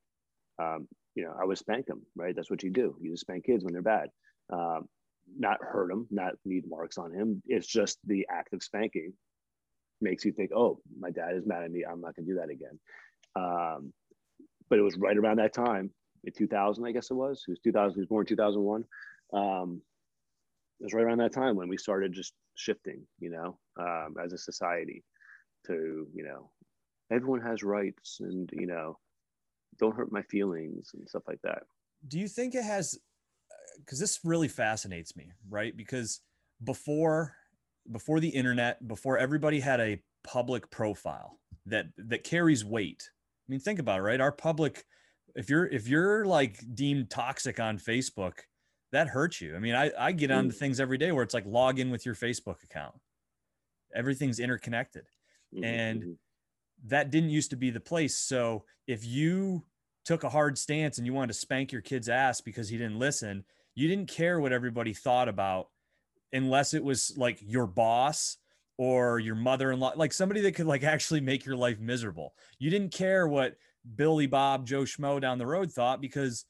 um, 0.59 0.89
you 1.15 1.25
know, 1.25 1.35
I 1.41 1.45
would 1.45 1.59
spank 1.59 1.87
them, 1.87 2.03
right? 2.17 2.35
That's 2.35 2.51
what 2.51 2.63
you 2.63 2.71
do. 2.71 2.97
You 3.01 3.13
just 3.13 3.23
spank 3.23 3.47
kids 3.47 3.65
when 3.65 3.73
they're 3.73 3.83
bad. 3.83 4.09
Um, 4.53 4.89
not 5.39 5.59
hurt 5.61 5.89
them, 5.89 6.07
not 6.11 6.35
leave 6.45 6.65
marks 6.67 6.99
on 6.99 7.13
him. 7.13 7.43
It's 7.47 7.67
just 7.67 7.99
the 8.07 8.27
act 8.31 8.55
of 8.55 8.63
spanking 8.63 9.13
makes 10.01 10.25
you 10.25 10.33
think, 10.33 10.51
oh, 10.55 10.81
my 10.99 11.11
dad 11.11 11.35
is 11.35 11.47
mad 11.47 11.65
at 11.65 11.71
me. 11.71 11.85
I'm 11.85 12.01
not 12.01 12.15
to 12.17 12.23
do 12.23 12.37
that 12.37 12.51
again. 12.51 12.79
Um, 13.37 13.93
but 14.69 14.79
it 14.79 14.83
was 14.83 14.97
right 14.97 15.17
around 15.17 15.39
that 15.39 15.53
time 15.53 15.91
in 16.25 16.33
2000, 16.33 16.85
I 16.85 16.93
guess 16.93 17.11
it 17.11 17.15
was. 17.15 17.43
He 17.45 17.53
was 17.53 17.61
2000. 17.61 17.95
He 17.95 18.01
was 18.01 18.09
born 18.09 18.27
2001. 18.27 18.85
Um, 19.33 19.83
it 20.81 20.85
was 20.85 20.93
right 20.93 21.05
around 21.05 21.19
that 21.19 21.33
time 21.33 21.57
when 21.57 21.69
we 21.69 21.77
started 21.77 22.13
just 22.13 22.35
shifting, 22.55 23.07
you 23.19 23.31
know, 23.31 23.59
um, 23.81 24.15
as 24.23 24.33
a 24.33 24.39
society 24.39 25.05
to, 25.67 26.07
you 26.15 26.25
know, 26.25 26.51
everyone 27.11 27.41
has 27.41 27.63
rights 27.63 28.19
and, 28.21 28.49
you 28.53 28.67
know, 28.67 28.99
don't 29.79 29.97
hurt 29.97 30.13
my 30.13 30.23
feelings 30.23 30.91
and 30.95 31.09
stuff 31.09 31.23
like 31.27 31.41
that. 31.43 31.63
Do 32.07 32.19
you 32.19 32.29
think 32.29 32.55
it 32.55 32.65
has 32.65 32.99
because 33.79 33.99
this 33.99 34.21
really 34.25 34.49
fascinates 34.49 35.17
me, 35.17 35.33
right? 35.49 35.77
Because 35.77 36.21
before 36.63 37.35
before 37.91 38.21
the 38.21 38.29
internet, 38.29 38.87
before 38.87 39.19
everybody 39.19 39.61
had 39.61 39.81
a 39.81 40.03
public 40.25 40.71
profile 40.71 41.39
that 41.67 41.87
that 41.97 42.25
carries 42.25 42.65
weight. 42.65 43.11
I 43.49 43.53
mean, 43.53 43.61
think 43.61 43.79
about 43.79 44.01
it, 44.01 44.03
right? 44.03 44.21
Our 44.21 44.33
public 44.33 44.85
if 45.35 45.49
you're 45.49 45.67
if 45.67 45.89
you're 45.89 46.25
like 46.25 46.59
deemed 46.75 47.11
toxic 47.11 47.61
on 47.61 47.79
Facebook, 47.79 48.41
that 48.93 49.09
hurts 49.09 49.41
you. 49.41 49.55
I 49.55 49.59
mean, 49.59 49.75
I, 49.75 49.91
I 49.99 50.13
get 50.13 50.31
on 50.31 50.49
mm. 50.49 50.55
things 50.55 50.81
every 50.81 50.99
day 50.99 51.13
where 51.13 51.23
it's 51.23 51.35
like 51.35 51.45
log 51.47 51.79
in 51.79 51.91
with 51.91 52.07
your 52.07 52.15
Facebook 52.15 52.63
account. 52.63 52.95
Everything's 53.95 54.39
interconnected. 54.39 55.05
Mm-hmm. 55.55 55.65
And 55.65 56.01
mm-hmm 56.01 56.13
that 56.87 57.11
didn't 57.11 57.31
used 57.31 57.51
to 57.51 57.57
be 57.57 57.71
the 57.71 57.81
place. 57.81 58.17
So 58.17 58.65
if 58.87 59.05
you 59.05 59.65
took 60.05 60.25
a 60.25 60.29
hard 60.29 60.57
stance 60.57 60.99
and 60.99 61.07
you 61.07 61.13
wanted 61.13 61.29
to 61.29 61.39
spank 61.39 61.73
your 61.73 61.83
kid's 61.83 62.09
ass 62.09 62.41
because 62.41 62.69
he 62.69 62.79
didn't 62.79 62.99
listen, 62.99 63.45
you 63.75 63.89
didn't 63.89 64.09
care 64.09 64.41
what 64.41 64.53
everybody 64.53 64.95
thought 64.95 65.29
about 65.29 65.69
unless 66.33 66.75
it 66.75 66.85
was 66.85 67.15
like 67.17 67.39
your 67.41 67.67
boss 67.67 68.37
or 68.77 69.19
your 69.19 69.35
mother-in-law, 69.35 69.93
like 69.97 70.13
somebody 70.13 70.41
that 70.43 70.55
could 70.55 70.67
like 70.67 70.85
actually 70.85 71.21
make 71.21 71.45
your 71.45 71.57
life 71.57 71.81
miserable. 71.81 72.35
You 72.59 72.71
didn't 72.71 72.93
care 72.93 73.27
what 73.27 73.57
Billy 73.97 74.27
Bob 74.27 74.67
Joe 74.67 74.83
Schmo 74.83 75.21
down 75.21 75.39
the 75.39 75.47
road 75.47 75.73
thought 75.73 76.01
because 76.01 76.45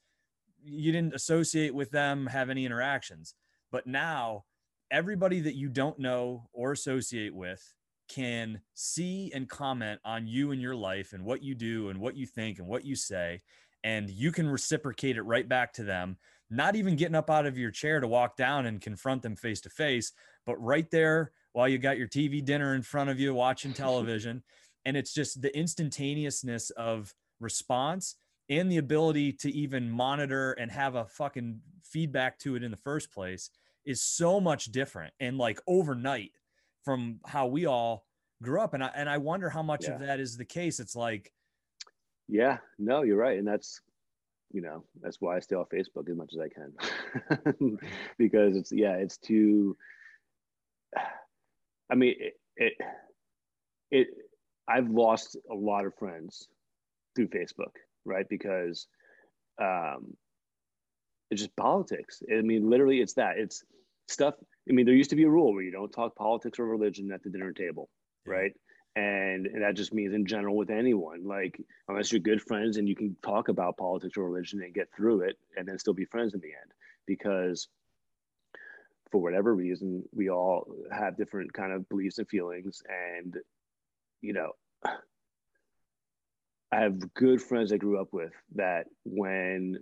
you 0.63 0.91
didn't 0.91 1.13
associate 1.13 1.73
with 1.73 1.91
them, 1.91 2.27
have 2.27 2.49
any 2.49 2.65
interactions. 2.65 3.35
But 3.71 3.87
now 3.87 4.45
everybody 4.91 5.39
that 5.41 5.55
you 5.55 5.69
don't 5.69 5.99
know 5.99 6.49
or 6.53 6.71
associate 6.71 7.33
with 7.33 7.73
can 8.09 8.59
see 8.73 9.31
and 9.33 9.47
comment 9.47 9.99
on 10.03 10.27
you 10.27 10.51
and 10.51 10.61
your 10.61 10.75
life 10.75 11.13
and 11.13 11.23
what 11.23 11.43
you 11.43 11.53
do 11.53 11.89
and 11.89 11.99
what 11.99 12.15
you 12.15 12.25
think 12.25 12.57
and 12.57 12.67
what 12.67 12.83
you 12.83 12.95
say 12.95 13.39
and 13.83 14.09
you 14.09 14.31
can 14.31 14.49
reciprocate 14.49 15.15
it 15.15 15.21
right 15.21 15.47
back 15.47 15.71
to 15.71 15.83
them 15.83 16.17
not 16.49 16.75
even 16.75 16.95
getting 16.95 17.15
up 17.15 17.29
out 17.29 17.45
of 17.45 17.57
your 17.57 17.69
chair 17.69 17.99
to 17.99 18.07
walk 18.07 18.35
down 18.35 18.65
and 18.65 18.81
confront 18.81 19.21
them 19.21 19.35
face 19.35 19.61
to 19.61 19.69
face 19.69 20.11
but 20.47 20.57
right 20.57 20.89
there 20.89 21.31
while 21.53 21.67
you 21.67 21.77
got 21.77 21.99
your 21.99 22.07
TV 22.07 22.43
dinner 22.43 22.73
in 22.73 22.81
front 22.81 23.11
of 23.11 23.19
you 23.19 23.33
watching 23.33 23.73
television 23.73 24.43
and 24.85 24.97
it's 24.97 25.13
just 25.13 25.39
the 25.41 25.55
instantaneousness 25.55 26.71
of 26.71 27.13
response 27.39 28.15
and 28.49 28.71
the 28.71 28.77
ability 28.77 29.31
to 29.31 29.51
even 29.51 29.89
monitor 29.89 30.53
and 30.53 30.71
have 30.71 30.95
a 30.95 31.05
fucking 31.05 31.61
feedback 31.83 32.39
to 32.39 32.55
it 32.55 32.63
in 32.63 32.71
the 32.71 32.77
first 32.77 33.11
place 33.11 33.49
is 33.85 34.01
so 34.01 34.39
much 34.39 34.65
different 34.65 35.13
and 35.19 35.37
like 35.37 35.59
overnight 35.67 36.31
from 36.83 37.19
how 37.25 37.47
we 37.47 37.65
all 37.65 38.05
grew 38.41 38.61
up. 38.61 38.73
And 38.73 38.83
I 38.83 38.91
and 38.95 39.09
I 39.09 39.17
wonder 39.17 39.49
how 39.49 39.63
much 39.63 39.85
yeah. 39.85 39.93
of 39.93 40.01
that 40.01 40.19
is 40.19 40.37
the 40.37 40.45
case. 40.45 40.79
It's 40.79 40.95
like 40.95 41.31
yeah. 42.27 42.57
No 42.77 43.03
you're 43.03 43.17
right. 43.17 43.37
And 43.37 43.47
that's 43.47 43.81
you 44.51 44.61
know 44.61 44.83
that's 45.01 45.21
why 45.21 45.35
I 45.35 45.39
stay 45.39 45.55
off 45.55 45.69
Facebook 45.69 46.09
as 46.09 46.17
much 46.17 46.33
as 46.33 46.39
I 46.39 46.49
can. 46.49 47.77
Because 48.17 48.55
it's 48.55 48.71
yeah 48.71 48.93
it's 48.93 49.17
too 49.17 49.77
I 51.89 51.95
mean 51.95 52.15
it, 52.19 52.33
it 52.57 52.73
it 53.91 54.07
I've 54.67 54.89
lost 54.89 55.37
a 55.49 55.55
lot 55.55 55.85
of 55.85 55.95
friends 55.95 56.47
through 57.15 57.29
Facebook 57.29 57.73
right 58.05 58.27
because 58.29 58.87
um 59.61 60.13
it's 61.31 61.41
just 61.41 61.55
politics 61.55 62.21
I 62.31 62.41
mean 62.41 62.69
literally 62.69 62.99
it's 62.99 63.13
that 63.13 63.37
it's 63.37 63.63
stuff 64.07 64.35
I 64.69 64.73
mean, 64.73 64.85
there 64.85 64.95
used 64.95 65.09
to 65.09 65.15
be 65.15 65.23
a 65.23 65.29
rule 65.29 65.53
where 65.53 65.63
you 65.63 65.71
don't 65.71 65.91
talk 65.91 66.15
politics 66.15 66.59
or 66.59 66.65
religion 66.65 67.11
at 67.11 67.23
the 67.23 67.29
dinner 67.29 67.51
table, 67.51 67.89
yeah. 68.27 68.33
right? 68.33 68.53
And, 68.95 69.47
and 69.47 69.63
that 69.63 69.75
just 69.75 69.93
means 69.93 70.13
in 70.13 70.25
general 70.25 70.55
with 70.55 70.69
anyone, 70.69 71.25
like 71.25 71.59
unless 71.87 72.11
you're 72.11 72.19
good 72.19 72.41
friends 72.41 72.77
and 72.77 72.87
you 72.87 72.95
can 72.95 73.15
talk 73.23 73.47
about 73.47 73.77
politics 73.77 74.17
or 74.17 74.25
religion 74.25 74.61
and 74.61 74.73
get 74.73 74.89
through 74.95 75.21
it 75.21 75.37
and 75.57 75.67
then 75.67 75.79
still 75.79 75.93
be 75.93 76.05
friends 76.05 76.33
in 76.33 76.41
the 76.41 76.47
end. 76.47 76.71
Because 77.07 77.67
for 79.11 79.21
whatever 79.21 79.55
reason, 79.55 80.03
we 80.13 80.29
all 80.29 80.67
have 80.91 81.17
different 81.17 81.53
kind 81.53 81.71
of 81.71 81.87
beliefs 81.89 82.19
and 82.19 82.27
feelings. 82.27 82.83
And, 83.17 83.35
you 84.21 84.33
know, 84.33 84.51
I 86.71 86.81
have 86.81 87.13
good 87.13 87.41
friends 87.41 87.71
I 87.71 87.77
grew 87.77 87.99
up 87.99 88.09
with 88.11 88.31
that 88.55 88.85
when 89.03 89.79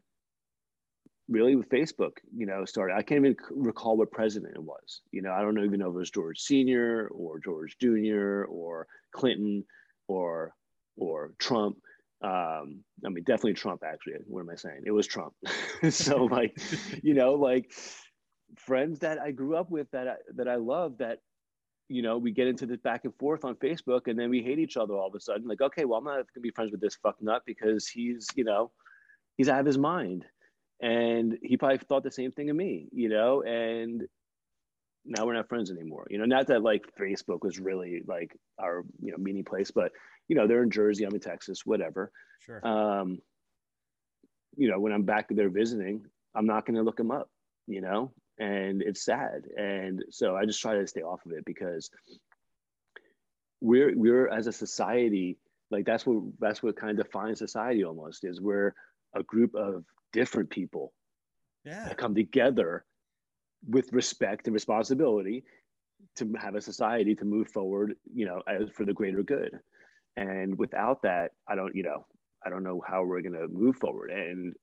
really 1.30 1.56
with 1.56 1.70
Facebook, 1.70 2.14
you 2.36 2.46
know, 2.46 2.64
started. 2.66 2.96
I 2.96 3.02
can't 3.02 3.26
even 3.26 3.36
recall 3.52 3.98
what 3.98 4.12
president 4.12 4.56
it 4.56 4.64
was. 4.64 5.02
You 5.12 5.22
know, 5.22 5.32
I 5.32 5.42
don't 5.42 5.60
even 5.64 5.80
know 5.80 5.90
if 5.90 5.96
it 5.96 5.98
was 5.98 6.12
George 6.12 6.40
Senior 6.40 7.10
or 7.10 7.40
George 7.40 7.78
Junior 7.80 8.46
or 8.46 8.88
Clinton 9.12 9.66
or 10.08 10.54
or 10.96 11.34
Trump. 11.40 11.78
Um, 12.22 12.84
I 13.06 13.10
mean, 13.10 13.24
definitely 13.26 13.54
Trump. 13.54 13.84
Actually, 13.86 14.16
what 14.26 14.42
am 14.42 14.50
I 14.50 14.56
saying? 14.56 14.84
It 14.86 14.92
was 14.92 15.08
Trump. 15.08 15.34
so 15.90 16.26
like, 16.26 16.58
you 17.04 17.14
know, 17.14 17.34
like 17.34 17.72
friends 18.56 19.00
that 19.00 19.20
I 19.20 19.32
grew 19.32 19.56
up 19.56 19.70
with 19.70 19.92
that 19.92 20.08
I, 20.08 20.16
that 20.36 20.48
I 20.48 20.56
love 20.56 21.00
that 21.00 21.20
you 21.90 22.02
know, 22.02 22.18
we 22.18 22.32
get 22.32 22.48
into 22.48 22.66
this 22.66 22.80
back 22.80 23.06
and 23.06 23.16
forth 23.16 23.46
on 23.46 23.56
Facebook 23.56 24.08
and 24.08 24.20
then 24.20 24.30
we 24.30 24.42
hate 24.42 24.60
each 24.60 24.78
other 24.78 24.94
all 24.94 25.08
of 25.08 25.16
a 25.16 25.20
sudden. 25.20 25.48
Like, 25.48 25.62
okay, 25.62 25.86
well, 25.86 26.00
I'm 26.00 26.06
not 26.06 26.16
going 26.16 26.26
to 26.36 26.40
be 26.42 26.52
friends 26.52 26.72
with 26.72 26.82
this 26.82 26.96
fuck 26.96 27.16
nut 27.22 27.44
because 27.46 27.88
he's, 27.88 28.28
you 28.36 28.44
know, 28.44 28.72
he's 29.38 29.50
out 29.50 29.62
of 29.62 29.66
his 29.66 29.78
mind. 29.78 30.26
And 30.82 31.38
he 31.42 31.58
probably 31.58 31.78
thought 31.78 32.04
the 32.04 32.12
same 32.12 32.32
thing 32.32 32.52
of 32.52 32.56
me 32.56 32.88
you 32.92 33.10
know 33.10 33.42
and 33.42 34.04
now 35.06 35.26
we're 35.26 35.34
not 35.34 35.50
friends 35.50 35.72
anymore. 35.72 36.06
You 36.10 36.20
know 36.20 36.26
not 36.26 36.48
that 36.48 36.62
like 36.62 36.86
facebook 37.00 37.42
was 37.42 37.60
really 37.60 38.04
like 38.06 38.38
our 38.60 38.84
you 39.02 39.12
know 39.12 39.18
meeting 39.18 39.44
place 39.44 39.72
but 39.72 39.92
you 40.28 40.36
know 40.36 40.46
they're 40.46 40.64
in 40.64 40.70
jersey 40.70 41.04
i'm 41.06 41.14
in 41.14 41.20
texas 41.20 41.66
whatever. 41.66 42.12
Sure. 42.42 42.66
Um 42.68 43.20
you 44.56 44.70
know 44.70 44.80
when 44.80 44.92
i'm 44.92 45.04
back 45.04 45.28
there 45.30 45.50
visiting 45.50 46.06
i'm 46.36 46.46
not 46.46 46.66
going 46.66 46.76
to 46.76 46.84
look 46.84 47.00
him 47.00 47.12
up 47.12 47.30
you 47.68 47.82
know 47.82 48.12
and 48.40 48.82
it's 48.82 49.04
sad 49.04 49.44
and 49.58 50.04
so 50.10 50.36
i 50.36 50.46
just 50.46 50.62
try 50.62 50.76
to 50.76 50.88
stay 50.88 51.02
off 51.02 51.26
of 51.26 51.32
it 51.32 51.44
because 51.46 51.90
we're 53.62 53.98
we're 53.98 54.28
as 54.30 54.48
a 54.48 54.52
society 54.52 55.38
like 55.72 55.86
that's 55.86 56.06
what 56.06 56.22
that's 56.40 56.62
what 56.62 56.76
kind 56.76 56.98
of 56.98 57.06
defines 57.06 57.40
society 57.40 57.84
almost 57.84 58.24
is 58.24 58.40
we're 58.40 58.74
a 59.16 59.24
group 59.24 59.56
of 59.56 59.84
different 60.14 60.50
people 60.50 60.94
yeah. 61.66 61.86
that 61.86 61.98
come 61.98 62.16
together 62.16 62.86
with 63.68 63.92
respect 63.92 64.48
and 64.48 64.54
responsibility 64.54 65.44
to 66.16 66.34
have 66.40 66.56
a 66.56 66.62
society 66.62 67.16
to 67.16 67.26
move 67.26 67.48
forward, 67.50 67.96
you 68.14 68.26
know, 68.26 68.42
as 68.48 68.70
for 68.70 68.86
the 68.86 68.94
greater 68.94 69.24
good. 69.24 69.52
And 70.16 70.58
without 70.58 71.02
that, 71.04 71.32
I 71.48 71.56
don't, 71.56 71.76
you 71.76 71.84
know, 71.84 72.06
I 72.46 72.50
don't 72.50 72.64
know 72.64 72.82
how 72.88 73.04
we're 73.04 73.22
going 73.22 73.34
to 73.34 73.48
move 73.48 73.76
forward. 73.78 74.12
And, 74.12 74.56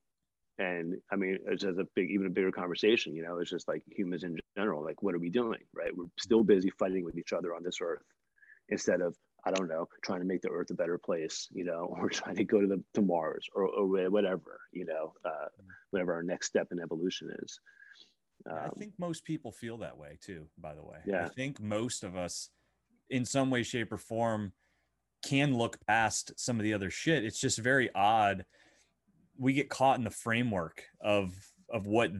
and 0.59 0.97
I 1.11 1.17
mean, 1.17 1.39
it's 1.47 1.63
just 1.63 1.79
a 1.79 1.87
big, 1.95 2.11
even 2.11 2.27
a 2.27 2.31
bigger 2.31 2.53
conversation, 2.53 3.15
you 3.15 3.23
know, 3.23 3.39
it's 3.39 3.51
just 3.51 3.69
like 3.69 3.83
humans 3.91 4.25
in 4.25 4.39
general, 4.57 4.85
like, 4.85 5.03
what 5.03 5.15
are 5.15 5.19
we 5.19 5.31
doing? 5.31 5.61
Right. 5.75 5.97
We're 5.97 6.07
still 6.19 6.45
busy 6.45 6.71
fighting 6.71 7.05
with 7.05 7.19
each 7.19 7.33
other 7.33 7.55
on 7.55 7.63
this 7.63 7.79
earth 7.81 8.05
instead 8.69 9.01
of 9.01 9.15
I 9.47 9.51
don't 9.51 9.69
know, 9.69 9.89
trying 10.03 10.21
to 10.21 10.27
make 10.27 10.41
the 10.41 10.49
earth 10.49 10.71
a 10.71 10.75
better 10.75 10.99
place, 10.99 11.49
you 11.53 11.65
know, 11.65 11.95
or 11.99 12.09
trying 12.09 12.37
to 12.37 12.45
go 12.45 12.61
to 12.61 12.67
the 12.67 12.83
to 12.95 13.03
Mars 13.03 13.47
or, 13.55 13.67
or 13.67 13.87
whatever, 14.11 14.61
you 14.73 14.85
know, 14.85 15.13
uh, 15.25 15.29
mm. 15.29 15.67
whatever 15.91 16.15
our 16.15 16.23
next 16.23 16.47
step 16.47 16.69
in 16.73 16.81
evolution 16.81 17.31
is. 17.43 17.61
Um, 18.51 18.59
I 18.59 18.69
think 18.79 18.93
most 18.99 19.25
people 19.25 19.53
feel 19.53 19.79
that 19.79 19.97
way 19.97 20.19
too, 20.21 20.47
by 20.59 20.75
the 20.75 20.83
way. 20.83 20.99
Yeah. 21.07 21.25
I 21.25 21.29
think 21.29 21.61
most 21.61 22.05
of 22.05 22.17
us, 22.17 22.51
in 23.11 23.25
some 23.25 23.51
way, 23.51 23.63
shape, 23.63 23.93
or 23.93 23.99
form, 23.99 24.53
can 25.25 25.57
look 25.57 25.79
past 25.87 26.33
some 26.37 26.59
of 26.59 26.63
the 26.63 26.75
other 26.75 26.91
shit. 26.91 27.25
It's 27.25 27.41
just 27.41 27.59
very 27.59 27.91
odd. 27.95 28.45
We 29.39 29.53
get 29.53 29.69
caught 29.69 29.99
in 29.99 30.05
the 30.05 30.11
framework 30.11 30.85
of 31.01 31.35
of 31.71 31.87
what 31.87 32.11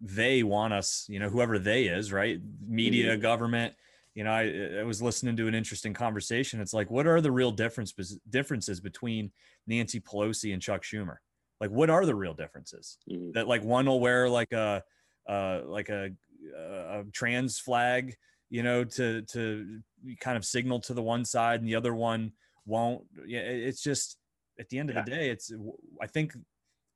they 0.00 0.42
want 0.42 0.72
us, 0.72 1.06
you 1.08 1.18
know, 1.18 1.28
whoever 1.28 1.58
they 1.58 1.84
is, 1.84 2.12
right? 2.12 2.40
Media, 2.66 3.12
mm-hmm. 3.12 3.22
government, 3.22 3.74
you 4.14 4.22
know, 4.22 4.30
I, 4.30 4.80
I, 4.80 4.82
was 4.84 5.02
listening 5.02 5.36
to 5.36 5.48
an 5.48 5.54
interesting 5.54 5.92
conversation. 5.92 6.60
It's 6.60 6.72
like, 6.72 6.90
what 6.90 7.06
are 7.06 7.20
the 7.20 7.32
real 7.32 7.50
difference 7.50 7.92
differences 8.30 8.80
between 8.80 9.32
Nancy 9.66 10.00
Pelosi 10.00 10.52
and 10.52 10.62
Chuck 10.62 10.82
Schumer? 10.82 11.16
Like, 11.60 11.70
what 11.70 11.90
are 11.90 12.06
the 12.06 12.14
real 12.14 12.34
differences? 12.34 12.98
Mm-hmm. 13.10 13.32
That 13.32 13.48
like 13.48 13.64
one 13.64 13.86
will 13.86 14.00
wear 14.00 14.28
like 14.28 14.52
a 14.52 14.84
uh, 15.28 15.62
like 15.64 15.88
a, 15.88 16.10
a 16.56 17.04
trans 17.12 17.58
flag, 17.58 18.14
you 18.50 18.62
know, 18.62 18.84
to 18.84 19.22
to 19.22 19.80
kind 20.20 20.36
of 20.36 20.44
signal 20.44 20.80
to 20.80 20.94
the 20.94 21.02
one 21.02 21.24
side, 21.24 21.60
and 21.60 21.68
the 21.68 21.76
other 21.76 21.94
one 21.94 22.32
won't. 22.66 23.02
Yeah, 23.26 23.40
it's 23.40 23.82
just 23.82 24.16
at 24.58 24.68
the 24.68 24.78
end 24.78 24.90
of 24.90 24.96
yeah. 24.96 25.02
the 25.02 25.10
day, 25.10 25.30
it's 25.30 25.52
I 26.00 26.06
think 26.06 26.34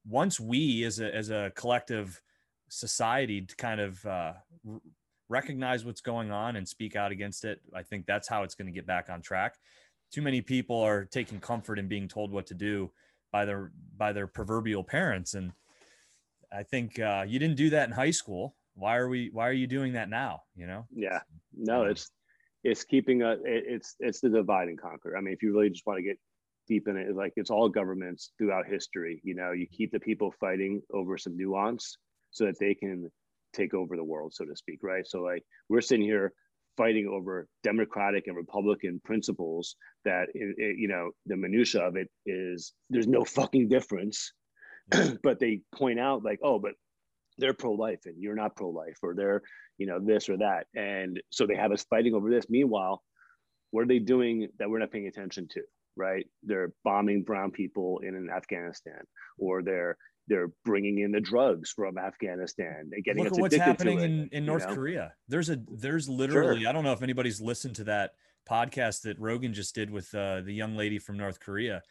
once 0.06 0.38
we 0.40 0.84
as 0.84 1.00
a 1.00 1.14
as 1.14 1.30
a 1.30 1.52
collective 1.54 2.20
society 2.68 3.40
to 3.42 3.56
kind 3.56 3.80
of 3.80 4.04
uh, 4.06 4.32
recognize 5.28 5.84
what's 5.84 6.00
going 6.00 6.30
on 6.30 6.56
and 6.56 6.66
speak 6.66 6.96
out 6.96 7.12
against 7.12 7.44
it. 7.44 7.60
I 7.74 7.82
think 7.82 8.06
that's 8.06 8.28
how 8.28 8.42
it's 8.42 8.54
going 8.54 8.66
to 8.66 8.72
get 8.72 8.86
back 8.86 9.10
on 9.10 9.20
track. 9.20 9.56
Too 10.12 10.22
many 10.22 10.40
people 10.40 10.80
are 10.80 11.04
taking 11.04 11.38
comfort 11.40 11.78
in 11.78 11.88
being 11.88 12.08
told 12.08 12.32
what 12.32 12.46
to 12.46 12.54
do 12.54 12.90
by 13.30 13.44
their 13.44 13.72
by 13.96 14.12
their 14.12 14.26
proverbial 14.26 14.82
parents, 14.82 15.34
and 15.34 15.52
I 16.50 16.62
think 16.62 16.98
uh, 16.98 17.24
you 17.28 17.38
didn't 17.38 17.56
do 17.56 17.70
that 17.70 17.88
in 17.88 17.94
high 17.94 18.10
school. 18.10 18.56
Why 18.74 18.96
are 18.96 19.08
we? 19.08 19.28
Why 19.32 19.48
are 19.48 19.52
you 19.52 19.66
doing 19.66 19.92
that 19.94 20.08
now? 20.08 20.42
You 20.56 20.66
know? 20.66 20.86
Yeah. 20.94 21.20
No, 21.54 21.84
it's 21.84 22.10
it's 22.64 22.84
keeping 22.84 23.22
a 23.22 23.36
it's 23.44 23.96
it's 24.00 24.20
the 24.20 24.30
divide 24.30 24.68
and 24.68 24.80
conquer. 24.80 25.16
I 25.16 25.20
mean, 25.20 25.34
if 25.34 25.42
you 25.42 25.52
really 25.52 25.68
just 25.68 25.86
want 25.86 25.98
to 25.98 26.02
get 26.02 26.18
deep 26.68 26.88
in 26.88 26.96
it, 26.96 27.14
like 27.16 27.32
it's 27.36 27.50
all 27.50 27.68
governments 27.68 28.32
throughout 28.38 28.66
history. 28.66 29.20
You 29.24 29.34
know, 29.34 29.52
you 29.52 29.66
keep 29.66 29.92
the 29.92 30.00
people 30.00 30.32
fighting 30.38 30.82
over 30.92 31.18
some 31.18 31.36
nuance 31.36 31.96
so 32.30 32.44
that 32.46 32.58
they 32.58 32.74
can 32.74 33.10
take 33.54 33.74
over 33.74 33.96
the 33.96 34.04
world, 34.04 34.34
so 34.34 34.44
to 34.44 34.54
speak, 34.54 34.80
right? 34.82 35.06
So 35.06 35.22
like 35.22 35.42
we're 35.68 35.80
sitting 35.80 36.04
here 36.04 36.32
fighting 36.78 37.08
over 37.08 37.48
democratic 37.64 38.28
and 38.28 38.36
republican 38.36 39.00
principles 39.04 39.74
that 40.04 40.28
it, 40.32 40.54
it, 40.56 40.78
you 40.78 40.86
know 40.86 41.10
the 41.26 41.36
minutia 41.36 41.82
of 41.82 41.96
it 41.96 42.08
is 42.24 42.72
there's 42.88 43.08
no 43.08 43.24
fucking 43.24 43.68
difference 43.68 44.32
but 45.24 45.40
they 45.40 45.60
point 45.74 45.98
out 45.98 46.22
like 46.24 46.38
oh 46.42 46.60
but 46.60 46.72
they're 47.36 47.52
pro-life 47.52 48.00
and 48.06 48.14
you're 48.16 48.36
not 48.36 48.54
pro-life 48.54 48.96
or 49.02 49.12
they're 49.14 49.42
you 49.76 49.86
know 49.88 49.98
this 50.00 50.28
or 50.28 50.36
that 50.36 50.66
and 50.76 51.20
so 51.30 51.46
they 51.46 51.56
have 51.56 51.72
us 51.72 51.84
fighting 51.90 52.14
over 52.14 52.30
this 52.30 52.48
meanwhile 52.48 53.02
what 53.72 53.82
are 53.82 53.88
they 53.88 53.98
doing 53.98 54.48
that 54.60 54.70
we're 54.70 54.78
not 54.78 54.92
paying 54.92 55.08
attention 55.08 55.48
to 55.48 55.60
right 55.98 56.26
they're 56.44 56.72
bombing 56.84 57.22
brown 57.22 57.50
people 57.50 58.00
in 58.02 58.28
afghanistan 58.34 59.00
or 59.38 59.62
they're 59.62 59.96
they're 60.28 60.50
bringing 60.64 60.98
in 61.00 61.10
the 61.10 61.20
drugs 61.20 61.72
from 61.74 61.98
Afghanistan. 61.98 62.88
They're 62.90 63.00
getting 63.00 63.24
Look 63.24 63.32
at 63.32 63.40
what's 63.40 63.56
happening 63.56 64.00
in, 64.00 64.28
in 64.30 64.44
North 64.44 64.68
know? 64.68 64.74
Korea. 64.74 65.14
There's 65.26 65.48
a 65.50 65.58
there's 65.68 66.08
literally 66.08 66.60
sure. 66.60 66.68
I 66.68 66.72
don't 66.72 66.84
know 66.84 66.92
if 66.92 67.02
anybody's 67.02 67.40
listened 67.40 67.76
to 67.76 67.84
that 67.84 68.12
podcast 68.48 69.02
that 69.02 69.18
Rogan 69.18 69.52
just 69.52 69.74
did 69.74 69.90
with 69.90 70.14
uh, 70.14 70.42
the 70.42 70.52
young 70.52 70.76
lady 70.76 70.98
from 70.98 71.16
North 71.16 71.40
Korea. 71.40 71.82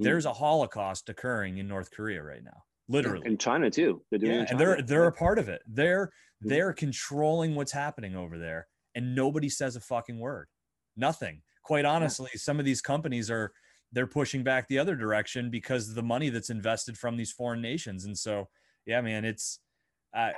Mm. 0.00 0.04
There's 0.04 0.26
a 0.26 0.32
Holocaust 0.32 1.08
occurring 1.08 1.58
in 1.58 1.68
North 1.68 1.90
Korea 1.90 2.22
right 2.22 2.42
now, 2.42 2.62
literally. 2.88 3.26
In 3.26 3.38
China 3.38 3.70
too. 3.70 4.02
They're 4.10 4.24
yeah, 4.24 4.46
and 4.48 4.58
they're 4.58 4.82
they're 4.82 5.06
a 5.06 5.12
part 5.12 5.38
of 5.38 5.48
it. 5.48 5.62
They're 5.66 6.06
mm. 6.06 6.48
they're 6.48 6.72
controlling 6.72 7.54
what's 7.54 7.72
happening 7.72 8.16
over 8.16 8.38
there, 8.38 8.66
and 8.94 9.14
nobody 9.14 9.48
says 9.48 9.76
a 9.76 9.80
fucking 9.80 10.18
word. 10.18 10.48
Nothing. 10.96 11.42
Quite 11.62 11.84
honestly, 11.84 12.30
yeah. 12.34 12.38
some 12.38 12.58
of 12.58 12.64
these 12.64 12.80
companies 12.80 13.30
are 13.30 13.52
they're 13.92 14.06
pushing 14.06 14.42
back 14.42 14.68
the 14.68 14.78
other 14.78 14.96
direction 14.96 15.50
because 15.50 15.88
of 15.88 15.94
the 15.94 16.02
money 16.02 16.30
that's 16.30 16.50
invested 16.50 16.96
from 16.96 17.16
these 17.16 17.30
foreign 17.30 17.60
nations. 17.60 18.04
And 18.06 18.16
so, 18.16 18.48
yeah, 18.86 19.00
man, 19.02 19.24
it's 19.24 19.60
uh, 20.16 20.30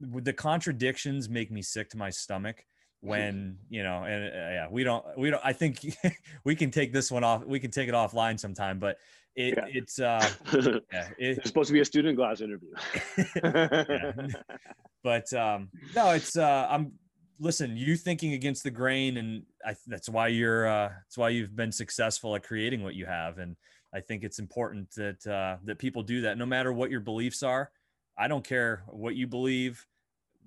the 0.00 0.32
contradictions 0.32 1.28
make 1.28 1.50
me 1.50 1.62
sick 1.62 1.90
to 1.90 1.96
my 1.96 2.10
stomach 2.10 2.64
when 3.00 3.56
you 3.70 3.82
know 3.82 4.04
and 4.04 4.24
uh, 4.24 4.36
yeah 4.36 4.66
we 4.70 4.84
don't 4.84 5.04
we 5.16 5.30
don't 5.30 5.42
i 5.44 5.52
think 5.52 5.96
we 6.44 6.54
can 6.54 6.70
take 6.70 6.92
this 6.92 7.10
one 7.10 7.24
off 7.24 7.44
we 7.44 7.58
can 7.58 7.70
take 7.70 7.88
it 7.88 7.94
offline 7.94 8.38
sometime 8.38 8.78
but 8.78 8.98
it, 9.36 9.54
yeah. 9.56 9.64
it's 9.68 9.98
uh 10.00 10.28
yeah, 10.92 11.08
it, 11.18 11.38
it's 11.38 11.48
supposed 11.48 11.68
to 11.68 11.72
be 11.72 11.80
a 11.80 11.84
Stundenglass 11.84 12.40
interview 12.42 12.70
yeah. 13.42 14.12
but 15.04 15.32
um 15.32 15.68
no 15.94 16.10
it's 16.10 16.36
uh 16.36 16.66
i'm 16.68 16.92
listen, 17.40 17.76
you 17.76 17.96
thinking 17.96 18.34
against 18.34 18.62
the 18.62 18.70
grain, 18.70 19.16
and 19.16 19.42
I, 19.64 19.74
that's 19.86 20.08
why 20.08 20.28
you're 20.28 20.68
uh, 20.68 20.88
that's 20.88 21.18
why 21.18 21.30
you've 21.30 21.56
been 21.56 21.72
successful 21.72 22.36
at 22.36 22.44
creating 22.44 22.82
what 22.82 22.94
you 22.94 23.06
have. 23.06 23.38
And 23.38 23.56
I 23.92 24.00
think 24.00 24.22
it's 24.22 24.38
important 24.38 24.90
that 24.94 25.26
uh, 25.26 25.56
that 25.64 25.78
people 25.78 26.02
do 26.02 26.20
that, 26.22 26.38
no 26.38 26.46
matter 26.46 26.72
what 26.72 26.90
your 26.90 27.00
beliefs 27.00 27.42
are. 27.42 27.70
I 28.18 28.28
don't 28.28 28.44
care 28.44 28.82
what 28.88 29.16
you 29.16 29.26
believe. 29.26 29.86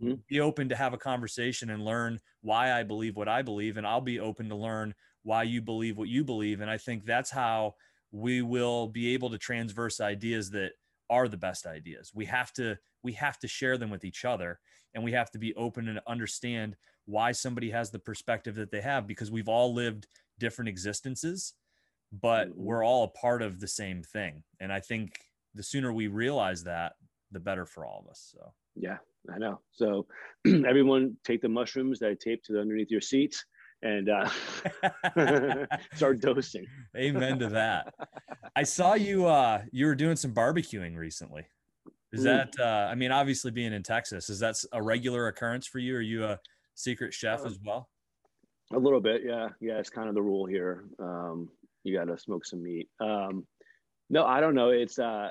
Mm-hmm. 0.02 0.16
Be 0.28 0.40
open 0.40 0.70
to 0.70 0.76
have 0.76 0.94
a 0.94 0.98
conversation 0.98 1.72
and 1.72 1.84
learn 1.84 2.20
why 2.42 2.72
I 2.72 2.84
believe 2.84 3.16
what 3.16 3.28
I 3.28 3.42
believe, 3.42 3.78
and 3.78 3.88
I'll 3.88 4.02
be 4.02 4.20
open 4.20 4.48
to 4.50 4.56
learn 4.56 4.94
why 5.24 5.44
you 5.44 5.62
believe 5.62 5.98
what 5.98 6.08
you 6.08 6.24
believe. 6.24 6.62
And 6.62 6.70
I 6.70 6.78
think 6.78 7.06
that's 7.06 7.32
how 7.32 7.76
we 8.12 8.42
will 8.42 8.88
be 8.88 9.14
able 9.14 9.30
to 9.32 9.38
transverse 9.38 10.00
ideas 10.00 10.52
that 10.52 10.74
are 11.14 11.28
the 11.28 11.38
best 11.38 11.66
ideas. 11.66 12.12
We 12.14 12.26
have 12.26 12.52
to 12.54 12.78
we 13.04 13.14
have 13.14 13.38
to 13.40 13.48
share 13.48 13.78
them 13.78 13.90
with 13.90 14.04
each 14.04 14.26
other 14.26 14.60
and 14.94 15.04
we 15.04 15.12
have 15.12 15.30
to 15.32 15.38
be 15.38 15.54
open 15.56 15.88
and 15.88 16.00
understand 16.08 16.76
why 17.06 17.32
somebody 17.32 17.70
has 17.70 17.92
the 17.92 18.00
perspective 18.00 18.56
that 18.56 18.72
they 18.72 18.82
have 18.82 19.06
because 19.06 19.30
we've 19.30 19.50
all 19.50 19.74
lived 19.74 20.08
different 20.40 20.70
existences 20.70 21.54
but 22.22 22.48
mm-hmm. 22.50 22.64
we're 22.64 22.86
all 22.86 23.04
a 23.04 23.20
part 23.20 23.42
of 23.42 23.60
the 23.60 23.68
same 23.68 24.02
thing 24.02 24.42
and 24.62 24.72
i 24.72 24.80
think 24.80 25.20
the 25.54 25.64
sooner 25.64 25.92
we 25.92 26.08
realize 26.08 26.64
that 26.64 26.94
the 27.32 27.40
better 27.40 27.66
for 27.66 27.86
all 27.86 28.02
of 28.06 28.10
us 28.10 28.34
so 28.34 28.54
yeah 28.76 28.98
I 29.34 29.38
know. 29.38 29.60
So 29.72 30.08
everyone 30.46 31.16
take 31.24 31.42
the 31.42 31.50
mushrooms 31.50 32.00
that 32.00 32.10
I 32.10 32.16
taped 32.20 32.46
to 32.48 32.54
the 32.54 32.60
underneath 32.60 32.92
your 32.92 33.02
seats 33.02 33.46
and 33.84 34.10
uh, 34.10 34.30
start 35.96 36.22
dosing. 36.22 36.66
Amen 36.98 37.38
to 37.40 37.50
that. 37.50 37.94
I 38.56 38.64
saw 38.64 38.94
you. 38.96 39.28
Uh, 39.28 39.62
you 39.72 39.86
were 39.86 39.96
doing 39.96 40.16
some 40.16 40.34
barbecuing 40.34 40.98
recently. 40.98 41.46
Is 42.12 42.22
mm. 42.22 42.24
that? 42.24 42.54
Uh, 42.60 42.90
I 42.90 42.96
mean, 42.96 43.12
obviously 43.12 43.52
being 43.52 43.74
in 43.74 43.84
Texas, 43.84 44.30
is 44.30 44.40
that 44.40 44.56
a 44.72 44.82
regular 44.82 45.28
occurrence 45.28 45.68
for 45.68 45.80
you? 45.80 45.96
Are 45.96 46.02
you 46.02 46.26
a 46.26 46.40
secret 46.76 47.14
chef 47.14 47.42
uh, 47.42 47.46
as 47.46 47.60
well? 47.64 47.90
A 48.72 48.80
little 48.80 49.02
bit, 49.02 49.22
yeah, 49.26 49.50
yeah. 49.60 49.78
It's 49.78 49.90
kind 49.90 50.10
of 50.10 50.16
the 50.16 50.22
rule 50.22 50.46
here. 50.46 50.86
Um, 50.98 51.50
you 51.84 51.96
got 51.96 52.06
to 52.06 52.18
smoke 52.18 52.46
some 52.46 52.64
meat. 52.64 52.88
Um, 53.00 53.46
no, 54.10 54.26
I 54.26 54.40
don't 54.40 54.56
know. 54.56 54.70
It's 54.70 54.98
uh, 54.98 55.30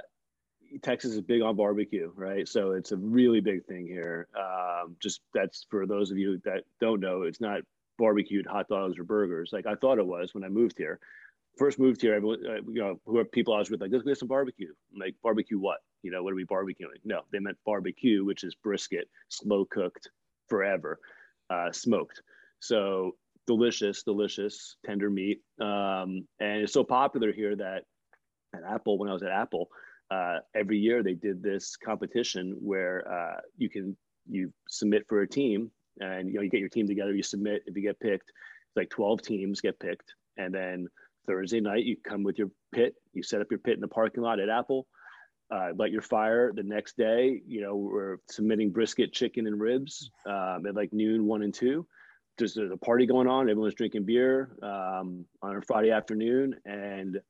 Texas 0.83 1.13
is 1.13 1.21
big 1.23 1.41
on 1.41 1.57
barbecue, 1.57 2.13
right? 2.15 2.47
So 2.47 2.73
it's 2.73 2.93
a 2.93 2.97
really 2.97 3.41
big 3.41 3.65
thing 3.65 3.87
here. 3.87 4.29
Um, 4.39 4.97
just 5.01 5.23
that's 5.35 5.67
for 5.71 5.87
those 5.87 6.11
of 6.11 6.19
you 6.19 6.41
that 6.45 6.65
don't 6.81 7.01
know, 7.01 7.23
it's 7.23 7.41
not 7.41 7.63
barbecued 8.03 8.47
hot 8.47 8.67
dogs 8.67 8.99
or 8.99 9.05
burgers 9.05 9.51
like 9.53 9.65
I 9.65 9.77
thought 9.77 9.99
it 10.01 10.07
was 10.07 10.35
when 10.35 10.43
I 10.43 10.49
moved 10.49 10.77
here. 10.77 10.99
First 11.57 11.79
moved 11.79 12.01
here, 12.01 12.15
everyone, 12.15 12.41
uh, 12.45 12.63
you 12.67 12.81
know, 12.83 12.99
who 13.07 13.19
are 13.19 13.25
people 13.25 13.55
I 13.55 13.59
was 13.59 13.71
with, 13.71 13.81
like, 13.81 13.93
let's 13.93 14.05
get 14.05 14.19
some 14.19 14.27
barbecue. 14.27 14.73
I'm 14.93 14.99
like, 14.99 15.15
barbecue 15.23 15.61
what? 15.61 15.81
You 16.03 16.11
know, 16.11 16.23
what 16.25 16.33
are 16.33 16.35
we 16.43 16.47
barbecuing? 16.47 17.01
No, 17.05 17.21
they 17.31 17.39
meant 17.39 17.59
barbecue, 17.65 18.25
which 18.25 18.43
is 18.43 18.55
brisket, 18.55 19.07
slow 19.29 19.67
cooked 19.67 20.09
forever, 20.49 20.99
uh, 21.51 21.71
smoked. 21.71 22.23
So 22.61 23.13
delicious, 23.47 24.03
delicious, 24.03 24.77
tender 24.85 25.11
meat. 25.11 25.43
Um, 25.61 26.27
and 26.41 26.63
it's 26.63 26.73
so 26.73 26.83
popular 26.83 27.33
here 27.33 27.55
that 27.55 27.85
at 28.57 28.65
Apple, 28.65 28.99
when 28.99 29.11
I 29.11 29.13
was 29.13 29.23
at 29.23 29.31
Apple, 29.31 29.69
uh, 30.11 30.39
every 30.57 30.79
year 30.79 31.03
they 31.03 31.15
did 31.15 31.43
this 31.43 31.77
competition 31.77 32.57
where 32.61 33.07
uh, 33.17 33.41
you 33.59 33.69
can 33.69 33.97
you 34.29 34.53
submit 34.69 35.05
for 35.09 35.21
a 35.21 35.29
team 35.29 35.71
and 36.01 36.29
you 36.29 36.35
know 36.35 36.43
you 36.43 36.51
get 36.51 36.61
your 36.61 36.69
team 36.69 36.87
together 36.87 37.15
you 37.15 37.23
submit 37.23 37.63
if 37.67 37.77
you 37.77 37.83
get 37.83 38.01
picked 38.01 38.31
it's 38.31 38.77
like 38.77 38.91
12 38.91 39.23
teams 39.23 39.61
get 39.61 39.79
picked 39.79 40.15
and 40.37 40.55
then 40.55 40.89
thursday 41.27 41.61
night 41.61 41.85
you 41.85 41.97
come 42.07 42.23
with 42.23 42.39
your 42.39 42.51
pit 42.73 42.95
you 43.13 43.23
set 43.23 43.41
up 43.41 43.49
your 43.51 43.59
pit 43.59 43.75
in 43.75 43.81
the 43.81 43.89
parking 43.89 44.23
lot 44.23 44.41
at 44.41 44.49
apple 44.49 44.87
uh, 45.53 45.69
light 45.77 45.93
your 45.93 46.03
fire. 46.03 46.53
The 46.55 46.63
next 46.63 46.97
day 46.97 47.43
you 47.47 47.61
know 47.61 47.77
we're 47.77 48.17
submitting 48.29 48.71
brisket 48.71 49.13
chicken 49.13 49.47
and 49.47 49.61
ribs 49.61 50.11
um, 50.27 50.67
at 50.67 50.75
like 50.75 50.93
noon 50.93 51.27
one 51.27 51.43
and 51.43 51.53
two. 51.53 51.87
Just 52.39 52.55
there's 52.57 52.73
a 52.73 52.77
party 52.77 53.07
going 53.07 53.29
on 53.29 53.51
everyone's 53.51 53.75
drinking 53.75 54.05
beer 54.05 54.57
um, 54.63 55.27
on 55.43 55.57
a 55.57 55.63
friday 55.63 55.91
afternoon 55.91 56.55
and 56.65 57.21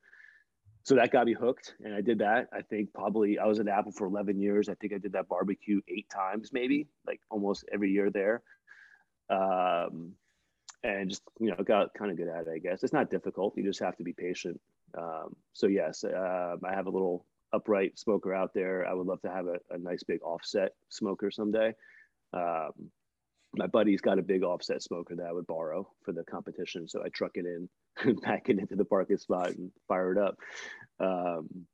so 0.84 0.94
that 0.94 1.12
got 1.12 1.26
me 1.26 1.32
hooked 1.32 1.74
and 1.84 1.94
i 1.94 2.00
did 2.00 2.18
that. 2.18 2.48
I 2.52 2.62
think 2.62 2.92
probably 2.92 3.38
i 3.38 3.46
was 3.46 3.60
at 3.60 3.68
apple 3.68 3.92
for 3.92 4.06
11 4.06 4.40
years. 4.40 4.68
I 4.68 4.74
think 4.74 4.92
i 4.92 4.98
did 4.98 5.12
that 5.12 5.28
barbecue 5.28 5.80
eight 5.88 6.08
times 6.10 6.52
maybe 6.52 6.86
like 7.06 7.20
almost 7.30 7.64
every 7.72 7.90
year 7.90 8.10
there. 8.10 8.42
Um, 9.30 10.12
and 10.84 11.10
just 11.10 11.22
you 11.40 11.50
know 11.50 11.62
got 11.64 11.94
kind 11.94 12.10
of 12.10 12.16
good 12.16 12.28
at 12.28 12.46
it 12.46 12.52
i 12.54 12.58
guess. 12.58 12.82
It's 12.82 12.92
not 12.92 13.10
difficult. 13.10 13.56
You 13.56 13.64
just 13.64 13.80
have 13.80 13.96
to 13.96 14.04
be 14.04 14.12
patient. 14.12 14.60
Um, 14.96 15.36
so 15.52 15.66
yes 15.66 16.04
uh, 16.04 16.56
i 16.64 16.74
have 16.74 16.86
a 16.86 16.90
little 16.90 17.24
upright 17.52 17.98
smoker 17.98 18.34
out 18.34 18.54
there. 18.54 18.86
I 18.86 18.94
would 18.94 19.06
love 19.06 19.20
to 19.22 19.30
have 19.30 19.46
a, 19.46 19.58
a 19.70 19.78
nice 19.78 20.02
big 20.02 20.22
offset 20.22 20.72
smoker 20.88 21.30
someday. 21.30 21.74
Um, 22.32 22.90
my 23.54 23.66
buddy's 23.66 24.00
got 24.00 24.18
a 24.18 24.22
big 24.22 24.42
offset 24.42 24.82
smoker 24.82 25.14
that 25.14 25.26
I 25.26 25.32
would 25.32 25.46
borrow 25.46 25.88
for 26.04 26.12
the 26.12 26.24
competition. 26.24 26.88
So 26.88 27.02
I 27.04 27.08
truck 27.08 27.32
it 27.34 27.44
in, 27.44 27.68
pack 28.22 28.48
it 28.48 28.58
into 28.58 28.76
the 28.76 28.84
parking 28.84 29.18
spot 29.18 29.50
and 29.50 29.70
fire 29.88 30.12
it 30.12 30.18
up. 30.18 30.36
Um, 31.00 31.66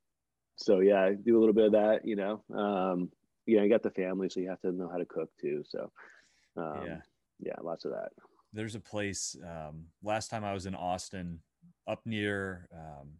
so 0.57 0.79
yeah, 0.79 1.01
I 1.01 1.13
do 1.13 1.37
a 1.37 1.39
little 1.39 1.53
bit 1.53 1.67
of 1.67 1.71
that, 1.73 2.01
you 2.03 2.17
know. 2.17 2.43
Um, 2.53 3.09
yeah, 3.45 3.63
you 3.63 3.69
got 3.69 3.83
the 3.83 3.91
family, 3.91 4.29
so 4.29 4.41
you 4.41 4.49
have 4.49 4.61
to 4.61 4.71
know 4.71 4.89
how 4.91 4.97
to 4.97 5.05
cook 5.05 5.29
too. 5.39 5.63
So 5.67 5.89
um, 6.57 6.83
yeah, 6.85 6.97
yeah, 7.39 7.55
lots 7.63 7.85
of 7.85 7.91
that. 7.91 8.09
There's 8.51 8.75
a 8.75 8.79
place. 8.79 9.37
Um, 9.43 9.85
last 10.03 10.29
time 10.29 10.43
I 10.43 10.53
was 10.53 10.65
in 10.65 10.75
Austin, 10.75 11.39
up 11.87 12.01
near 12.05 12.67
um, 12.73 13.13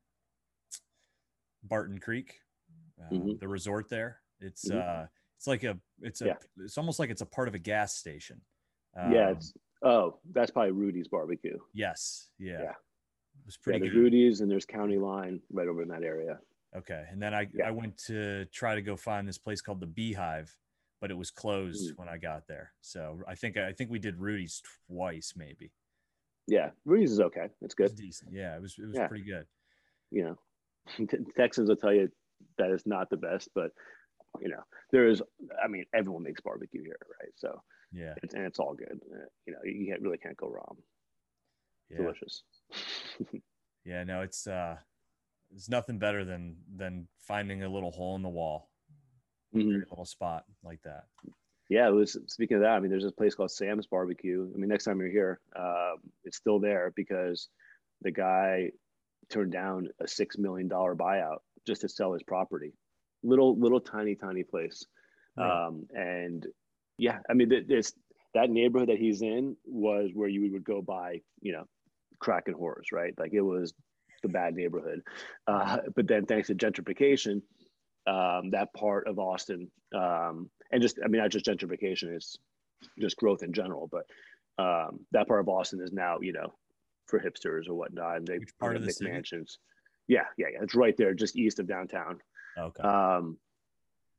Barton 1.63 1.99
Creek, 1.99 2.35
uh, 2.99 3.13
mm-hmm. 3.13 3.31
the 3.39 3.47
resort 3.47 3.89
there. 3.89 4.19
It's 4.41 4.69
mm-hmm. 4.69 5.03
uh, 5.03 5.05
it's 5.39 5.47
like 5.47 5.63
a 5.63 5.77
it's 6.01 6.19
a 6.21 6.25
yeah. 6.25 6.33
it's 6.57 6.77
almost 6.77 6.99
like 6.99 7.09
it's 7.09 7.21
a 7.21 7.25
part 7.25 7.47
of 7.47 7.55
a 7.55 7.59
gas 7.59 7.95
station. 7.95 8.41
Um, 8.99 9.13
yeah, 9.13 9.29
it's 9.29 9.53
oh, 9.85 10.19
that's 10.33 10.51
probably 10.51 10.71
Rudy's 10.71 11.07
barbecue. 11.07 11.57
Yes, 11.73 12.27
yeah. 12.37 12.51
yeah. 12.51 12.71
It 12.71 13.45
was 13.45 13.55
pretty 13.55 13.79
yeah, 13.79 13.83
there's 13.83 13.93
good. 13.93 13.99
Rudy's 14.01 14.41
and 14.41 14.51
there's 14.51 14.65
County 14.65 14.97
Line 14.97 15.39
right 15.49 15.69
over 15.69 15.81
in 15.81 15.87
that 15.87 16.03
area. 16.03 16.39
Okay. 16.75 17.05
And 17.09 17.21
then 17.21 17.33
I 17.33 17.47
yeah. 17.53 17.69
I 17.69 17.71
went 17.71 17.97
to 18.07 18.45
try 18.47 18.75
to 18.75 18.81
go 18.81 18.97
find 18.97 19.25
this 19.25 19.37
place 19.37 19.61
called 19.61 19.79
the 19.79 19.87
Beehive, 19.87 20.53
but 20.99 21.09
it 21.09 21.17
was 21.17 21.31
closed 21.31 21.93
mm. 21.93 21.97
when 21.97 22.09
I 22.09 22.17
got 22.17 22.45
there. 22.49 22.73
So 22.81 23.19
I 23.25 23.35
think 23.35 23.55
I 23.55 23.71
think 23.71 23.89
we 23.89 23.99
did 23.99 24.17
Rudy's 24.19 24.61
twice 24.89 25.35
maybe. 25.37 25.71
Yeah, 26.47 26.71
Rudy's 26.83 27.13
is 27.13 27.21
okay. 27.21 27.47
It's 27.61 27.75
good. 27.75 27.91
It's 27.91 27.95
decent. 27.95 28.31
Yeah, 28.33 28.57
it 28.57 28.61
was 28.61 28.75
it 28.77 28.87
was 28.89 29.07
pretty 29.07 29.23
good. 29.23 29.45
You 30.11 30.35
know, 30.97 31.07
Texans 31.37 31.69
will 31.69 31.77
tell 31.77 31.93
you 31.93 32.09
that 32.57 32.71
is 32.71 32.85
not 32.85 33.09
the 33.09 33.17
best, 33.17 33.47
but 33.55 33.71
you 34.41 34.49
know, 34.49 34.63
there 34.91 35.07
is. 35.07 35.21
I 35.63 35.67
mean, 35.67 35.85
everyone 35.93 36.23
makes 36.23 36.41
barbecue 36.41 36.83
here, 36.83 36.99
right? 37.19 37.31
So 37.35 37.61
yeah, 37.91 38.13
it's, 38.23 38.33
and 38.33 38.45
it's 38.45 38.59
all 38.59 38.73
good. 38.73 38.99
Uh, 39.11 39.25
you 39.45 39.53
know, 39.53 39.59
you 39.63 39.87
can't, 39.87 40.01
really 40.01 40.17
can't 40.17 40.37
go 40.37 40.47
wrong. 40.47 40.77
Yeah. 41.89 41.97
Delicious. 41.97 42.43
yeah, 43.85 44.03
no, 44.03 44.21
it's 44.21 44.47
uh, 44.47 44.77
it's 45.53 45.69
nothing 45.69 45.99
better 45.99 46.23
than 46.23 46.57
than 46.75 47.07
finding 47.19 47.63
a 47.63 47.69
little 47.69 47.91
hole 47.91 48.15
in 48.15 48.21
the 48.21 48.29
wall, 48.29 48.69
mm-hmm. 49.55 49.81
a 49.81 49.89
little 49.89 50.05
spot 50.05 50.43
like 50.63 50.81
that. 50.83 51.05
Yeah, 51.69 51.87
it 51.87 51.91
was. 51.91 52.17
Speaking 52.27 52.57
of 52.57 52.63
that, 52.63 52.71
I 52.71 52.79
mean, 52.79 52.91
there's 52.91 53.03
this 53.03 53.11
place 53.11 53.35
called 53.35 53.51
Sam's 53.51 53.87
Barbecue. 53.87 54.49
I 54.53 54.57
mean, 54.57 54.69
next 54.69 54.85
time 54.85 54.99
you're 54.99 55.09
here, 55.09 55.39
uh, 55.55 55.93
it's 56.23 56.37
still 56.37 56.59
there 56.59 56.93
because 56.95 57.47
the 58.01 58.11
guy 58.11 58.71
turned 59.29 59.51
down 59.51 59.89
a 59.99 60.07
six 60.07 60.37
million 60.37 60.67
dollar 60.67 60.95
buyout 60.95 61.39
just 61.65 61.81
to 61.81 61.89
sell 61.89 62.13
his 62.13 62.23
property 62.23 62.73
little 63.23 63.57
little 63.57 63.79
tiny 63.79 64.15
tiny 64.15 64.43
place. 64.43 64.85
Right. 65.37 65.67
um, 65.67 65.85
and 65.93 66.47
yeah 66.97 67.19
i 67.29 67.33
mean 67.33 67.49
this 67.67 67.93
that 68.33 68.49
neighborhood 68.49 68.89
that 68.89 68.97
he's 68.97 69.21
in 69.21 69.55
was 69.65 70.11
where 70.13 70.29
you 70.29 70.51
would 70.51 70.63
go 70.63 70.81
by 70.81 71.21
you 71.41 71.51
know 71.51 71.65
crack 72.19 72.43
and 72.47 72.55
whores 72.55 72.91
right? 72.91 73.13
Like 73.17 73.33
it 73.33 73.41
was 73.41 73.73
the 74.21 74.27
bad 74.29 74.53
neighborhood. 74.53 75.01
Uh, 75.47 75.77
but 75.95 76.07
then 76.07 76.25
thanks 76.25 76.47
to 76.47 76.55
gentrification 76.55 77.41
um, 78.07 78.49
that 78.51 78.73
part 78.73 79.07
of 79.07 79.19
austin 79.19 79.69
um, 79.95 80.49
and 80.71 80.81
just 80.81 80.99
i 81.03 81.07
mean 81.07 81.21
not 81.21 81.31
just 81.31 81.45
gentrification 81.45 82.15
it's 82.15 82.37
just 82.97 83.17
growth 83.17 83.43
in 83.43 83.53
general 83.53 83.89
but 83.91 84.03
um, 84.63 84.99
that 85.11 85.27
part 85.27 85.39
of 85.39 85.49
austin 85.49 85.81
is 85.81 85.91
now 85.91 86.17
you 86.21 86.33
know 86.33 86.53
for 87.07 87.19
hipsters 87.19 87.67
or 87.67 87.73
whatnot 87.73 88.17
and 88.17 88.27
they 88.27 88.39
Which 88.39 88.57
part 88.59 88.75
of 88.75 88.85
the 88.85 88.95
mansions. 89.01 89.57
Yeah 90.07 90.25
yeah 90.37 90.47
yeah. 90.53 90.59
It's 90.61 90.75
right 90.75 90.95
there 90.97 91.13
just 91.13 91.35
east 91.35 91.59
of 91.59 91.67
downtown 91.67 92.19
Okay. 92.59 92.83
Um, 92.83 93.37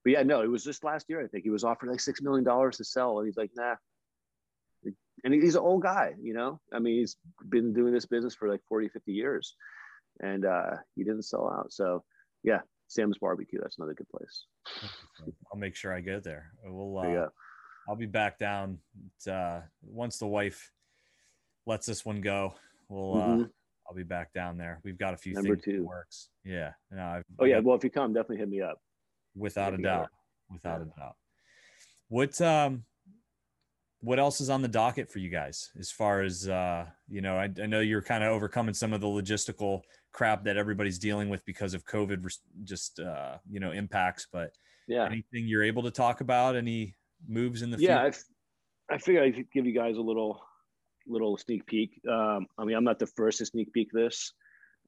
but 0.04 0.12
yeah, 0.12 0.22
no, 0.22 0.42
it 0.42 0.50
was 0.50 0.64
just 0.64 0.84
last 0.84 1.06
year. 1.08 1.22
I 1.22 1.26
think 1.26 1.44
he 1.44 1.50
was 1.50 1.64
offered 1.64 1.90
like 1.90 2.00
six 2.00 2.22
million 2.22 2.44
dollars 2.44 2.78
to 2.78 2.84
sell, 2.84 3.18
and 3.18 3.26
he's 3.26 3.36
like, 3.36 3.50
nah. 3.54 3.76
And 5.22 5.34
he's 5.34 5.54
an 5.54 5.60
old 5.60 5.82
guy, 5.82 6.14
you 6.22 6.32
know. 6.32 6.60
I 6.72 6.78
mean, 6.78 6.98
he's 6.98 7.16
been 7.50 7.74
doing 7.74 7.92
this 7.92 8.06
business 8.06 8.34
for 8.34 8.48
like 8.48 8.62
40, 8.70 8.88
50 8.88 9.12
years, 9.12 9.54
and 10.20 10.46
uh, 10.46 10.76
he 10.96 11.04
didn't 11.04 11.24
sell 11.24 11.46
out. 11.50 11.72
So 11.74 12.04
yeah, 12.42 12.60
Sam's 12.88 13.18
Barbecue. 13.18 13.58
That's 13.60 13.76
another 13.78 13.92
good 13.92 14.08
place. 14.08 14.46
I'll 15.52 15.58
make 15.58 15.76
sure 15.76 15.92
I 15.92 16.00
go 16.00 16.20
there. 16.20 16.52
We'll. 16.64 16.98
Uh, 16.98 17.02
there 17.02 17.28
I'll 17.88 17.96
be 17.96 18.06
back 18.06 18.38
down 18.38 18.78
uh, 19.30 19.60
once 19.82 20.18
the 20.18 20.26
wife 20.26 20.70
lets 21.66 21.86
this 21.86 22.04
one 22.04 22.20
go. 22.20 22.54
We'll. 22.88 23.14
Uh, 23.14 23.26
mm-hmm. 23.26 23.42
I'll 23.90 23.96
be 23.96 24.04
back 24.04 24.32
down 24.32 24.56
there. 24.56 24.80
We've 24.84 24.96
got 24.96 25.14
a 25.14 25.16
few 25.16 25.32
Number 25.32 25.56
things 25.56 25.64
two. 25.64 25.84
works. 25.84 26.28
Yeah. 26.44 26.70
No, 26.92 27.02
I've, 27.02 27.24
oh 27.40 27.44
yeah. 27.44 27.58
Well, 27.58 27.76
if 27.76 27.82
you 27.82 27.90
come, 27.90 28.12
definitely 28.12 28.36
hit 28.36 28.48
me 28.48 28.62
up. 28.62 28.80
Without 29.34 29.72
hit 29.72 29.80
a 29.80 29.82
doubt. 29.82 30.10
Without 30.48 30.80
yeah. 30.80 30.92
a 30.96 31.00
doubt. 31.00 31.16
What 32.08 32.40
um 32.40 32.84
what 34.00 34.20
else 34.20 34.40
is 34.40 34.48
on 34.48 34.62
the 34.62 34.68
docket 34.68 35.10
for 35.10 35.18
you 35.18 35.28
guys 35.28 35.70
as 35.78 35.90
far 35.90 36.22
as 36.22 36.48
uh 36.48 36.86
you 37.08 37.20
know 37.20 37.36
I, 37.36 37.50
I 37.60 37.66
know 37.66 37.80
you're 37.80 38.00
kind 38.00 38.24
of 38.24 38.30
overcoming 38.30 38.74
some 38.74 38.92
of 38.92 39.00
the 39.00 39.06
logistical 39.06 39.82
crap 40.12 40.44
that 40.44 40.56
everybody's 40.56 40.98
dealing 40.98 41.28
with 41.28 41.44
because 41.44 41.74
of 41.74 41.84
covid 41.84 42.26
just 42.64 42.98
uh 42.98 43.36
you 43.48 43.60
know 43.60 43.72
impacts 43.72 44.26
but 44.32 44.52
yeah 44.88 45.04
anything 45.04 45.46
you're 45.46 45.62
able 45.62 45.82
to 45.82 45.90
talk 45.90 46.22
about 46.22 46.56
any 46.56 46.96
moves 47.28 47.60
in 47.60 47.70
the 47.70 47.78
yeah 47.78 48.04
future? 48.04 48.24
I, 48.90 48.94
I 48.94 48.98
figured 48.98 49.24
i 49.24 49.36
could 49.36 49.52
give 49.52 49.66
you 49.66 49.74
guys 49.74 49.98
a 49.98 50.00
little 50.00 50.40
little 51.06 51.36
sneak 51.36 51.66
peek. 51.66 52.00
Um, 52.08 52.46
I 52.58 52.64
mean, 52.64 52.76
I'm 52.76 52.84
not 52.84 52.98
the 52.98 53.06
first 53.06 53.38
to 53.38 53.46
sneak 53.46 53.72
peek 53.72 53.88
this. 53.92 54.32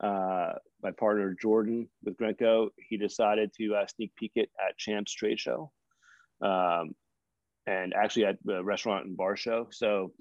Uh, 0.00 0.52
my 0.82 0.90
partner 0.98 1.36
Jordan 1.40 1.88
with 2.04 2.16
Grenco, 2.16 2.68
he 2.76 2.96
decided 2.96 3.52
to 3.58 3.74
uh, 3.74 3.86
sneak 3.86 4.14
peek 4.16 4.32
it 4.34 4.50
at 4.58 4.76
Champs 4.78 5.12
Trade 5.12 5.38
Show, 5.38 5.70
um, 6.40 6.92
and 7.66 7.94
actually 7.94 8.24
at 8.24 8.38
the 8.44 8.64
restaurant 8.64 9.06
and 9.06 9.16
bar 9.16 9.36
show. 9.36 9.68
So 9.70 10.12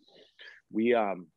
we 0.72 0.94
um, 0.94 1.28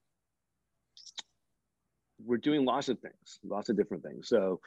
we're 2.25 2.37
doing 2.39 2.65
lots 2.65 2.89
of 2.89 2.99
things, 2.99 3.39
lots 3.45 3.69
of 3.69 3.77
different 3.77 4.03
things. 4.03 4.29
So 4.29 4.61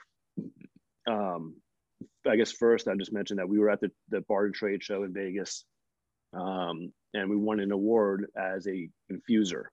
um, 1.07 1.55
I 2.27 2.35
guess 2.35 2.51
first 2.51 2.87
I 2.87 2.95
just 2.95 3.13
mentioned 3.13 3.39
that 3.39 3.49
we 3.49 3.59
were 3.59 3.69
at 3.69 3.81
the 3.81 3.91
the 4.09 4.21
bar 4.21 4.45
and 4.45 4.55
trade 4.55 4.83
show 4.83 5.03
in 5.03 5.13
Vegas 5.13 5.65
um, 6.33 6.91
and 7.13 7.29
we 7.29 7.35
won 7.35 7.59
an 7.59 7.71
award 7.71 8.27
as 8.35 8.67
a 8.67 8.89
infuser. 9.11 9.63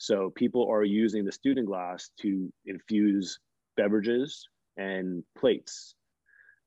So 0.00 0.30
people 0.34 0.66
are 0.70 0.82
using 0.82 1.26
the 1.26 1.30
Stundenglass 1.30 2.08
to 2.22 2.50
infuse 2.64 3.38
beverages 3.76 4.48
and 4.78 5.22
plates. 5.36 5.94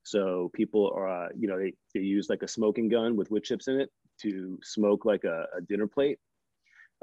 So 0.04 0.52
people 0.54 0.92
are, 0.94 1.24
uh, 1.24 1.28
you 1.36 1.48
know, 1.48 1.58
they, 1.58 1.72
they 1.94 2.02
use 2.02 2.30
like 2.30 2.44
a 2.44 2.48
smoking 2.48 2.88
gun 2.88 3.16
with 3.16 3.32
wood 3.32 3.42
chips 3.42 3.66
in 3.66 3.80
it 3.80 3.90
to 4.22 4.60
smoke 4.62 5.04
like 5.04 5.24
a, 5.24 5.46
a 5.58 5.60
dinner 5.68 5.88
plate 5.88 6.20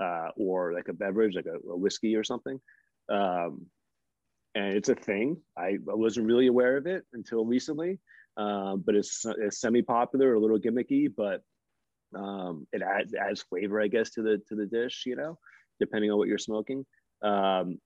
uh, 0.01 0.29
or 0.38 0.71
like 0.73 0.88
a 0.88 0.93
beverage, 0.93 1.36
like 1.36 1.47
a, 1.47 1.69
a 1.69 1.75
whiskey 1.75 2.15
or 2.15 2.23
something. 2.23 2.61
Um, 3.09 3.65
and 4.55 4.73
it's 4.73 4.88
a 4.88 4.95
thing. 4.95 5.36
I, 5.57 5.79
I, 5.89 5.95
wasn't 5.95 6.27
really 6.27 6.47
aware 6.47 6.77
of 6.77 6.88
it 6.88 7.03
until 7.11 7.43
recently, 7.43 7.99
um, 8.38 8.84
but 8.86 8.95
it's, 8.95 9.25
it's 9.25 9.59
semi-popular, 9.59 10.34
a 10.34 10.39
little 10.39 10.59
gimmicky, 10.59 11.09
but 11.13 11.41
um, 12.15 12.67
it 12.71 12.82
adds, 12.82 13.13
adds 13.13 13.41
flavor, 13.41 13.82
I 13.82 13.88
guess, 13.88 14.11
to 14.11 14.21
the 14.21 14.41
to 14.47 14.55
the 14.55 14.65
dish. 14.65 15.03
You 15.05 15.15
know, 15.15 15.38
depending 15.82 16.11
on 16.11 16.17
what 16.17 16.29
you're 16.29 16.38
smoking. 16.38 16.86
Um, 17.21 17.77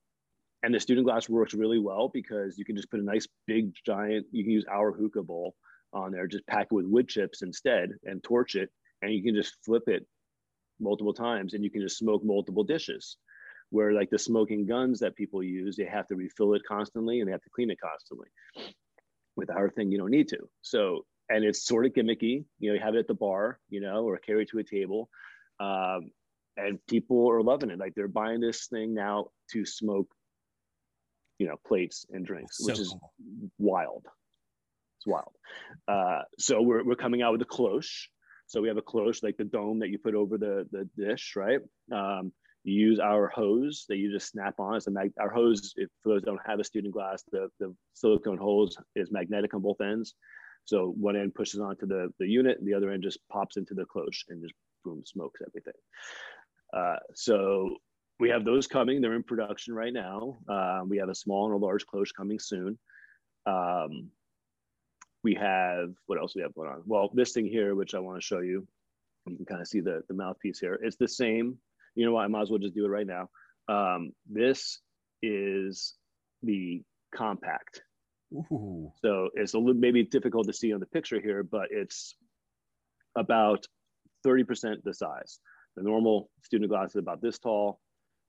and 0.61 0.73
the 0.73 0.77
Stundenglass 0.77 1.29
works 1.29 1.53
really 1.53 1.79
well 1.79 2.09
because 2.13 2.57
you 2.57 2.65
can 2.65 2.75
just 2.75 2.91
put 2.91 2.99
a 2.99 3.03
nice 3.03 3.27
big 3.47 3.71
giant. 3.85 4.27
You 4.31 4.43
can 4.43 4.51
use 4.51 4.65
our 4.71 4.91
hookah 4.91 5.23
bowl 5.23 5.55
on 5.93 6.11
there, 6.11 6.27
just 6.27 6.45
pack 6.47 6.67
it 6.71 6.73
with 6.73 6.85
wood 6.85 7.07
chips 7.07 7.41
instead, 7.41 7.89
and 8.03 8.23
torch 8.23 8.55
it, 8.55 8.69
and 9.01 9.13
you 9.13 9.23
can 9.23 9.35
just 9.35 9.57
flip 9.65 9.83
it 9.87 10.05
multiple 10.79 11.13
times, 11.13 11.53
and 11.53 11.63
you 11.63 11.71
can 11.71 11.81
just 11.81 11.97
smoke 11.97 12.23
multiple 12.23 12.63
dishes 12.63 13.17
where 13.69 13.93
like 13.93 14.09
the 14.09 14.19
smoking 14.19 14.65
guns 14.65 14.99
that 14.99 15.15
people 15.15 15.43
use, 15.43 15.75
they 15.75 15.85
have 15.85 16.07
to 16.07 16.15
refill 16.15 16.53
it 16.53 16.61
constantly 16.67 17.19
and 17.19 17.27
they 17.27 17.31
have 17.31 17.41
to 17.41 17.49
clean 17.49 17.69
it 17.69 17.79
constantly. 17.81 18.27
With 19.35 19.49
our 19.49 19.69
thing, 19.69 19.91
you 19.91 19.97
don't 19.97 20.11
need 20.11 20.29
to. 20.29 20.37
So, 20.61 21.05
and 21.29 21.43
it's 21.43 21.65
sort 21.65 21.85
of 21.85 21.93
gimmicky. 21.93 22.45
You 22.59 22.69
know, 22.69 22.75
you 22.75 22.79
have 22.79 22.95
it 22.95 22.99
at 22.99 23.07
the 23.07 23.13
bar, 23.13 23.59
you 23.69 23.81
know, 23.81 24.03
or 24.03 24.17
carry 24.17 24.43
it 24.43 24.49
to 24.51 24.59
a 24.59 24.63
table, 24.63 25.09
um, 25.59 26.11
and 26.57 26.79
people 26.87 27.29
are 27.29 27.41
loving 27.41 27.69
it. 27.71 27.79
Like 27.79 27.93
they're 27.95 28.07
buying 28.07 28.41
this 28.41 28.67
thing 28.67 28.93
now 28.93 29.27
to 29.51 29.65
smoke, 29.65 30.09
you 31.39 31.47
know, 31.47 31.57
plates 31.67 32.05
and 32.09 32.25
drinks, 32.25 32.57
so 32.57 32.65
which 32.65 32.79
is 32.79 32.89
cool. 32.89 33.11
wild. 33.57 34.05
It's 34.97 35.07
wild. 35.07 35.33
Uh, 35.87 36.21
so 36.39 36.61
we're 36.61 36.83
we're 36.83 36.95
coming 36.95 37.21
out 37.21 37.33
with 37.33 37.41
a 37.41 37.45
cloche. 37.45 38.09
So 38.47 38.61
we 38.61 38.67
have 38.67 38.77
a 38.77 38.81
cloche, 38.81 39.23
like 39.23 39.37
the 39.37 39.43
dome 39.43 39.79
that 39.79 39.89
you 39.89 39.97
put 39.97 40.15
over 40.15 40.37
the 40.37 40.67
the 40.71 40.87
dish, 40.95 41.33
right? 41.35 41.59
Um, 41.91 42.31
you 42.63 42.73
use 42.73 42.99
our 42.99 43.27
hose 43.27 43.85
that 43.89 43.97
you 43.97 44.11
just 44.11 44.31
snap 44.31 44.59
on. 44.59 44.75
It's 44.75 44.87
a 44.87 44.91
mag- 44.91 45.13
our 45.19 45.29
hose, 45.29 45.73
if, 45.77 45.87
for 46.01 46.09
those 46.09 46.21
that 46.21 46.27
don't 46.27 46.39
have 46.47 46.59
a 46.59 46.63
Stundenglass, 46.63 47.21
the, 47.31 47.47
the 47.59 47.75
silicone 47.93 48.39
hose 48.39 48.75
is 48.95 49.11
magnetic 49.11 49.53
on 49.53 49.61
both 49.61 49.79
ends. 49.81 50.15
So 50.63 50.91
one 50.97 51.15
end 51.15 51.35
pushes 51.35 51.59
onto 51.59 51.85
the, 51.85 52.09
the 52.17 52.27
unit, 52.27 52.57
and 52.57 52.67
the 52.67 52.73
other 52.73 52.89
end 52.89 53.03
just 53.03 53.19
pops 53.31 53.57
into 53.57 53.75
the 53.75 53.85
cloche 53.85 54.25
and 54.29 54.41
just 54.41 54.55
boom, 54.83 55.03
smokes 55.05 55.41
everything. 55.47 55.73
Uh, 56.73 56.97
so 57.13 57.75
we 58.19 58.29
have 58.29 58.45
those 58.45 58.67
coming. 58.67 59.01
They're 59.01 59.13
in 59.13 59.23
production 59.23 59.73
right 59.73 59.93
now. 59.93 60.37
Uh, 60.47 60.81
we 60.87 60.97
have 60.97 61.09
a 61.09 61.15
small 61.15 61.45
and 61.45 61.53
a 61.53 61.65
large 61.65 61.85
cloche 61.85 62.13
coming 62.15 62.39
soon. 62.39 62.77
Um, 63.45 64.09
we 65.23 65.35
have 65.35 65.93
what 66.05 66.19
else 66.19 66.35
we 66.35 66.41
have 66.41 66.53
going 66.53 66.69
on? 66.69 66.83
Well, 66.85 67.09
this 67.13 67.31
thing 67.31 67.47
here, 67.47 67.75
which 67.75 67.95
I 67.95 67.99
want 67.99 68.19
to 68.19 68.25
show 68.25 68.39
you, 68.39 68.67
you 69.25 69.35
can 69.37 69.45
kind 69.45 69.61
of 69.61 69.67
see 69.67 69.79
the, 69.79 70.03
the 70.07 70.13
mouthpiece 70.13 70.59
here. 70.59 70.79
It's 70.83 70.97
the 70.97 71.07
same 71.07 71.57
you 71.95 72.05
know 72.05 72.11
what? 72.11 72.25
I 72.25 72.27
might 72.27 72.43
as 72.43 72.49
well 72.49 72.59
just 72.59 72.75
do 72.75 72.85
it 72.85 72.89
right 72.89 73.07
now. 73.07 73.29
Um, 73.67 74.11
this 74.29 74.79
is 75.23 75.95
the 76.43 76.83
Kompact. 77.15 77.81
Ooh. 78.33 78.91
So 79.01 79.29
it's 79.33 79.53
a 79.53 79.57
little 79.57 79.73
maybe 79.73 80.03
difficult 80.03 80.47
to 80.47 80.53
see 80.53 80.73
on 80.73 80.81
the 80.81 80.85
picture 80.85 81.21
here, 81.21 81.41
but 81.41 81.67
it's 81.71 82.15
about 83.15 83.65
30% 84.27 84.83
the 84.83 84.93
size. 84.93 85.39
The 85.75 85.83
normal 85.83 86.29
Stundenglass 86.43 86.89
is 86.89 86.95
about 86.95 87.21
this 87.21 87.39
tall. 87.39 87.79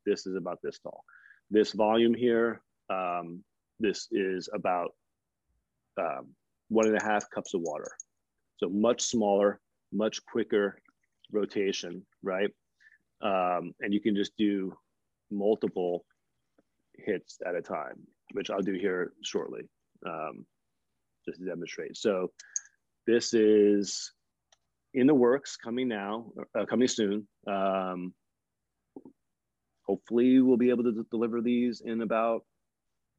This 0.04 0.26
is 0.26 0.36
about 0.36 0.58
this 0.62 0.78
tall. 0.78 1.04
This 1.50 1.72
volume 1.72 2.14
here, 2.14 2.60
um, 2.90 3.42
this 3.78 4.08
is 4.10 4.48
about 4.52 4.90
um, 5.98 6.28
one 6.68 6.86
and 6.86 6.96
a 6.96 7.04
half 7.04 7.28
cups 7.30 7.54
of 7.54 7.60
water. 7.62 7.90
So 8.58 8.68
much 8.68 9.02
smaller, 9.02 9.60
much 9.92 10.24
quicker 10.24 10.80
rotation, 11.32 12.04
right? 12.22 12.50
um, 13.22 13.74
and 13.80 13.92
you 13.92 14.00
can 14.00 14.14
just 14.14 14.36
do 14.36 14.76
multiple 15.30 16.04
hits 16.98 17.38
at 17.46 17.54
a 17.54 17.62
time, 17.62 18.06
which 18.32 18.50
I'll 18.50 18.60
do 18.60 18.74
here 18.74 19.12
shortly, 19.22 19.62
um, 20.06 20.44
just 21.26 21.40
to 21.40 21.46
demonstrate. 21.46 21.96
So 21.96 22.32
this 23.06 23.34
is 23.34 24.12
in 24.96 25.06
the 25.06 25.14
works, 25.14 25.56
coming 25.56 25.88
now, 25.88 26.26
uh, 26.58 26.64
coming 26.64 26.88
soon. 26.88 27.28
Um, 27.46 28.14
hopefully, 29.86 30.40
we'll 30.40 30.56
be 30.56 30.70
able 30.70 30.84
to 30.84 31.06
deliver 31.10 31.40
these 31.40 31.82
in 31.84 32.00
about 32.00 32.42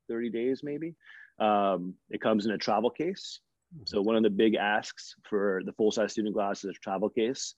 30 0.10 0.32
days, 0.32 0.62
maybe. 0.64 0.96
Um, 1.40 1.94
it 2.10 2.20
comes 2.20 2.46
in 2.46 2.52
a 2.52 2.58
travel 2.58 2.90
case. 2.90 3.40
So 3.86 4.02
one 4.02 4.16
of 4.16 4.24
the 4.24 4.30
big 4.30 4.56
asks 4.56 5.14
for 5.30 5.62
the 5.66 5.74
full 5.74 5.92
size 5.92 6.16
Stundenglass 6.16 6.66
is 6.66 6.76
a 6.76 6.84
travel 6.84 7.10
case. 7.10 7.54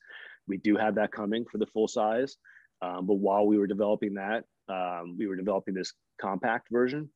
We 0.47 0.57
do 0.57 0.75
have 0.75 0.95
that 0.95 1.13
coming 1.13 1.45
for 1.49 1.57
the 1.57 1.67
full 1.67 1.87
size. 1.87 2.35
Um, 2.81 3.05
but 3.05 3.15
while 3.15 3.45
we 3.45 3.57
were 3.57 3.67
developing 3.67 4.15
that, 4.15 4.43
um, 4.67 5.15
we 5.17 5.27
were 5.27 5.35
developing 5.35 5.75
this 5.75 5.93
compact 6.19 6.67
version. 6.71 7.09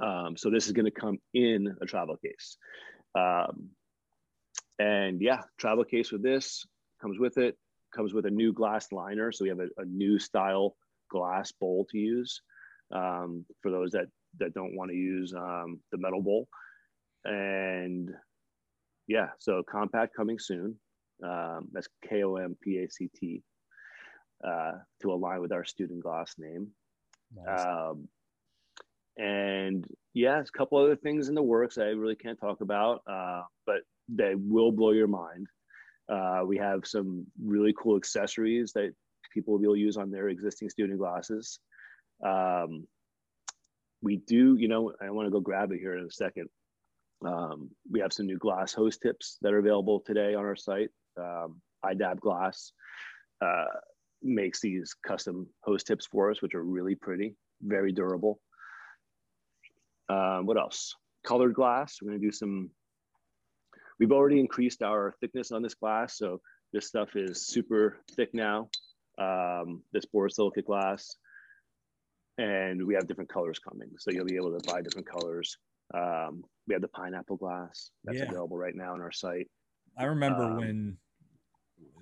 Um, 0.00 0.36
so 0.36 0.50
this 0.50 0.66
is 0.66 0.72
going 0.72 0.86
to 0.86 0.90
come 0.90 1.18
in 1.34 1.74
a 1.82 1.86
travel 1.86 2.16
case. 2.16 2.56
Um, 3.14 3.70
and 4.78 5.20
yeah, 5.20 5.42
travel 5.58 5.84
case 5.84 6.12
with 6.12 6.22
this 6.22 6.66
comes 7.00 7.18
with 7.18 7.38
it, 7.38 7.56
comes 7.94 8.14
with 8.14 8.26
a 8.26 8.30
new 8.30 8.52
glass 8.52 8.90
liner. 8.92 9.30
So 9.32 9.44
we 9.44 9.50
have 9.50 9.60
a, 9.60 9.68
a 9.78 9.84
new 9.84 10.18
style 10.18 10.76
glass 11.10 11.52
bowl 11.52 11.86
to 11.90 11.98
use 11.98 12.40
um, 12.92 13.44
for 13.62 13.70
those 13.70 13.92
that, 13.92 14.06
that 14.38 14.54
don't 14.54 14.76
want 14.76 14.90
to 14.90 14.96
use 14.96 15.32
um, 15.34 15.80
the 15.92 15.98
metal 15.98 16.22
bowl. 16.22 16.48
And 17.24 18.10
yeah, 19.06 19.28
so 19.38 19.62
Kompact 19.62 20.08
coming 20.16 20.38
soon. 20.38 20.76
Um, 21.22 21.68
that's 21.72 21.88
K 22.08 22.24
O 22.24 22.36
M 22.36 22.56
P 22.60 22.78
A 22.78 22.90
C 22.90 23.08
T 23.14 23.42
uh, 24.46 24.72
to 25.02 25.12
align 25.12 25.40
with 25.40 25.52
our 25.52 25.62
Stundenglass 25.62 26.38
name. 26.38 26.68
Nice. 27.34 27.64
Um, 27.64 28.08
and 29.16 29.86
yeah, 30.12 30.40
a 30.40 30.58
couple 30.58 30.78
other 30.78 30.96
things 30.96 31.28
in 31.28 31.34
the 31.34 31.42
works 31.42 31.78
I 31.78 31.84
really 31.84 32.16
can't 32.16 32.40
talk 32.40 32.60
about, 32.60 33.02
uh, 33.06 33.42
but 33.64 33.82
they 34.08 34.34
will 34.34 34.72
blow 34.72 34.92
your 34.92 35.06
mind. 35.08 35.46
Uh, 36.08 36.42
we 36.46 36.58
have 36.58 36.80
some 36.84 37.26
really 37.42 37.74
cool 37.78 37.96
accessories 37.96 38.72
that 38.72 38.92
people 39.32 39.58
will 39.58 39.76
use 39.76 39.96
on 39.96 40.10
their 40.10 40.28
existing 40.28 40.68
Stundenglasses. 40.68 41.58
Um, 42.24 42.86
we 44.02 44.16
do, 44.16 44.56
you 44.56 44.68
know, 44.68 44.92
I 45.02 45.10
want 45.10 45.26
to 45.26 45.30
go 45.30 45.40
grab 45.40 45.72
it 45.72 45.80
here 45.80 45.96
in 45.96 46.04
a 46.04 46.10
second. 46.10 46.48
Um, 47.26 47.70
we 47.90 48.00
have 48.00 48.12
some 48.12 48.26
new 48.26 48.38
glass 48.38 48.74
hose 48.74 48.98
tips 48.98 49.38
that 49.40 49.52
are 49.52 49.58
available 49.58 50.00
today 50.00 50.34
on 50.34 50.44
our 50.44 50.56
site. 50.56 50.90
Um, 51.18 51.60
IDAB 51.84 52.20
Glass 52.20 52.72
uh, 53.40 53.64
makes 54.22 54.60
these 54.60 54.94
custom 55.06 55.46
hose 55.62 55.84
tips 55.84 56.06
for 56.06 56.30
us, 56.30 56.42
which 56.42 56.54
are 56.54 56.62
really 56.62 56.94
pretty, 56.94 57.34
very 57.62 57.92
durable. 57.92 58.40
Um, 60.08 60.46
what 60.46 60.58
else? 60.58 60.94
Colored 61.24 61.54
glass. 61.54 61.98
We're 62.00 62.10
going 62.10 62.20
to 62.20 62.26
do 62.26 62.32
some. 62.32 62.70
We've 63.98 64.12
already 64.12 64.40
increased 64.40 64.82
our 64.82 65.14
thickness 65.20 65.52
on 65.52 65.62
this 65.62 65.74
glass, 65.74 66.18
so 66.18 66.40
this 66.72 66.86
stuff 66.86 67.10
is 67.14 67.46
super 67.46 67.98
thick 68.16 68.30
now. 68.34 68.68
Um, 69.18 69.82
this 69.92 70.04
borosilicate 70.12 70.64
glass, 70.64 71.16
and 72.38 72.84
we 72.84 72.94
have 72.94 73.06
different 73.06 73.30
colors 73.30 73.60
coming, 73.60 73.90
so 73.98 74.10
you'll 74.10 74.24
be 74.24 74.36
able 74.36 74.58
to 74.58 74.72
buy 74.72 74.82
different 74.82 75.06
colors. 75.08 75.56
Um, 75.94 76.42
we 76.66 76.74
have 76.74 76.82
the 76.82 76.88
pineapple 76.88 77.36
glass 77.36 77.90
that's 78.02 78.18
yeah. 78.18 78.24
available 78.24 78.56
right 78.56 78.74
now 78.74 78.94
on 78.94 79.00
our 79.00 79.12
site. 79.12 79.48
I 79.96 80.04
remember 80.04 80.42
um, 80.42 80.56
when, 80.56 80.96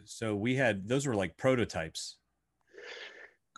so 0.04 0.34
we 0.34 0.56
had 0.56 0.88
those 0.88 1.06
were 1.06 1.14
like 1.14 1.36
prototypes. 1.36 2.16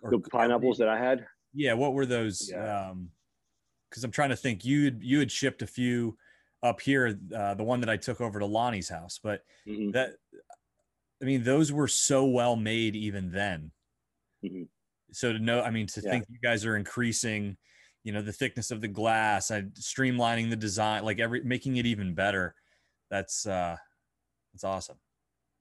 The 0.03 0.19
pineapples 0.19 0.79
that 0.79 0.89
I 0.89 0.99
had. 0.99 1.25
Yeah, 1.55 1.75
what 1.75 1.95
were 1.95 2.07
those? 2.07 2.51
Yeah. 2.53 2.89
Um, 2.91 3.11
because 3.89 4.03
I'm 4.03 4.11
trying 4.11 4.31
to 4.31 4.37
think. 4.37 4.65
You 4.65 4.97
you 5.01 5.21
had 5.21 5.31
shipped 5.31 5.63
a 5.63 5.67
few 5.69 6.19
up 6.65 6.81
here. 6.81 7.17
Uh, 7.35 7.55
the 7.55 7.63
one 7.63 7.81
that 7.81 7.91
I 7.91 7.97
took 7.97 8.21
over 8.21 8.41
to 8.41 8.47
Lonnie's 8.47 8.89
house, 8.89 9.21
but 9.23 9.43
mm-hmm. 9.69 9.93
that 9.93 10.15
I 11.23 11.27
mean, 11.27 11.45
those 11.45 11.71
were 11.71 11.89
so 11.89 12.25
well 12.25 12.57
made 12.57 12.97
even 12.97 13.31
then. 13.31 13.71
Mm-hmm. 14.45 14.65
So 15.13 15.33
to 15.33 15.39
know, 15.39 15.63
I 15.63 15.71
mean, 15.71 15.87
to 15.89 16.01
yeah. 16.03 16.11
think 16.11 16.25
you 16.29 16.39
guys 16.43 16.65
are 16.65 16.77
increasing, 16.77 17.57
you 18.03 18.13
know, 18.13 18.23
the 18.23 18.33
thickness 18.33 18.71
of 18.71 18.81
the 18.81 18.89
glass 18.89 19.51
and 19.51 19.73
streamlining 19.75 20.51
the 20.51 20.57
design, 20.57 21.05
like 21.05 21.21
every 21.21 21.43
making 21.45 21.77
it 21.77 21.87
even 21.87 22.15
better. 22.15 22.55
That's 23.11 23.47
uh, 23.47 23.77
that's 24.53 24.65
awesome. 24.65 24.97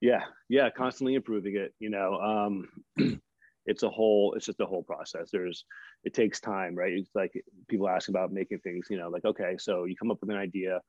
Yeah, 0.02 0.24
yeah, 0.50 0.70
constantly 0.70 1.16
improving 1.16 1.56
it. 1.56 1.74
You 1.80 1.90
know, 1.90 2.16
um, 2.20 2.68
it's 3.66 3.84
a 3.84 3.90
whole 3.90 4.34
it's 4.36 4.46
just 4.46 4.60
a 4.60 4.66
whole 4.66 4.84
process 4.84 5.30
there's 5.32 5.66
it 6.04 6.14
takes 6.14 6.40
time 6.40 6.76
right 6.76 6.94
it's 6.94 7.10
like 7.16 7.32
people 7.70 7.88
ask 7.88 8.10
about 8.10 8.32
making 8.32 8.60
things 8.60 8.88
you 8.90 8.98
know 8.98 9.10
like 9.10 9.26
okay 9.26 9.56
so 9.58 9.86
you 9.86 9.96
come 9.96 10.12
up 10.12 10.18
with 10.22 10.30
an 10.30 10.38
idea 10.38 10.80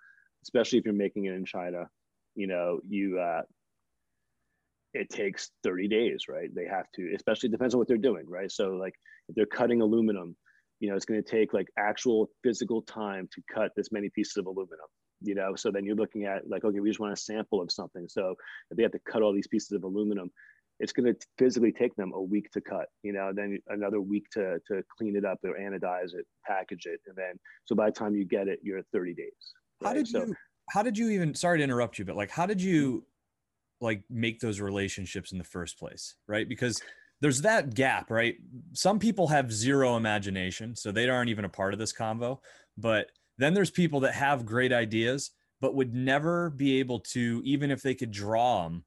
especially 0.43 0.79
if 0.79 0.85
you're 0.85 0.95
making 0.95 1.27
it 1.27 1.35
in 1.35 1.45
china 1.45 1.89
you 2.35 2.47
know 2.47 2.81
you 2.87 3.19
uh 3.19 3.43
it 4.95 5.11
takes 5.11 5.51
30 5.65 5.89
days, 5.89 6.25
right? 6.29 6.55
They 6.55 6.67
have 6.67 6.87
to, 6.95 7.13
especially 7.15 7.49
depends 7.49 7.75
on 7.75 7.79
what 7.79 7.89
they're 7.89 7.97
doing, 7.97 8.25
right? 8.29 8.51
So 8.51 8.71
like 8.71 8.95
if 9.29 9.35
they're 9.35 9.45
cutting 9.45 9.81
aluminum, 9.81 10.37
you 10.81 10.89
know, 10.89 10.97
it's 10.97 11.05
going 11.05 11.23
to 11.23 11.29
take 11.29 11.53
like 11.53 11.69
actual 11.79 12.31
physical 12.43 12.83
time 12.83 13.29
to 13.35 13.43
cut 13.53 13.73
this 13.77 13.91
many 13.91 14.09
pieces 14.09 14.37
of 14.37 14.47
aluminum, 14.47 14.87
you 15.21 15.35
know? 15.35 15.57
So 15.57 15.71
then 15.71 15.85
you're 15.85 15.97
looking 15.97 16.25
at 16.25 16.49
like, 16.49 16.65
okay, 16.65 16.81
we 16.81 16.89
just 16.89 17.01
want 17.01 17.13
a 17.13 17.17
sample 17.17 17.61
of 17.61 17.73
something. 17.73 18.07
So 18.09 18.35
if 18.71 18.77
they 18.77 18.83
have 18.85 18.93
to 18.93 19.01
cut 19.11 19.23
all 19.23 19.35
these 19.35 19.49
pieces 19.49 19.73
of 19.73 19.83
aluminum, 19.83 20.31
it's 20.85 20.93
going 20.93 21.13
to 21.13 21.19
physically 21.39 21.73
take 21.73 21.97
them 21.97 22.13
a 22.15 22.21
week 22.21 22.51
to 22.51 22.61
cut, 22.61 22.89
you 23.03 23.15
know, 23.15 23.33
then 23.35 23.59
another 23.69 24.03
week 24.03 24.29
to, 24.35 24.59
to 24.69 24.83
clean 24.99 25.17
it 25.17 25.25
up 25.25 25.39
or 25.43 25.59
anodize 25.59 26.13
it, 26.13 26.27
package 26.47 26.85
it. 26.85 27.01
And 27.07 27.17
then, 27.17 27.41
so 27.65 27.75
by 27.75 27.87
the 27.87 27.93
time 27.93 28.15
you 28.15 28.27
get 28.27 28.49
it, 28.49 28.59
you're 28.63 28.77
at 28.77 28.85
30 28.93 29.15
days. 29.15 29.33
Right? 29.81 29.89
How 29.89 29.95
did 29.95 30.09
so, 30.09 30.19
you, 30.27 30.35
how 30.69 30.83
did 30.83 30.99
you 30.99 31.09
even, 31.09 31.35
sorry 31.35 31.57
to 31.57 31.65
interrupt 31.65 31.99
you, 31.99 32.05
but 32.05 32.17
like, 32.17 32.31
how 32.31 32.45
did 32.45 32.61
you 32.61 33.07
like 33.81 34.03
make 34.11 34.41
those 34.41 34.61
relationships 34.61 35.33
in 35.33 35.39
the 35.39 35.45
first 35.45 35.79
place? 35.79 36.17
Right. 36.29 36.47
Because 36.47 36.83
there's 37.23 37.41
that 37.41 37.73
gap, 37.73 38.11
right? 38.11 38.35
Some 38.75 38.99
people 38.99 39.29
have 39.29 39.51
zero 39.51 39.97
imagination, 39.97 40.77
so 40.77 40.93
they 40.93 41.09
aren't 41.09 41.31
even 41.31 41.47
a 41.47 41.49
part 41.49 41.73
of 41.73 41.79
this 41.79 41.95
convo. 41.95 42.41
But 42.77 43.07
then 43.39 43.55
there's 43.55 43.71
people 43.71 44.01
that 44.01 44.13
have 44.13 44.45
great 44.45 44.71
ideas, 44.75 45.31
but 45.63 45.75
would 45.75 45.95
never 45.95 46.51
be 46.51 46.79
able 46.81 47.01
to, 47.01 47.41
even 47.43 47.71
if 47.71 47.81
they 47.81 47.95
could 47.95 48.11
draw 48.11 48.65
them, 48.65 48.85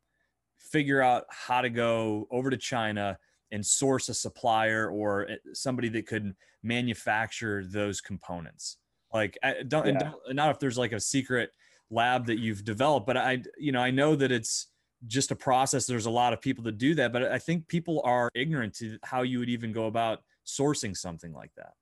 figure 0.71 1.01
out 1.01 1.25
how 1.29 1.61
to 1.61 1.69
go 1.69 2.27
over 2.31 2.49
to 2.49 2.57
China 2.57 3.17
and 3.51 3.65
source 3.65 4.09
a 4.09 4.13
supplier 4.13 4.89
or 4.89 5.29
eh, 5.29 5.35
somebody 5.53 5.89
that 5.89 6.07
could 6.07 6.35
manufacture 6.63 7.63
those 7.65 8.01
components. 8.01 8.77
Like 9.13 9.37
I 9.43 9.63
don't, 9.67 9.87
yeah. 9.87 9.99
don't 9.99 10.35
not 10.35 10.51
if 10.51 10.59
there's 10.59 10.77
like 10.77 10.91
a 10.91 10.99
secret 10.99 11.51
lab 11.89 12.25
that 12.25 12.39
you've 12.39 12.65
developed, 12.65 13.07
but 13.07 13.17
I 13.17 13.41
you 13.57 13.71
know 13.71 13.79
I 13.79 13.91
know 13.91 14.15
that 14.15 14.31
it's 14.31 14.67
just 15.05 15.31
a 15.31 15.35
process. 15.35 15.85
There's 15.85 16.07
a 16.07 16.11
lot 16.11 16.33
of 16.33 16.41
people 16.41 16.63
that 16.65 16.77
do 16.77 16.95
that, 16.95 17.13
but 17.13 17.23
I 17.23 17.39
think 17.39 17.67
people 17.67 18.01
are 18.03 18.29
ignorant 18.35 18.75
to 18.75 18.97
how 19.03 19.21
you 19.21 19.39
would 19.39 19.49
even 19.49 19.71
go 19.71 19.85
about 19.85 20.19
sourcing 20.45 20.95
something 20.95 21.33
like 21.33 21.51
that. 21.55 21.73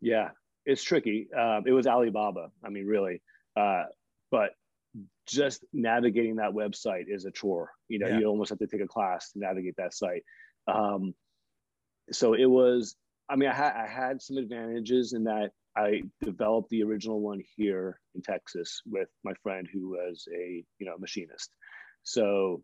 Yeah, 0.00 0.30
it's 0.66 0.82
tricky. 0.82 1.28
Uh, 1.36 1.62
it 1.66 1.72
was 1.72 1.86
Alibaba. 1.86 2.50
I 2.64 2.68
mean, 2.68 2.86
really. 2.86 3.22
Uh, 3.56 3.84
but 4.30 4.50
just 5.26 5.64
navigating 5.72 6.36
that 6.36 6.52
website 6.52 7.04
is 7.08 7.24
a 7.24 7.30
chore. 7.30 7.70
You 7.88 7.98
know, 7.98 8.08
yeah. 8.08 8.18
you 8.18 8.26
almost 8.26 8.50
have 8.50 8.58
to 8.58 8.66
take 8.66 8.82
a 8.82 8.86
class 8.86 9.32
to 9.32 9.38
navigate 9.38 9.76
that 9.78 9.94
site. 9.94 10.22
Um, 10.66 11.14
so 12.10 12.34
it 12.34 12.46
was. 12.46 12.96
I 13.28 13.36
mean, 13.36 13.48
I 13.48 13.54
had 13.54 13.72
I 13.72 13.86
had 13.86 14.20
some 14.20 14.36
advantages 14.36 15.12
in 15.12 15.24
that 15.24 15.50
I 15.76 16.02
developed 16.22 16.68
the 16.70 16.82
original 16.82 17.20
one 17.20 17.40
here 17.56 17.98
in 18.14 18.22
Texas 18.22 18.82
with 18.84 19.08
my 19.24 19.32
friend 19.42 19.66
who 19.72 19.90
was 19.90 20.26
a 20.34 20.64
you 20.78 20.86
know 20.86 20.96
machinist. 20.98 21.50
So, 22.02 22.62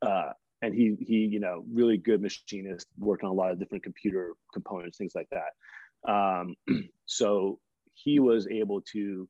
uh, 0.00 0.32
and 0.62 0.74
he 0.74 0.96
he 1.00 1.28
you 1.30 1.40
know 1.40 1.64
really 1.70 1.98
good 1.98 2.22
machinist, 2.22 2.86
worked 2.98 3.24
on 3.24 3.30
a 3.30 3.34
lot 3.34 3.50
of 3.50 3.58
different 3.58 3.84
computer 3.84 4.32
components, 4.54 4.96
things 4.96 5.12
like 5.14 5.28
that. 5.30 6.10
Um, 6.10 6.54
so 7.06 7.58
he 7.92 8.20
was 8.20 8.46
able 8.46 8.82
to 8.92 9.28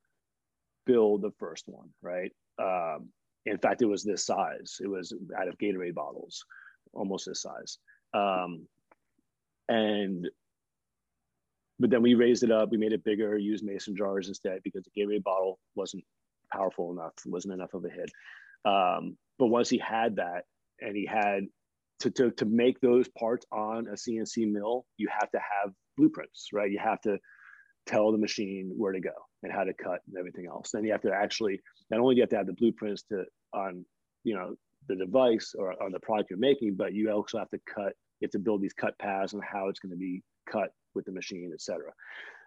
build 0.88 1.22
the 1.22 1.30
first 1.38 1.64
one, 1.68 1.90
right? 2.02 2.32
Um, 2.60 3.10
in 3.46 3.58
fact, 3.58 3.82
it 3.82 3.86
was 3.86 4.02
this 4.02 4.24
size. 4.24 4.78
It 4.80 4.88
was 4.88 5.14
out 5.38 5.46
of 5.46 5.58
Gatorade 5.58 5.94
bottles, 5.94 6.44
almost 6.92 7.26
this 7.26 7.42
size. 7.42 7.78
Um, 8.14 8.66
and 9.68 10.26
but 11.78 11.90
then 11.90 12.02
we 12.02 12.14
raised 12.14 12.42
it 12.42 12.50
up. 12.50 12.70
We 12.70 12.78
made 12.78 12.92
it 12.92 13.04
bigger. 13.04 13.38
Used 13.38 13.64
mason 13.64 13.94
jars 13.94 14.26
instead 14.26 14.60
because 14.64 14.84
the 14.84 15.00
Gatorade 15.00 15.22
bottle 15.22 15.60
wasn't 15.76 16.02
powerful 16.52 16.90
enough. 16.90 17.12
wasn't 17.26 17.54
enough 17.54 17.74
of 17.74 17.84
a 17.84 17.90
hit. 17.90 18.10
Um, 18.64 19.16
but 19.38 19.46
once 19.46 19.68
he 19.68 19.78
had 19.78 20.16
that, 20.16 20.44
and 20.80 20.96
he 20.96 21.06
had 21.06 21.44
to, 22.00 22.10
to 22.10 22.30
to 22.32 22.44
make 22.46 22.80
those 22.80 23.08
parts 23.16 23.46
on 23.52 23.86
a 23.88 23.92
CNC 23.92 24.50
mill, 24.50 24.86
you 24.96 25.08
have 25.10 25.30
to 25.32 25.38
have 25.38 25.72
blueprints, 25.96 26.48
right? 26.52 26.70
You 26.70 26.78
have 26.82 27.00
to 27.02 27.18
tell 27.86 28.10
the 28.10 28.18
machine 28.18 28.72
where 28.76 28.92
to 28.92 29.00
go 29.00 29.27
and 29.42 29.52
how 29.52 29.64
to 29.64 29.72
cut 29.72 30.00
and 30.06 30.16
everything 30.18 30.46
else. 30.46 30.70
Then 30.72 30.84
you 30.84 30.92
have 30.92 31.02
to 31.02 31.12
actually 31.12 31.60
not 31.90 32.00
only 32.00 32.14
do 32.14 32.18
you 32.18 32.22
have 32.22 32.30
to 32.30 32.36
have 32.36 32.46
the 32.46 32.52
blueprints 32.52 33.02
to 33.10 33.24
on 33.54 33.84
you 34.24 34.34
know 34.34 34.54
the 34.88 34.96
device 34.96 35.54
or 35.56 35.80
on 35.82 35.92
the 35.92 36.00
product 36.00 36.30
you're 36.30 36.38
making, 36.38 36.74
but 36.74 36.92
you 36.92 37.10
also 37.10 37.38
have 37.38 37.50
to 37.50 37.60
cut. 37.72 37.92
You 38.20 38.26
have 38.26 38.32
to 38.32 38.38
build 38.38 38.62
these 38.62 38.72
cut 38.72 38.98
paths 38.98 39.32
and 39.32 39.42
how 39.44 39.68
it's 39.68 39.80
going 39.80 39.92
to 39.92 39.98
be 39.98 40.22
cut 40.50 40.70
with 40.94 41.04
the 41.04 41.12
machine, 41.12 41.50
etc. 41.52 41.92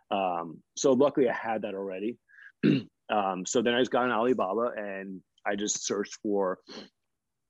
Um, 0.09 0.61
so 0.75 0.91
luckily, 0.91 1.29
I 1.29 1.33
had 1.33 1.61
that 1.61 1.75
already. 1.75 2.17
um, 3.09 3.45
so 3.45 3.61
then 3.61 3.73
I 3.73 3.79
just 3.79 3.91
got 3.91 4.03
on 4.03 4.11
Alibaba 4.11 4.71
and 4.75 5.21
I 5.45 5.55
just 5.55 5.85
searched 5.85 6.17
for 6.21 6.59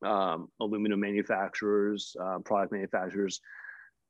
um, 0.06 0.48
aluminum 0.60 1.00
manufacturers, 1.00 2.16
uh, 2.22 2.40
product 2.40 2.72
manufacturers, 2.72 3.40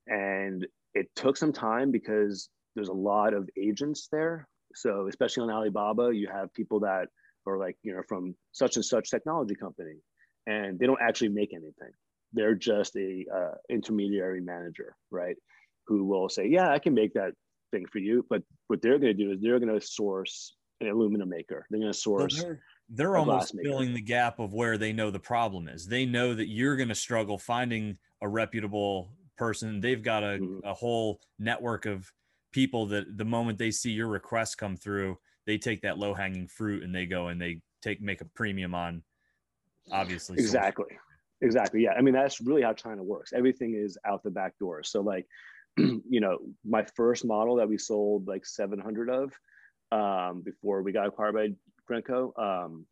and 0.08 0.66
it 0.94 1.08
took 1.16 1.38
some 1.38 1.54
time 1.54 1.92
because 1.92 2.50
there's 2.76 2.90
a 2.90 2.94
lot 2.94 3.34
of 3.34 3.50
agents 3.58 4.08
there 4.12 4.48
so 4.76 5.07
especially 5.07 5.43
on 5.43 5.51
Alibaba, 5.51 6.11
you 6.13 6.28
have 6.32 6.53
people 6.53 6.80
that 6.82 7.07
are 7.47 7.57
like, 7.57 7.78
you 7.84 7.93
know, 7.93 8.01
from 8.07 8.36
such 8.51 8.76
and 8.76 8.86
such 8.86 9.09
technology 9.09 9.55
company, 9.55 9.95
and 10.47 10.80
they 10.80 10.86
don't 10.86 11.01
actually 11.01 11.30
make 11.30 11.53
anything. 11.53 11.91
They're 12.34 12.55
just 12.55 12.95
a 12.95 13.26
uh, 13.34 13.55
intermediary 13.69 14.41
manager, 14.41 14.95
right? 15.09 15.36
Who 15.88 16.05
will 16.05 16.30
say, 16.30 16.47
yeah, 16.47 16.72
I 16.72 16.80
can 16.80 16.93
make 16.93 17.13
that 17.15 17.34
thing 17.72 17.86
for 17.91 17.99
you. 17.99 18.26
But 18.30 18.43
what 18.67 18.82
they're 18.82 18.99
going 18.99 19.15
to 19.15 19.24
do 19.24 19.32
is 19.32 19.41
they're 19.41 19.59
going 19.59 19.78
to 19.78 19.86
source 19.86 20.55
an 20.80 20.88
aluminum 20.88 21.30
maker. 21.30 21.65
They're 21.69 21.80
going 21.80 21.91
to 21.91 21.97
source. 21.97 22.38
So 22.38 22.43
they're, 22.43 22.59
they're 22.89 23.17
almost 23.17 23.55
filling 23.63 23.93
the 23.93 24.01
gap 24.01 24.39
of 24.39 24.53
where 24.53 24.78
they 24.78 24.93
know 24.93 25.11
the 25.11 25.19
problem 25.19 25.67
is. 25.67 25.88
They 25.88 26.05
know 26.05 26.34
that 26.34 26.47
you're 26.47 26.76
going 26.76 26.89
to 26.89 26.95
struggle 26.95 27.38
finding 27.38 27.97
a 28.22 28.28
reputable 28.28 29.11
person. 29.38 29.82
They've 29.82 30.01
got 30.01 30.24
a, 30.24 30.38
mm-hmm. 30.38 30.65
a 30.65 30.74
whole 30.74 31.19
network 31.39 31.86
of 31.86 32.11
people 32.52 32.86
that 32.88 33.18
the 33.18 33.26
moment 33.26 33.58
they 33.58 33.72
see 33.72 33.91
your 33.91 34.08
request 34.08 34.58
come 34.58 34.76
through, 34.76 35.18
they 35.45 35.58
take 35.58 35.82
that 35.82 35.97
low 35.97 36.14
hanging 36.14 36.47
fruit 36.47 36.84
and 36.84 36.93
they 36.93 37.06
go 37.06 37.28
and 37.28 37.41
they 37.41 37.62
take 37.82 38.02
make 38.02 38.22
a 38.22 38.26
premium 38.26 38.76
on 38.76 39.04
obviously 39.91 40.38
exactly. 40.38 40.86
social. 40.89 41.02
exactly. 41.41 41.84
Yeah. 41.84 41.93
I 41.97 42.02
mean 42.02 42.14
that's 42.14 42.41
really 42.41 42.62
how 42.62 42.74
china 42.74 43.04
works. 43.04 43.34
Everything 43.34 43.76
is 43.76 43.97
out 44.06 44.24
the 44.24 44.32
back 44.32 44.58
door. 44.60 44.84
So 44.84 45.02
like 45.02 45.26
you 45.78 46.20
know 46.20 46.38
my 46.66 46.86
first 46.95 47.26
model 47.26 47.56
that 47.56 47.70
we 47.70 47.78
sold 47.78 48.28
like 48.28 48.45
700 48.45 49.10
of 49.10 49.34
um, 49.91 50.41
before 50.41 50.82
we 50.82 50.91
got 50.91 51.08
acquired 51.08 51.36
by 51.36 51.49
Grenco, 51.89 52.32
um, 52.39 52.86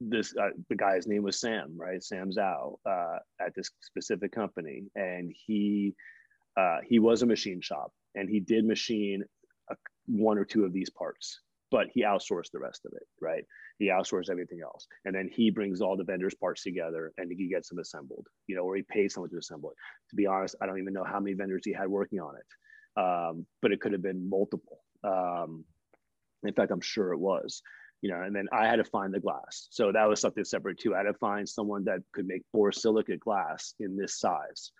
this 0.00 0.34
uh, 0.36 0.50
the 0.68 0.76
guy's 0.76 1.06
name 1.06 1.22
was 1.22 1.40
Sam, 1.40 1.74
right? 1.76 2.02
Sam 2.02 2.30
Zhao 2.30 2.76
uh, 2.84 3.18
at 3.40 3.54
this 3.54 3.70
specific 3.80 4.32
company, 4.32 4.84
and 4.94 5.32
he 5.46 5.94
uh, 6.56 6.78
he 6.86 6.98
was 6.98 7.22
a 7.22 7.26
machine 7.26 7.60
shop, 7.60 7.92
and 8.14 8.28
he 8.28 8.40
did 8.40 8.64
machine 8.64 9.24
a, 9.70 9.76
one 10.06 10.38
or 10.38 10.44
two 10.44 10.64
of 10.64 10.72
these 10.72 10.90
parts 10.90 11.40
but 11.74 11.88
he 11.92 12.04
outsourced 12.04 12.52
the 12.52 12.58
rest 12.58 12.82
of 12.86 12.92
it 12.92 13.02
right? 13.20 13.44
He 13.80 13.86
outsourced 13.86 14.30
everything 14.30 14.60
else. 14.62 14.86
And 15.04 15.12
then 15.12 15.28
he 15.32 15.50
brings 15.50 15.80
all 15.80 15.96
the 15.96 16.04
vendors 16.04 16.34
parts 16.34 16.62
together 16.62 17.12
and 17.18 17.32
he 17.36 17.48
gets 17.48 17.68
them 17.68 17.80
assembled 17.80 18.26
you 18.46 18.54
know 18.54 18.62
or 18.62 18.76
he 18.76 18.82
pays 18.82 19.14
someone 19.14 19.30
to 19.30 19.38
assemble 19.38 19.70
it. 19.70 19.76
To 20.10 20.16
be 20.16 20.26
honest 20.26 20.54
i 20.60 20.66
don't 20.66 20.78
even 20.78 20.92
know 20.92 21.04
how 21.04 21.20
many 21.20 21.34
vendors 21.34 21.62
he 21.64 21.72
had 21.72 21.88
working 21.88 22.20
on 22.20 22.34
it 22.36 23.00
um, 23.02 23.44
but 23.60 23.72
it 23.72 23.80
could 23.80 23.92
have 23.92 24.02
been 24.02 24.28
multiple. 24.30 24.80
Um, 25.02 25.64
in 26.44 26.54
fact 26.54 26.70
i'm 26.70 26.80
sure 26.80 27.12
it 27.12 27.18
was 27.18 27.60
you 28.02 28.10
know 28.10 28.20
and 28.22 28.36
then 28.36 28.46
i 28.52 28.66
had 28.66 28.76
to 28.76 28.84
find 28.84 29.12
the 29.12 29.20
glass. 29.20 29.66
So 29.70 29.90
that 29.90 30.08
was 30.08 30.20
something 30.20 30.44
separate 30.44 30.78
too. 30.78 30.94
I 30.94 30.98
had 30.98 31.04
to 31.04 31.14
find 31.14 31.48
someone 31.48 31.84
that 31.84 32.00
could 32.12 32.28
make 32.28 32.42
borosilicate 32.54 33.20
glass 33.20 33.74
in 33.80 33.96
this 33.96 34.20
size 34.20 34.70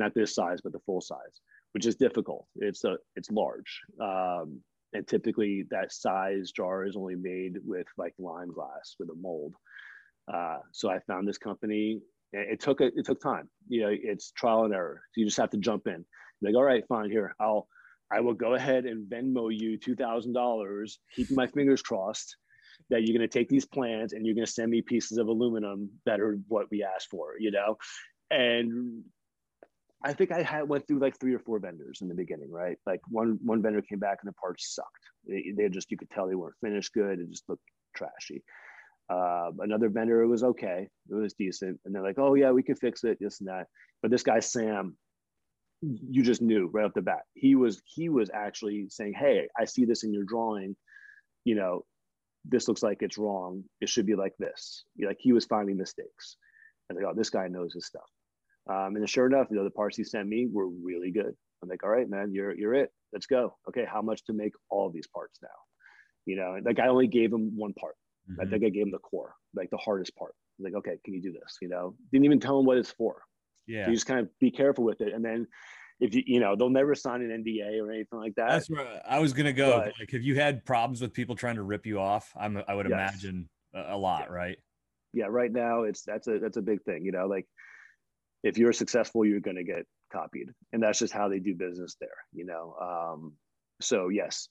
not 0.00 0.14
this 0.14 0.34
size 0.34 0.60
but 0.62 0.72
the 0.72 0.80
full 0.86 1.00
size 1.00 1.40
which 1.72 1.86
is 1.86 1.96
difficult. 1.96 2.46
It's 2.56 2.84
a 2.84 2.96
it's 3.16 3.30
large, 3.30 3.80
um, 4.00 4.60
and 4.92 5.06
typically 5.06 5.64
that 5.70 5.92
size 5.92 6.52
jar 6.52 6.84
is 6.84 6.96
only 6.96 7.16
made 7.16 7.56
with 7.64 7.86
like 7.98 8.14
lime 8.18 8.52
glass 8.52 8.94
with 8.98 9.08
a 9.10 9.14
mold. 9.20 9.54
Uh, 10.32 10.58
so 10.70 10.90
I 10.90 11.00
found 11.00 11.26
this 11.26 11.38
company. 11.38 12.00
It 12.34 12.60
took 12.60 12.80
a, 12.80 12.86
it 12.86 13.04
took 13.04 13.20
time. 13.20 13.48
You 13.68 13.82
know, 13.82 13.90
it's 13.90 14.30
trial 14.32 14.64
and 14.64 14.72
error. 14.72 15.02
So 15.12 15.20
you 15.20 15.26
just 15.26 15.38
have 15.38 15.50
to 15.50 15.58
jump 15.58 15.86
in. 15.86 16.04
Like, 16.40 16.54
all 16.54 16.62
right, 16.62 16.86
fine. 16.88 17.10
Here, 17.10 17.34
I'll 17.40 17.66
I 18.10 18.20
will 18.20 18.34
go 18.34 18.54
ahead 18.54 18.84
and 18.84 19.10
Venmo 19.10 19.48
you 19.50 19.78
two 19.78 19.96
thousand 19.96 20.34
dollars. 20.34 20.98
Keeping 21.14 21.36
my 21.36 21.46
fingers 21.46 21.82
crossed 21.82 22.36
that 22.90 23.02
you're 23.02 23.16
going 23.16 23.28
to 23.28 23.38
take 23.38 23.48
these 23.48 23.64
plans 23.64 24.12
and 24.12 24.26
you're 24.26 24.34
going 24.34 24.46
to 24.46 24.52
send 24.52 24.70
me 24.70 24.82
pieces 24.82 25.16
of 25.16 25.28
aluminum 25.28 25.88
that 26.04 26.20
are 26.20 26.38
what 26.48 26.66
we 26.70 26.82
asked 26.82 27.08
for. 27.10 27.34
You 27.38 27.50
know, 27.50 27.76
and 28.30 29.04
I 30.04 30.12
think 30.12 30.32
I 30.32 30.42
had 30.42 30.68
went 30.68 30.86
through 30.86 30.98
like 30.98 31.18
three 31.18 31.34
or 31.34 31.38
four 31.38 31.58
vendors 31.58 32.00
in 32.02 32.08
the 32.08 32.14
beginning, 32.14 32.50
right? 32.50 32.76
Like 32.86 33.00
one 33.08 33.38
one 33.42 33.62
vendor 33.62 33.82
came 33.82 33.98
back 33.98 34.18
and 34.22 34.28
the 34.28 34.34
parts 34.34 34.74
sucked. 34.74 34.88
They, 35.26 35.52
they 35.56 35.68
just 35.68 35.90
you 35.90 35.96
could 35.96 36.10
tell 36.10 36.28
they 36.28 36.34
weren't 36.34 36.56
finished 36.62 36.92
good. 36.92 37.20
It 37.20 37.30
just 37.30 37.48
looked 37.48 37.62
trashy. 37.94 38.42
Uh, 39.10 39.50
another 39.60 39.88
vendor 39.88 40.22
it 40.22 40.28
was 40.28 40.42
okay, 40.42 40.88
it 41.10 41.14
was 41.14 41.34
decent, 41.34 41.78
and 41.84 41.94
they're 41.94 42.02
like, 42.02 42.18
oh 42.18 42.34
yeah, 42.34 42.50
we 42.50 42.62
can 42.62 42.76
fix 42.76 43.04
it, 43.04 43.18
this 43.20 43.40
and 43.40 43.48
that. 43.48 43.66
But 44.00 44.10
this 44.10 44.22
guy 44.22 44.40
Sam, 44.40 44.96
you 45.80 46.22
just 46.22 46.42
knew 46.42 46.70
right 46.72 46.86
off 46.86 46.94
the 46.94 47.02
bat. 47.02 47.22
He 47.34 47.54
was 47.54 47.82
he 47.84 48.08
was 48.08 48.30
actually 48.32 48.86
saying, 48.88 49.14
hey, 49.18 49.48
I 49.58 49.66
see 49.66 49.84
this 49.84 50.04
in 50.04 50.12
your 50.12 50.24
drawing. 50.24 50.76
You 51.44 51.56
know, 51.56 51.84
this 52.44 52.68
looks 52.68 52.82
like 52.82 52.98
it's 53.02 53.18
wrong. 53.18 53.64
It 53.80 53.88
should 53.88 54.06
be 54.06 54.14
like 54.14 54.34
this. 54.38 54.84
Like 55.00 55.18
he 55.20 55.32
was 55.32 55.44
finding 55.44 55.76
mistakes 55.76 56.36
And 56.88 56.98
like, 56.98 57.06
oh, 57.06 57.14
this 57.16 57.30
guy 57.30 57.48
knows 57.48 57.74
his 57.74 57.86
stuff. 57.86 58.08
Um, 58.68 58.96
and 58.96 59.08
sure 59.08 59.26
enough, 59.26 59.48
you 59.50 59.56
know, 59.56 59.64
the 59.64 59.70
parts 59.70 59.96
he 59.96 60.04
sent 60.04 60.28
me 60.28 60.48
were 60.50 60.68
really 60.68 61.10
good. 61.10 61.34
I'm 61.62 61.68
like, 61.68 61.82
all 61.84 61.90
right, 61.90 62.08
man, 62.08 62.32
you're 62.32 62.56
you're 62.56 62.74
it. 62.74 62.90
Let's 63.12 63.26
go. 63.26 63.56
Okay, 63.68 63.84
how 63.90 64.02
much 64.02 64.24
to 64.24 64.32
make 64.32 64.52
all 64.70 64.90
these 64.90 65.06
parts 65.06 65.38
now? 65.42 65.48
You 66.26 66.36
know, 66.36 66.58
like 66.64 66.78
I 66.78 66.88
only 66.88 67.06
gave 67.06 67.32
him 67.32 67.56
one 67.56 67.72
part. 67.74 67.94
Mm-hmm. 68.30 68.40
I 68.40 68.44
think 68.46 68.64
I 68.64 68.68
gave 68.68 68.84
him 68.84 68.92
the 68.92 68.98
core, 68.98 69.34
like 69.54 69.70
the 69.70 69.76
hardest 69.78 70.14
part. 70.16 70.34
Like, 70.58 70.74
okay, 70.74 70.98
can 71.04 71.14
you 71.14 71.22
do 71.22 71.32
this? 71.32 71.58
You 71.60 71.68
know, 71.68 71.94
didn't 72.12 72.24
even 72.24 72.40
tell 72.40 72.58
him 72.58 72.66
what 72.66 72.78
it's 72.78 72.92
for. 72.92 73.22
Yeah. 73.66 73.84
So 73.84 73.90
you 73.90 73.96
just 73.96 74.06
kind 74.06 74.20
of 74.20 74.28
be 74.38 74.50
careful 74.50 74.84
with 74.84 75.00
it, 75.00 75.12
and 75.12 75.24
then 75.24 75.46
if 76.00 76.14
you 76.14 76.22
you 76.26 76.40
know 76.40 76.56
they'll 76.56 76.70
never 76.70 76.94
sign 76.94 77.22
an 77.22 77.44
NDA 77.44 77.80
or 77.80 77.90
anything 77.90 78.18
like 78.18 78.34
that. 78.36 78.50
That's 78.50 78.70
where 78.70 79.02
I 79.08 79.18
was 79.20 79.32
gonna 79.32 79.52
go. 79.52 79.78
But, 79.78 79.92
like, 79.98 80.10
have 80.10 80.22
you 80.22 80.34
had 80.34 80.64
problems 80.64 81.00
with 81.00 81.12
people 81.12 81.36
trying 81.36 81.56
to 81.56 81.62
rip 81.62 81.86
you 81.86 82.00
off? 82.00 82.32
I'm 82.38 82.62
I 82.68 82.74
would 82.74 82.88
yes. 82.88 82.92
imagine 82.92 83.48
a, 83.74 83.94
a 83.94 83.96
lot, 83.96 84.26
yeah. 84.28 84.34
right? 84.34 84.58
Yeah, 85.12 85.26
right 85.28 85.52
now 85.52 85.82
it's 85.82 86.02
that's 86.02 86.26
a 86.26 86.38
that's 86.38 86.56
a 86.56 86.62
big 86.62 86.82
thing. 86.82 87.04
You 87.04 87.12
know, 87.12 87.26
like 87.26 87.46
if 88.42 88.58
you're 88.58 88.72
successful, 88.72 89.24
you're 89.24 89.40
going 89.40 89.56
to 89.56 89.64
get 89.64 89.86
copied, 90.12 90.50
and 90.72 90.82
that's 90.82 90.98
just 90.98 91.12
how 91.12 91.28
they 91.28 91.38
do 91.38 91.54
business 91.54 91.96
there. 92.00 92.08
You 92.32 92.46
know, 92.46 92.76
um, 92.80 93.32
so 93.80 94.08
yes, 94.08 94.48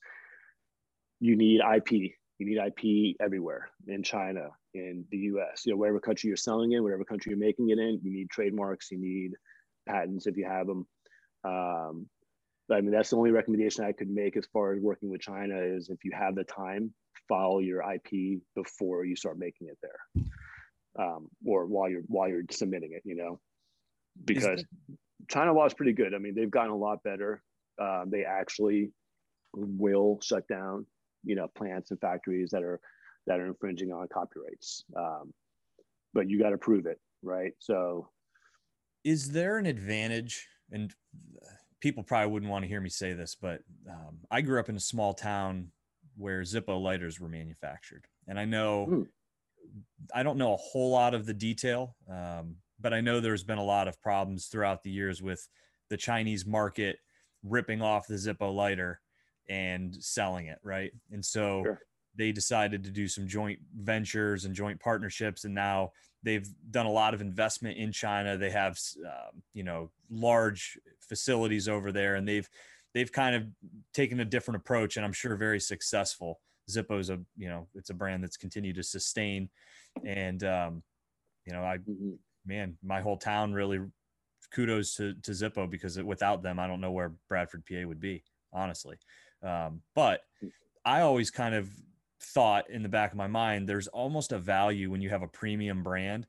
you 1.20 1.36
need 1.36 1.60
IP. 1.60 1.92
You 2.38 2.46
need 2.46 2.58
IP 2.58 3.16
everywhere 3.20 3.70
in 3.86 4.02
China, 4.02 4.48
in 4.74 5.04
the 5.10 5.18
U.S. 5.18 5.62
You 5.64 5.72
know, 5.72 5.78
whatever 5.78 6.00
country 6.00 6.28
you're 6.28 6.36
selling 6.36 6.72
in, 6.72 6.82
whatever 6.82 7.04
country 7.04 7.30
you're 7.30 7.38
making 7.38 7.70
it 7.70 7.78
in, 7.78 8.00
you 8.02 8.12
need 8.12 8.30
trademarks. 8.30 8.90
You 8.90 8.98
need 8.98 9.32
patents 9.88 10.26
if 10.26 10.36
you 10.36 10.44
have 10.44 10.66
them. 10.66 10.86
Um, 11.44 12.06
I 12.70 12.80
mean, 12.80 12.90
that's 12.90 13.10
the 13.10 13.16
only 13.16 13.30
recommendation 13.30 13.84
I 13.84 13.92
could 13.92 14.08
make 14.08 14.36
as 14.36 14.46
far 14.52 14.72
as 14.72 14.80
working 14.80 15.10
with 15.10 15.20
China 15.20 15.58
is 15.60 15.88
if 15.88 16.04
you 16.04 16.12
have 16.14 16.34
the 16.34 16.44
time, 16.44 16.92
follow 17.28 17.58
your 17.58 17.82
IP 17.82 18.40
before 18.54 19.04
you 19.04 19.16
start 19.16 19.38
making 19.38 19.68
it 19.68 19.78
there, 19.82 20.24
um, 20.98 21.28
or 21.44 21.66
while 21.66 21.88
you're 21.88 22.02
while 22.06 22.28
you're 22.28 22.42
submitting 22.50 22.92
it. 22.92 23.02
You 23.04 23.16
know, 23.16 23.40
because 24.24 24.64
China 25.28 25.52
law 25.52 25.66
is 25.66 25.74
pretty 25.74 25.92
good. 25.92 26.14
I 26.14 26.18
mean, 26.18 26.34
they've 26.34 26.50
gotten 26.50 26.70
a 26.70 26.76
lot 26.76 27.02
better. 27.02 27.42
Uh, 27.80 28.04
they 28.06 28.24
actually 28.24 28.90
will 29.54 30.18
shut 30.22 30.46
down, 30.48 30.86
you 31.24 31.34
know, 31.34 31.48
plants 31.56 31.90
and 31.90 32.00
factories 32.00 32.50
that 32.50 32.62
are 32.62 32.80
that 33.26 33.40
are 33.40 33.46
infringing 33.46 33.92
on 33.92 34.08
copyrights. 34.08 34.84
Um, 34.96 35.32
but 36.12 36.28
you 36.28 36.38
got 36.38 36.50
to 36.50 36.58
prove 36.58 36.86
it, 36.86 37.00
right? 37.22 37.52
So, 37.58 38.08
is 39.04 39.30
there 39.30 39.58
an 39.58 39.66
advantage? 39.66 40.46
And 40.70 40.92
people 41.80 42.02
probably 42.02 42.32
wouldn't 42.32 42.50
want 42.50 42.64
to 42.64 42.68
hear 42.68 42.80
me 42.80 42.88
say 42.88 43.12
this, 43.12 43.36
but 43.40 43.60
um, 43.88 44.18
I 44.30 44.40
grew 44.40 44.58
up 44.58 44.68
in 44.68 44.76
a 44.76 44.80
small 44.80 45.12
town 45.12 45.70
where 46.16 46.42
Zippo 46.42 46.80
lighters 46.80 47.20
were 47.20 47.28
manufactured, 47.28 48.06
and 48.26 48.38
I 48.38 48.44
know. 48.44 48.86
Hmm. 48.86 49.02
I 50.12 50.22
don't 50.22 50.36
know 50.36 50.52
a 50.52 50.58
whole 50.58 50.90
lot 50.90 51.14
of 51.14 51.24
the 51.24 51.32
detail, 51.32 51.96
um, 52.10 52.56
but 52.82 52.92
I 52.92 53.00
know 53.00 53.20
there's 53.20 53.44
been 53.44 53.58
a 53.58 53.64
lot 53.64 53.88
of 53.88 54.00
problems 54.02 54.46
throughout 54.46 54.82
the 54.82 54.90
years 54.90 55.22
with 55.22 55.48
the 55.88 55.96
Chinese 55.96 56.44
market 56.44 56.98
ripping 57.44 57.80
off 57.80 58.06
the 58.06 58.14
Zippo 58.14 58.54
lighter 58.54 59.00
and 59.48 59.94
selling 60.02 60.46
it, 60.46 60.58
right? 60.62 60.92
And 61.10 61.24
so 61.24 61.62
sure. 61.64 61.80
they 62.16 62.32
decided 62.32 62.84
to 62.84 62.90
do 62.90 63.08
some 63.08 63.26
joint 63.26 63.60
ventures 63.76 64.44
and 64.44 64.54
joint 64.54 64.80
partnerships, 64.80 65.44
and 65.44 65.54
now 65.54 65.92
they've 66.22 66.48
done 66.70 66.86
a 66.86 66.90
lot 66.90 67.14
of 67.14 67.20
investment 67.20 67.78
in 67.78 67.92
China. 67.92 68.36
They 68.36 68.50
have, 68.50 68.78
um, 69.04 69.42
you 69.54 69.64
know, 69.64 69.90
large 70.10 70.78
facilities 71.00 71.68
over 71.68 71.92
there, 71.92 72.16
and 72.16 72.26
they've 72.26 72.48
they've 72.94 73.12
kind 73.12 73.34
of 73.34 73.44
taken 73.94 74.20
a 74.20 74.24
different 74.24 74.60
approach, 74.60 74.96
and 74.96 75.04
I'm 75.04 75.12
sure 75.12 75.36
very 75.36 75.60
successful. 75.60 76.40
Zippo's 76.70 77.10
a 77.10 77.20
you 77.36 77.48
know 77.48 77.66
it's 77.74 77.90
a 77.90 77.94
brand 77.94 78.22
that's 78.22 78.36
continued 78.36 78.76
to 78.76 78.82
sustain, 78.82 79.48
and 80.04 80.42
um, 80.44 80.82
you 81.44 81.52
know 81.52 81.64
I 81.64 81.78
mm-hmm 81.78 82.14
man, 82.46 82.76
my 82.82 83.00
whole 83.00 83.16
town 83.16 83.52
really 83.52 83.80
kudos 84.52 84.94
to, 84.96 85.14
to 85.22 85.30
Zippo 85.30 85.70
because 85.70 86.00
without 86.02 86.42
them, 86.42 86.58
I 86.58 86.66
don't 86.66 86.80
know 86.80 86.92
where 86.92 87.14
Bradford, 87.28 87.64
PA 87.66 87.86
would 87.86 88.00
be, 88.00 88.22
honestly. 88.52 88.96
Um, 89.42 89.80
but 89.94 90.20
I 90.84 91.00
always 91.00 91.30
kind 91.30 91.54
of 91.54 91.68
thought 92.20 92.70
in 92.70 92.82
the 92.82 92.88
back 92.88 93.12
of 93.12 93.16
my 93.16 93.26
mind, 93.26 93.68
there's 93.68 93.88
almost 93.88 94.32
a 94.32 94.38
value 94.38 94.90
when 94.90 95.00
you 95.00 95.10
have 95.10 95.22
a 95.22 95.28
premium 95.28 95.82
brand 95.82 96.26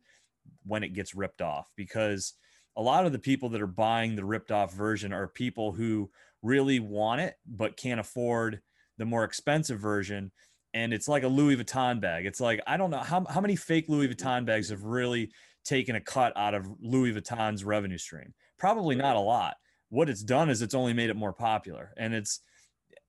when 0.66 0.84
it 0.84 0.94
gets 0.94 1.16
ripped 1.16 1.42
off 1.42 1.70
because 1.76 2.34
a 2.76 2.82
lot 2.82 3.06
of 3.06 3.12
the 3.12 3.20
people 3.20 3.50
that 3.50 3.62
are 3.62 3.68
buying 3.68 4.16
the 4.16 4.26
ripped 4.26 4.52
off 4.52 4.74
version 4.74 5.14
are 5.14 5.28
people 5.28 5.72
who 5.72 6.10
really 6.42 6.80
want 6.80 7.22
it 7.22 7.36
but 7.46 7.78
can't 7.78 8.00
afford 8.00 8.60
the 8.98 9.06
more 9.06 9.24
expensive 9.24 9.80
version 9.80 10.32
and 10.74 10.94
it's 10.94 11.08
like 11.08 11.24
a 11.24 11.28
Louis 11.28 11.56
Vuitton 11.56 12.02
bag. 12.02 12.26
It's 12.26 12.42
like 12.42 12.60
I 12.66 12.78
don't 12.78 12.90
know 12.90 12.98
how 12.98 13.26
how 13.30 13.42
many 13.42 13.56
fake 13.56 13.86
Louis 13.88 14.08
Vuitton 14.08 14.46
bags 14.46 14.70
have 14.70 14.84
really 14.84 15.32
taken 15.64 15.96
a 15.96 16.02
cut 16.02 16.34
out 16.36 16.54
of 16.54 16.68
Louis 16.82 17.14
Vuitton's 17.14 17.64
revenue 17.64 17.98
stream? 17.98 18.34
Probably 18.58 18.96
not 18.96 19.16
a 19.16 19.20
lot. 19.20 19.56
What 19.90 20.10
it's 20.10 20.24
done 20.24 20.50
is 20.50 20.62
it's 20.62 20.74
only 20.74 20.94
made 20.94 21.10
it 21.10 21.16
more 21.16 21.34
popular. 21.34 21.94
And 21.98 22.14
it's, 22.14 22.40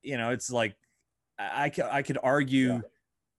you 0.01 0.17
know, 0.17 0.31
it's 0.31 0.51
like 0.51 0.75
I, 1.39 1.71
I 1.91 2.01
could 2.01 2.17
argue 2.21 2.73
yeah. 2.73 2.81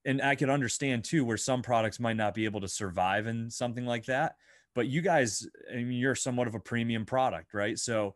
and 0.04 0.22
I 0.22 0.34
could 0.34 0.50
understand 0.50 1.04
too 1.04 1.24
where 1.24 1.36
some 1.36 1.62
products 1.62 2.00
might 2.00 2.16
not 2.16 2.34
be 2.34 2.44
able 2.44 2.60
to 2.62 2.68
survive 2.68 3.26
in 3.26 3.50
something 3.50 3.86
like 3.86 4.06
that. 4.06 4.36
But 4.74 4.88
you 4.88 5.00
guys, 5.00 5.46
I 5.72 5.76
mean, 5.76 5.92
you're 5.92 6.14
somewhat 6.14 6.48
of 6.48 6.54
a 6.54 6.60
premium 6.60 7.06
product, 7.06 7.54
right? 7.54 7.78
So 7.78 8.14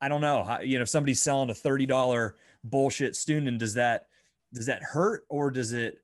I 0.00 0.08
don't 0.08 0.20
know. 0.20 0.58
You 0.62 0.78
know, 0.78 0.82
if 0.82 0.88
somebody's 0.88 1.22
selling 1.22 1.50
a 1.50 1.54
$30 1.54 2.32
bullshit 2.62 3.16
Stunden, 3.16 3.58
does 3.58 3.74
that 3.74 4.06
does 4.52 4.66
that 4.66 4.82
hurt 4.82 5.24
or 5.28 5.50
does 5.50 5.72
it 5.72 5.98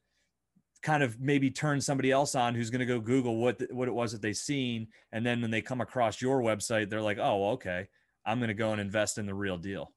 kind 0.83 1.03
of 1.03 1.21
maybe 1.21 1.51
turn 1.51 1.81
somebody 1.81 2.11
else 2.11 2.35
on 2.35 2.55
who's 2.55 2.71
going 2.71 2.81
to 2.81 2.87
go 2.87 3.01
Google 3.01 3.37
what 3.37 3.61
what 3.71 3.89
it 3.89 3.95
was 3.95 4.13
that 4.13 4.23
they 4.23 4.33
seen, 4.33 4.89
and 5.13 5.25
then 5.25 5.41
when 5.41 5.51
they 5.51 5.63
come 5.63 5.81
across 5.81 6.21
your 6.21 6.41
website, 6.41 6.89
they're 6.89 7.03
like, 7.03 7.19
oh, 7.19 7.51
okay, 7.51 7.89
I'm 8.25 8.39
going 8.39 8.49
to 8.49 8.55
go 8.55 8.73
and 8.73 8.81
invest 8.81 9.19
in 9.19 9.27
the 9.27 9.35
real 9.35 9.59
deal. 9.59 9.93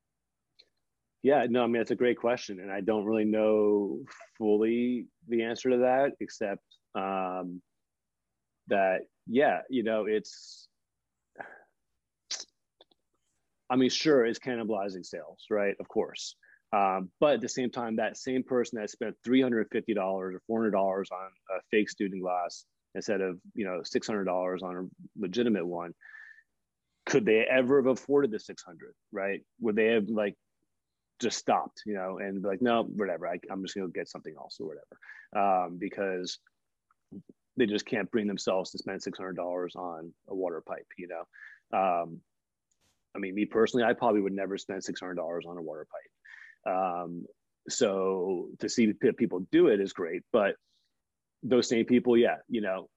Yeah, 1.21 1.45
no, 1.49 1.63
I 1.63 1.67
mean 1.67 1.81
it's 1.81 1.91
a 1.91 1.95
great 1.95 2.17
question, 2.17 2.59
and 2.59 2.71
I 2.71 2.81
don't 2.81 3.05
really 3.05 3.25
know 3.25 3.99
fully 4.37 5.07
the 5.29 5.43
answer 5.43 5.69
to 5.69 5.77
that, 5.77 6.11
except 6.19 6.63
um, 6.95 7.61
that 8.67 9.01
yeah, 9.27 9.61
you 9.69 9.83
know, 9.83 10.05
it's. 10.05 10.67
I 13.69 13.75
mean, 13.75 13.89
sure, 13.89 14.25
it's 14.25 14.37
cannibalizing 14.37 15.05
sales, 15.05 15.45
right? 15.49 15.75
Of 15.79 15.87
course, 15.87 16.35
um, 16.73 17.09
but 17.19 17.35
at 17.35 17.41
the 17.41 17.49
same 17.49 17.69
time, 17.69 17.97
that 17.97 18.17
same 18.17 18.43
person 18.43 18.79
that 18.79 18.89
spent 18.89 19.15
$350 19.25 19.95
or 19.97 20.41
$400 20.49 20.75
on 20.75 21.29
a 21.55 21.61
fake 21.69 21.87
Stundenglass 21.87 22.63
instead 22.95 23.21
of, 23.21 23.39
you 23.53 23.63
know, 23.63 23.81
$600 23.81 24.63
on 24.63 24.75
a 24.75 25.21
legitimate 25.21 25.67
one, 25.67 25.93
could 27.05 27.25
they 27.25 27.45
ever 27.49 27.77
have 27.77 27.87
afforded 27.87 28.31
the 28.31 28.39
600, 28.39 28.93
right? 29.11 29.41
Would 29.61 29.75
they 29.75 29.87
have 29.87 30.09
like 30.09 30.35
just 31.19 31.37
stopped, 31.37 31.83
you 31.85 31.93
know, 31.93 32.17
and 32.17 32.43
like, 32.43 32.61
no, 32.61 32.83
whatever, 32.83 33.27
I, 33.27 33.39
am 33.51 33.61
just 33.61 33.75
going 33.75 33.87
to 33.87 33.93
get 33.93 34.09
something 34.09 34.33
else 34.35 34.57
or 34.59 34.67
whatever. 34.67 35.65
Um, 35.65 35.77
because 35.77 36.39
they 37.55 37.67
just 37.67 37.85
can't 37.85 38.09
bring 38.09 38.25
themselves 38.25 38.71
to 38.71 38.79
spend 38.79 39.01
$600 39.01 39.75
on 39.75 40.11
a 40.27 40.35
water 40.35 40.63
pipe, 40.65 40.87
you 40.97 41.07
know? 41.07 41.77
Um, 41.77 42.19
I 43.15 43.19
mean, 43.19 43.35
me 43.35 43.45
personally, 43.45 43.85
I 43.85 43.93
probably 43.93 44.21
would 44.21 44.33
never 44.33 44.57
spend 44.57 44.81
$600 44.81 45.17
on 45.19 45.57
a 45.57 45.61
water 45.61 45.85
pipe. 45.91 46.11
Um, 46.65 47.25
so 47.69 48.49
to 48.59 48.69
see 48.69 48.93
people 48.93 49.47
do 49.51 49.67
it 49.67 49.79
is 49.79 49.93
great, 49.93 50.23
but 50.31 50.55
those 51.43 51.67
same 51.67 51.85
people, 51.85 52.17
yeah, 52.17 52.37
you 52.47 52.61
know, 52.61 52.89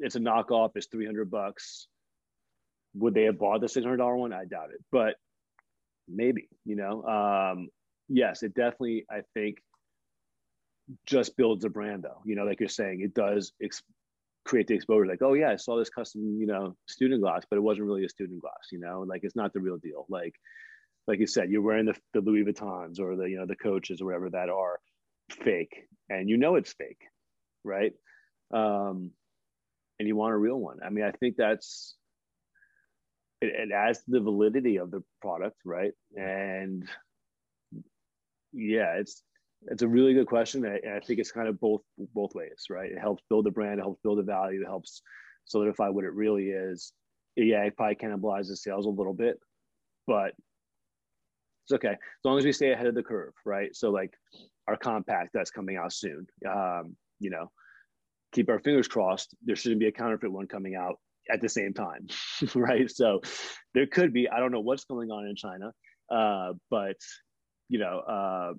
it's 0.00 0.16
a 0.16 0.20
knockoff. 0.20 0.72
It's 0.74 0.86
three 0.86 1.06
hundred 1.06 1.30
bucks. 1.30 1.86
Would 2.94 3.14
they 3.14 3.24
have 3.24 3.38
bought 3.38 3.60
the 3.60 3.68
six 3.68 3.84
hundred 3.84 3.98
dollar 3.98 4.16
one? 4.16 4.32
I 4.32 4.44
doubt 4.44 4.70
it, 4.72 4.82
but 4.90 5.16
maybe. 6.08 6.48
You 6.64 6.76
know, 6.76 7.04
um, 7.04 7.68
yes, 8.08 8.42
it 8.42 8.54
definitely. 8.54 9.06
I 9.10 9.22
think 9.34 9.58
just 11.06 11.36
builds 11.36 11.64
a 11.64 11.70
brand, 11.70 12.02
though. 12.02 12.20
You 12.24 12.34
know, 12.34 12.44
like 12.44 12.60
you're 12.60 12.68
saying, 12.68 13.00
it 13.00 13.14
does 13.14 13.52
ex- 13.62 13.82
create 14.44 14.66
the 14.66 14.74
exposure. 14.74 15.06
Like, 15.06 15.22
oh 15.22 15.34
yeah, 15.34 15.50
I 15.50 15.56
saw 15.56 15.78
this 15.78 15.90
custom, 15.90 16.36
you 16.38 16.46
know, 16.46 16.76
Stundenglass, 16.90 17.42
but 17.48 17.56
it 17.56 17.62
wasn't 17.62 17.86
really 17.86 18.04
a 18.04 18.08
Stundenglass. 18.08 18.72
You 18.72 18.80
know, 18.80 19.04
like 19.06 19.24
it's 19.24 19.36
not 19.36 19.52
the 19.52 19.60
real 19.60 19.78
deal. 19.78 20.06
Like 20.08 20.34
like 21.06 21.18
you 21.18 21.26
said, 21.26 21.50
you're 21.50 21.62
wearing 21.62 21.86
the, 21.86 21.96
the 22.12 22.20
Louis 22.20 22.44
Vuittons 22.44 22.98
or 22.98 23.16
the, 23.16 23.24
you 23.24 23.36
know, 23.36 23.46
the 23.46 23.56
coaches 23.56 24.00
or 24.00 24.06
whatever 24.06 24.30
that 24.30 24.48
are 24.48 24.80
fake 25.30 25.86
and 26.08 26.28
you 26.28 26.36
know 26.36 26.54
it's 26.56 26.72
fake, 26.72 27.02
right? 27.62 27.92
Um, 28.52 29.10
and 29.98 30.08
you 30.08 30.16
want 30.16 30.34
a 30.34 30.38
real 30.38 30.56
one. 30.56 30.78
I 30.84 30.90
mean, 30.90 31.04
I 31.04 31.12
think 31.12 31.36
that's, 31.36 31.94
it, 33.40 33.46
it 33.46 33.72
adds 33.72 33.98
to 33.98 34.10
the 34.10 34.20
validity 34.20 34.76
of 34.78 34.90
the 34.90 35.02
product, 35.20 35.56
right? 35.64 35.92
And 36.16 36.88
yeah, 38.52 38.94
it's, 38.96 39.22
it's 39.66 39.82
a 39.82 39.88
really 39.88 40.14
good 40.14 40.26
question. 40.26 40.64
And 40.64 40.94
I 40.94 41.00
think 41.00 41.20
it's 41.20 41.32
kind 41.32 41.48
of 41.48 41.60
both, 41.60 41.82
both 42.14 42.34
ways, 42.34 42.64
right? 42.70 42.90
It 42.90 42.98
helps 42.98 43.22
build 43.28 43.46
the 43.46 43.50
brand, 43.50 43.78
it 43.78 43.82
helps 43.82 44.00
build 44.02 44.18
the 44.18 44.22
value, 44.22 44.60
it 44.60 44.66
helps 44.66 45.02
solidify 45.46 45.88
what 45.88 46.04
it 46.04 46.12
really 46.12 46.48
is. 46.48 46.92
Yeah, 47.36 47.62
it 47.62 47.76
probably 47.76 47.96
cannibalizes 47.96 48.58
sales 48.58 48.86
a 48.86 48.90
little 48.90 49.14
bit, 49.14 49.38
but 50.06 50.34
it's 51.64 51.72
okay 51.72 51.92
as 51.92 52.24
long 52.24 52.38
as 52.38 52.44
we 52.44 52.52
stay 52.52 52.72
ahead 52.72 52.86
of 52.86 52.94
the 52.94 53.02
curve, 53.02 53.32
right? 53.44 53.74
So 53.74 53.90
like 53.90 54.12
our 54.68 54.76
Kompact 54.76 55.28
that's 55.32 55.50
coming 55.50 55.76
out 55.76 55.92
soon, 55.92 56.26
um, 56.48 56.96
you 57.20 57.30
know, 57.30 57.50
keep 58.32 58.48
our 58.48 58.58
fingers 58.60 58.88
crossed. 58.88 59.34
There 59.44 59.56
shouldn't 59.56 59.80
be 59.80 59.86
a 59.86 59.92
counterfeit 59.92 60.30
one 60.30 60.46
coming 60.46 60.74
out 60.74 60.98
at 61.30 61.40
the 61.40 61.48
same 61.48 61.72
time, 61.72 62.06
right? 62.54 62.90
So 62.90 63.20
there 63.72 63.86
could 63.86 64.12
be. 64.12 64.28
I 64.28 64.40
don't 64.40 64.52
know 64.52 64.60
what's 64.60 64.84
going 64.84 65.10
on 65.10 65.26
in 65.26 65.36
China, 65.36 65.72
uh, 66.10 66.52
but 66.70 66.96
you 67.68 67.78
know, 67.78 68.00
uh, 68.00 68.52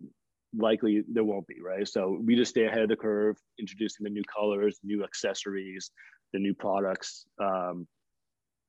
likely 0.58 1.03
there 1.08 1.24
won't 1.24 1.47
be, 1.47 1.62
right? 1.62 1.88
So 1.88 2.20
we 2.24 2.36
just 2.36 2.51
stay 2.51 2.66
ahead 2.66 2.82
of 2.82 2.89
the 2.89 2.95
curve, 2.95 3.38
introducing 3.60 4.03
the 4.03 4.10
new 4.10 4.24
colors, 4.24 4.80
new 4.84 5.03
accessories, 5.03 5.91
the 6.34 6.39
new 6.39 6.53
products, 6.53 7.26
um, 7.41 7.88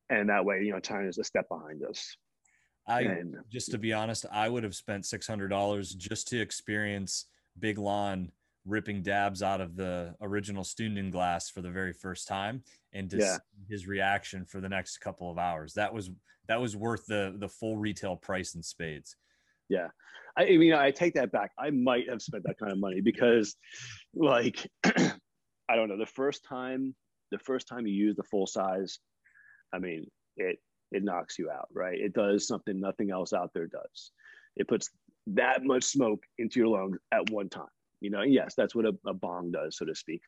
and 0.09 0.29
that 0.29 0.45
way, 0.45 0.61
you 0.63 0.71
know, 0.71 0.79
China's 0.79 1.17
a 1.17 1.23
step 1.23 1.49
behind 1.49 1.83
us. 1.83 2.15
I 2.87 3.01
and, 3.01 3.35
just 3.51 3.71
to 3.71 3.77
be 3.77 3.93
honest, 3.93 4.25
I 4.31 4.49
would 4.49 4.63
have 4.63 4.75
spent 4.75 5.05
six 5.05 5.27
hundred 5.27 5.49
dollars 5.49 5.93
just 5.93 6.27
to 6.29 6.39
experience 6.39 7.25
Big 7.59 7.77
Lon 7.77 8.31
ripping 8.65 9.01
dabs 9.01 9.41
out 9.41 9.61
of 9.61 9.75
the 9.75 10.13
original 10.21 10.63
Stündenglass 10.63 11.11
glass 11.11 11.49
for 11.49 11.61
the 11.61 11.69
very 11.71 11.93
first 11.93 12.27
time 12.27 12.61
and 12.93 13.09
to 13.09 13.17
yeah. 13.17 13.37
his 13.69 13.87
reaction 13.87 14.45
for 14.45 14.59
the 14.61 14.69
next 14.69 14.97
couple 14.97 15.31
of 15.31 15.37
hours. 15.37 15.73
That 15.73 15.93
was 15.93 16.11
that 16.47 16.61
was 16.61 16.75
worth 16.75 17.05
the 17.07 17.35
the 17.39 17.49
full 17.49 17.77
retail 17.77 18.15
price 18.15 18.55
in 18.55 18.63
spades. 18.63 19.15
Yeah. 19.69 19.87
I, 20.37 20.45
I 20.45 20.57
mean, 20.57 20.73
I 20.73 20.91
take 20.91 21.15
that 21.15 21.31
back. 21.31 21.51
I 21.57 21.71
might 21.71 22.09
have 22.09 22.21
spent 22.21 22.43
that 22.45 22.59
kind 22.59 22.71
of 22.71 22.77
money 22.77 23.01
because 23.01 23.55
like 24.13 24.69
I 24.85 25.75
don't 25.75 25.89
know, 25.89 25.97
the 25.97 26.05
first 26.05 26.43
time 26.43 26.95
the 27.31 27.39
first 27.39 27.67
time 27.67 27.85
you 27.85 27.93
use 27.93 28.15
the 28.15 28.23
full 28.23 28.47
size, 28.47 28.99
I 29.73 29.79
mean, 29.79 30.05
it 30.37 30.59
it 30.91 31.03
knocks 31.03 31.37
you 31.37 31.49
out, 31.49 31.67
right? 31.73 31.99
It 31.99 32.13
does 32.13 32.47
something 32.47 32.79
nothing 32.79 33.11
else 33.11 33.33
out 33.33 33.51
there 33.53 33.67
does. 33.67 34.11
It 34.55 34.67
puts 34.67 34.89
that 35.27 35.63
much 35.63 35.83
smoke 35.83 36.23
into 36.37 36.59
your 36.59 36.69
lungs 36.69 36.97
at 37.11 37.29
one 37.29 37.49
time. 37.49 37.65
You 37.99 38.09
know, 38.09 38.21
yes, 38.21 38.53
that's 38.55 38.75
what 38.75 38.85
a, 38.85 38.93
a 39.05 39.13
bong 39.13 39.51
does, 39.51 39.77
so 39.77 39.85
to 39.85 39.95
speak. 39.95 40.21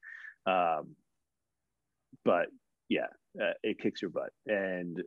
Um, 0.46 0.96
but 2.26 2.48
yeah, 2.90 3.08
uh, 3.42 3.54
it 3.64 3.80
kicks 3.80 4.02
your 4.02 4.12
butt. 4.12 4.32
And 4.48 5.02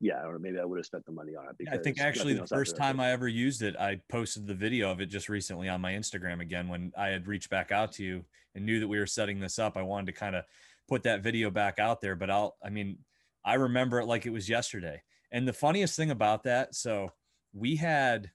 yeah, 0.00 0.24
or 0.24 0.38
maybe 0.38 0.58
I 0.58 0.64
would 0.64 0.78
have 0.78 0.86
spent 0.86 1.04
the 1.04 1.12
money 1.12 1.32
on 1.36 1.44
it. 1.50 1.56
Because 1.58 1.78
I 1.78 1.82
think 1.82 2.00
actually 2.00 2.34
the 2.34 2.46
first 2.46 2.76
time 2.76 2.98
I 3.00 3.12
ever 3.12 3.28
used 3.28 3.62
it, 3.62 3.76
I 3.76 4.00
posted 4.08 4.46
the 4.46 4.54
video 4.54 4.90
of 4.90 5.00
it 5.00 5.06
just 5.06 5.28
recently 5.28 5.68
on 5.68 5.80
my 5.80 5.92
Instagram 5.92 6.40
again 6.40 6.68
when 6.68 6.92
I 6.96 7.08
had 7.08 7.28
reached 7.28 7.50
back 7.50 7.70
out 7.70 7.92
to 7.92 8.04
you 8.04 8.24
and 8.54 8.64
knew 8.64 8.80
that 8.80 8.88
we 8.88 8.98
were 8.98 9.06
setting 9.06 9.38
this 9.40 9.58
up. 9.58 9.76
I 9.76 9.82
wanted 9.82 10.06
to 10.06 10.12
kind 10.12 10.34
of 10.34 10.44
put 10.88 11.02
that 11.02 11.22
video 11.22 11.50
back 11.50 11.78
out 11.78 12.00
there, 12.00 12.16
but 12.16 12.30
I'll, 12.30 12.56
I 12.64 12.70
mean, 12.70 12.98
I 13.44 13.54
remember 13.54 14.00
it 14.00 14.06
like 14.06 14.26
it 14.26 14.32
was 14.32 14.48
yesterday. 14.48 15.02
And 15.32 15.46
the 15.46 15.52
funniest 15.52 15.96
thing 15.96 16.10
about 16.10 16.44
that, 16.44 16.74
so 16.74 17.10
we 17.52 17.76
had 17.76 18.30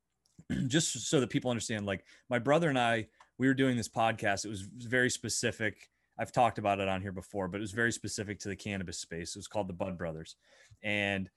just 0.66 1.08
so 1.08 1.20
that 1.20 1.30
people 1.30 1.50
understand, 1.50 1.86
like 1.86 2.04
my 2.28 2.38
brother 2.38 2.68
and 2.68 2.78
I, 2.78 3.06
we 3.38 3.46
were 3.46 3.54
doing 3.54 3.76
this 3.76 3.88
podcast. 3.88 4.44
It 4.44 4.50
was 4.50 4.62
very 4.62 5.10
specific. 5.10 5.88
I've 6.18 6.32
talked 6.32 6.58
about 6.58 6.80
it 6.80 6.88
on 6.88 7.00
here 7.00 7.12
before, 7.12 7.48
but 7.48 7.58
it 7.58 7.62
was 7.62 7.72
very 7.72 7.92
specific 7.92 8.38
to 8.40 8.48
the 8.48 8.56
cannabis 8.56 8.98
space. 8.98 9.34
It 9.34 9.38
was 9.38 9.48
called 9.48 9.68
the 9.68 9.74
Bud 9.74 9.96
Brothers. 9.96 10.36
And 10.82 11.30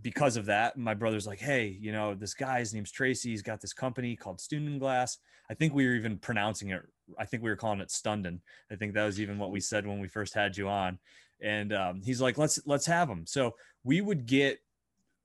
because 0.00 0.36
of 0.36 0.46
that, 0.46 0.78
my 0.78 0.94
brother's 0.94 1.26
like, 1.26 1.40
hey, 1.40 1.76
you 1.78 1.92
know, 1.92 2.14
this 2.14 2.34
guy, 2.34 2.60
his 2.60 2.72
name's 2.72 2.90
Tracey. 2.90 3.30
He's 3.30 3.42
got 3.42 3.60
this 3.60 3.72
company 3.72 4.16
called 4.16 4.38
Stündenglass. 4.38 5.18
I 5.50 5.54
think 5.54 5.74
we 5.74 5.86
were 5.86 5.94
even 5.94 6.16
pronouncing 6.16 6.70
it. 6.70 6.82
I 7.18 7.24
think 7.24 7.42
we 7.42 7.50
were 7.50 7.56
calling 7.56 7.80
it 7.80 7.90
Stunden. 7.90 8.40
I 8.70 8.76
think 8.76 8.94
that 8.94 9.04
was 9.04 9.20
even 9.20 9.38
what 9.38 9.50
we 9.50 9.60
said 9.60 9.86
when 9.86 10.00
we 10.00 10.08
first 10.08 10.32
had 10.32 10.56
you 10.56 10.68
on. 10.68 10.98
And 11.42 11.72
um, 11.72 12.02
he's 12.02 12.20
like, 12.20 12.38
let's 12.38 12.60
let's 12.66 12.86
have 12.86 13.08
him. 13.08 13.24
So 13.26 13.54
we 13.84 14.00
would 14.00 14.26
get 14.26 14.58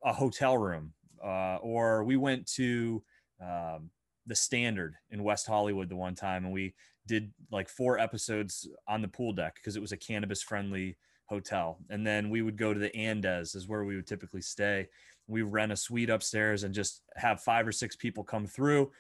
a 0.04 0.14
hotel 0.14 0.58
room, 0.58 0.94
uh, 1.24 1.58
or 1.58 2.04
we 2.04 2.16
went 2.16 2.48
to 2.54 3.04
um, 3.42 3.90
the 4.26 4.36
Standard 4.36 4.96
in 5.12 5.24
West 5.24 5.48
Hollywood 5.48 5.90
the 5.90 5.96
one 5.96 6.16
time, 6.16 6.46
and 6.46 6.54
we 6.54 6.74
did 7.08 7.32
like 7.52 7.70
four 7.70 8.00
episodes 8.00 8.68
on 8.88 9.02
the 9.02 9.08
pool 9.08 9.34
deck 9.34 9.56
because 9.56 9.76
it 9.76 9.82
was 9.82 9.92
a 9.92 9.98
cannabis 9.98 10.42
friendly 10.42 10.98
hotel. 11.26 11.78
And 11.90 12.06
then 12.06 12.30
we 12.30 12.42
would 12.42 12.58
go 12.58 12.74
to 12.74 12.80
the 12.80 12.90
Andaz, 12.92 13.56
is 13.56 13.68
where 13.68 13.84
we 13.84 13.96
would 13.96 14.08
typically 14.08 14.42
stay. 14.42 14.88
We 15.28 15.42
rent 15.42 15.72
a 15.72 15.76
suite 15.76 16.10
upstairs 16.10 16.64
and 16.64 16.74
just 16.74 17.02
have 17.16 17.42
five 17.42 17.68
or 17.68 17.72
six 17.72 17.96
people 17.96 18.24
come 18.24 18.46
through. 18.46 18.92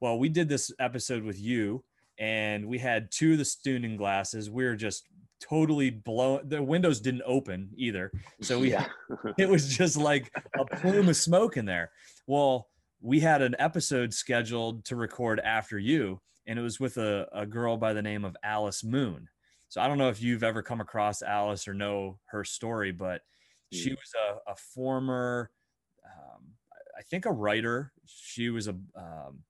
Well, 0.00 0.18
we 0.18 0.28
did 0.28 0.48
this 0.48 0.72
episode 0.78 1.22
with 1.22 1.40
you, 1.40 1.84
and 2.18 2.66
we 2.66 2.78
had 2.78 3.10
two 3.10 3.32
of 3.32 3.38
the 3.38 3.44
Stundenglasses. 3.44 4.50
We 4.50 4.64
were 4.64 4.76
just 4.76 5.06
totally 5.42 5.90
blown. 5.90 6.48
The 6.48 6.62
windows 6.62 7.00
didn't 7.00 7.22
open 7.26 7.70
either, 7.76 8.12
so 8.40 8.60
we 8.60 8.70
yeah. 8.70 8.86
it 9.38 9.48
was 9.48 9.76
just 9.76 9.96
like 9.96 10.30
a 10.58 10.64
plume 10.76 11.08
of 11.08 11.16
smoke 11.16 11.56
in 11.56 11.64
there. 11.64 11.90
Well, 12.26 12.68
we 13.00 13.20
had 13.20 13.42
an 13.42 13.56
episode 13.58 14.14
scheduled 14.14 14.84
to 14.86 14.96
record 14.96 15.40
after 15.40 15.78
you, 15.78 16.20
and 16.46 16.58
it 16.58 16.62
was 16.62 16.78
with 16.78 16.96
a, 16.96 17.28
a 17.32 17.46
girl 17.46 17.76
by 17.76 17.92
the 17.92 18.02
name 18.02 18.24
of 18.24 18.36
Alice 18.42 18.84
Moon. 18.84 19.28
So 19.68 19.80
I 19.80 19.88
don't 19.88 19.98
know 19.98 20.08
if 20.08 20.22
you've 20.22 20.44
ever 20.44 20.62
come 20.62 20.80
across 20.80 21.22
Alice 21.22 21.66
or 21.66 21.74
know 21.74 22.18
her 22.26 22.44
story, 22.44 22.92
but 22.92 23.22
she 23.72 23.88
hmm. 23.88 23.94
was 23.94 24.12
a, 24.46 24.52
a 24.52 24.56
former, 24.56 25.50
um, 26.04 26.42
I 26.96 27.02
think, 27.02 27.26
a 27.26 27.32
writer. 27.32 27.92
She 28.06 28.50
was 28.50 28.68
a 28.68 28.76
um, 28.96 29.40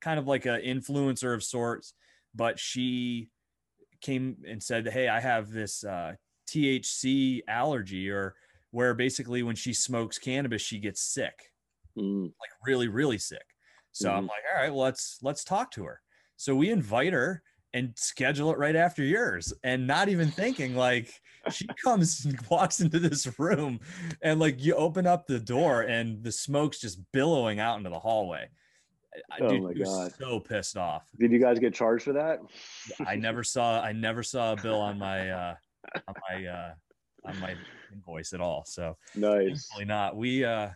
kind 0.00 0.18
of 0.18 0.26
like 0.26 0.46
an 0.46 0.62
influencer 0.62 1.34
of 1.34 1.44
sorts, 1.44 1.94
but 2.34 2.58
she 2.58 3.28
came 4.00 4.36
and 4.48 4.62
said, 4.62 4.88
"Hey, 4.88 5.08
I 5.08 5.20
have 5.20 5.50
this 5.50 5.84
uh, 5.84 6.14
THC 6.48 7.40
allergy," 7.48 8.10
or 8.10 8.34
where 8.70 8.94
basically 8.94 9.42
when 9.42 9.56
she 9.56 9.72
smokes 9.72 10.18
cannabis, 10.18 10.62
she 10.62 10.78
gets 10.78 11.02
sick 11.02 11.50
mm. 11.98 12.24
like 12.24 12.50
really, 12.64 12.88
really 12.88 13.18
sick. 13.18 13.44
So 13.92 14.08
mm-hmm. 14.08 14.18
I'm 14.18 14.26
like, 14.26 14.42
all 14.52 14.62
right, 14.62 14.70
well, 14.70 14.84
let's 14.84 15.18
let's 15.22 15.44
talk 15.44 15.70
to 15.72 15.84
her. 15.84 16.00
So 16.36 16.54
we 16.54 16.70
invite 16.70 17.12
her 17.12 17.42
and 17.72 17.92
schedule 17.96 18.50
it 18.50 18.58
right 18.58 18.74
after 18.74 19.04
yours 19.04 19.52
and 19.62 19.86
not 19.86 20.08
even 20.08 20.28
thinking 20.28 20.74
like 20.74 21.12
she 21.52 21.68
comes 21.84 22.24
and 22.24 22.38
walks 22.48 22.80
into 22.80 22.98
this 22.98 23.38
room 23.38 23.78
and 24.22 24.40
like 24.40 24.62
you 24.62 24.74
open 24.74 25.06
up 25.06 25.26
the 25.26 25.38
door 25.38 25.82
and 25.82 26.24
the 26.24 26.32
smoke's 26.32 26.80
just 26.80 27.00
billowing 27.12 27.60
out 27.60 27.78
into 27.78 27.90
the 27.90 27.98
hallway 27.98 28.48
oh 29.40 29.48
Dude, 29.48 29.62
my 29.62 29.72
god. 29.72 30.12
so 30.18 30.40
pissed 30.40 30.76
off. 30.76 31.08
Did 31.18 31.32
you 31.32 31.38
guys 31.38 31.58
get 31.58 31.74
charged 31.74 32.04
for 32.04 32.12
that? 32.12 32.40
I 33.06 33.16
never 33.16 33.42
saw 33.42 33.80
i 33.80 33.92
never 33.92 34.22
saw 34.22 34.52
a 34.52 34.56
bill 34.56 34.80
on 34.80 34.98
my 34.98 35.30
uh 35.30 35.54
on 36.08 36.14
my 36.30 36.46
uh 36.46 36.72
on 37.24 37.40
my 37.40 37.54
invoice 37.92 38.32
at 38.32 38.40
all. 38.40 38.64
So 38.66 38.96
nice. 39.14 39.68
not. 39.80 40.16
We 40.16 40.44
uh 40.44 40.70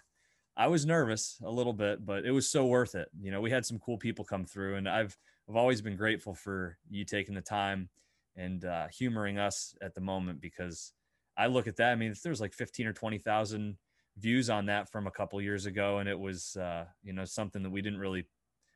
I 0.56 0.68
was 0.68 0.86
nervous 0.86 1.38
a 1.44 1.50
little 1.50 1.72
bit, 1.72 2.04
but 2.04 2.24
it 2.24 2.30
was 2.30 2.48
so 2.48 2.66
worth 2.66 2.94
it. 2.94 3.08
You 3.20 3.30
know, 3.30 3.40
we 3.40 3.50
had 3.50 3.66
some 3.66 3.78
cool 3.78 3.98
people 3.98 4.24
come 4.24 4.44
through, 4.44 4.76
and 4.76 4.88
I've 4.88 5.16
I've 5.48 5.56
always 5.56 5.82
been 5.82 5.96
grateful 5.96 6.34
for 6.34 6.78
you 6.88 7.04
taking 7.04 7.34
the 7.34 7.40
time 7.40 7.88
and 8.36 8.64
uh, 8.64 8.86
humoring 8.88 9.38
us 9.38 9.74
at 9.82 9.94
the 9.94 10.00
moment 10.00 10.40
because 10.40 10.92
I 11.36 11.46
look 11.46 11.66
at 11.66 11.76
that. 11.76 11.92
I 11.92 11.94
mean, 11.96 12.12
if 12.12 12.22
there's 12.22 12.40
like 12.40 12.52
fifteen 12.52 12.86
or 12.86 12.92
twenty 12.92 13.18
thousand 13.18 13.76
views 14.18 14.50
on 14.50 14.66
that 14.66 14.90
from 14.90 15.06
a 15.06 15.10
couple 15.10 15.40
years 15.40 15.66
ago, 15.66 15.98
and 15.98 16.08
it 16.08 16.18
was 16.18 16.56
uh, 16.56 16.84
you 17.02 17.12
know 17.12 17.24
something 17.24 17.62
that 17.62 17.70
we 17.70 17.82
didn't 17.82 17.98
really 17.98 18.26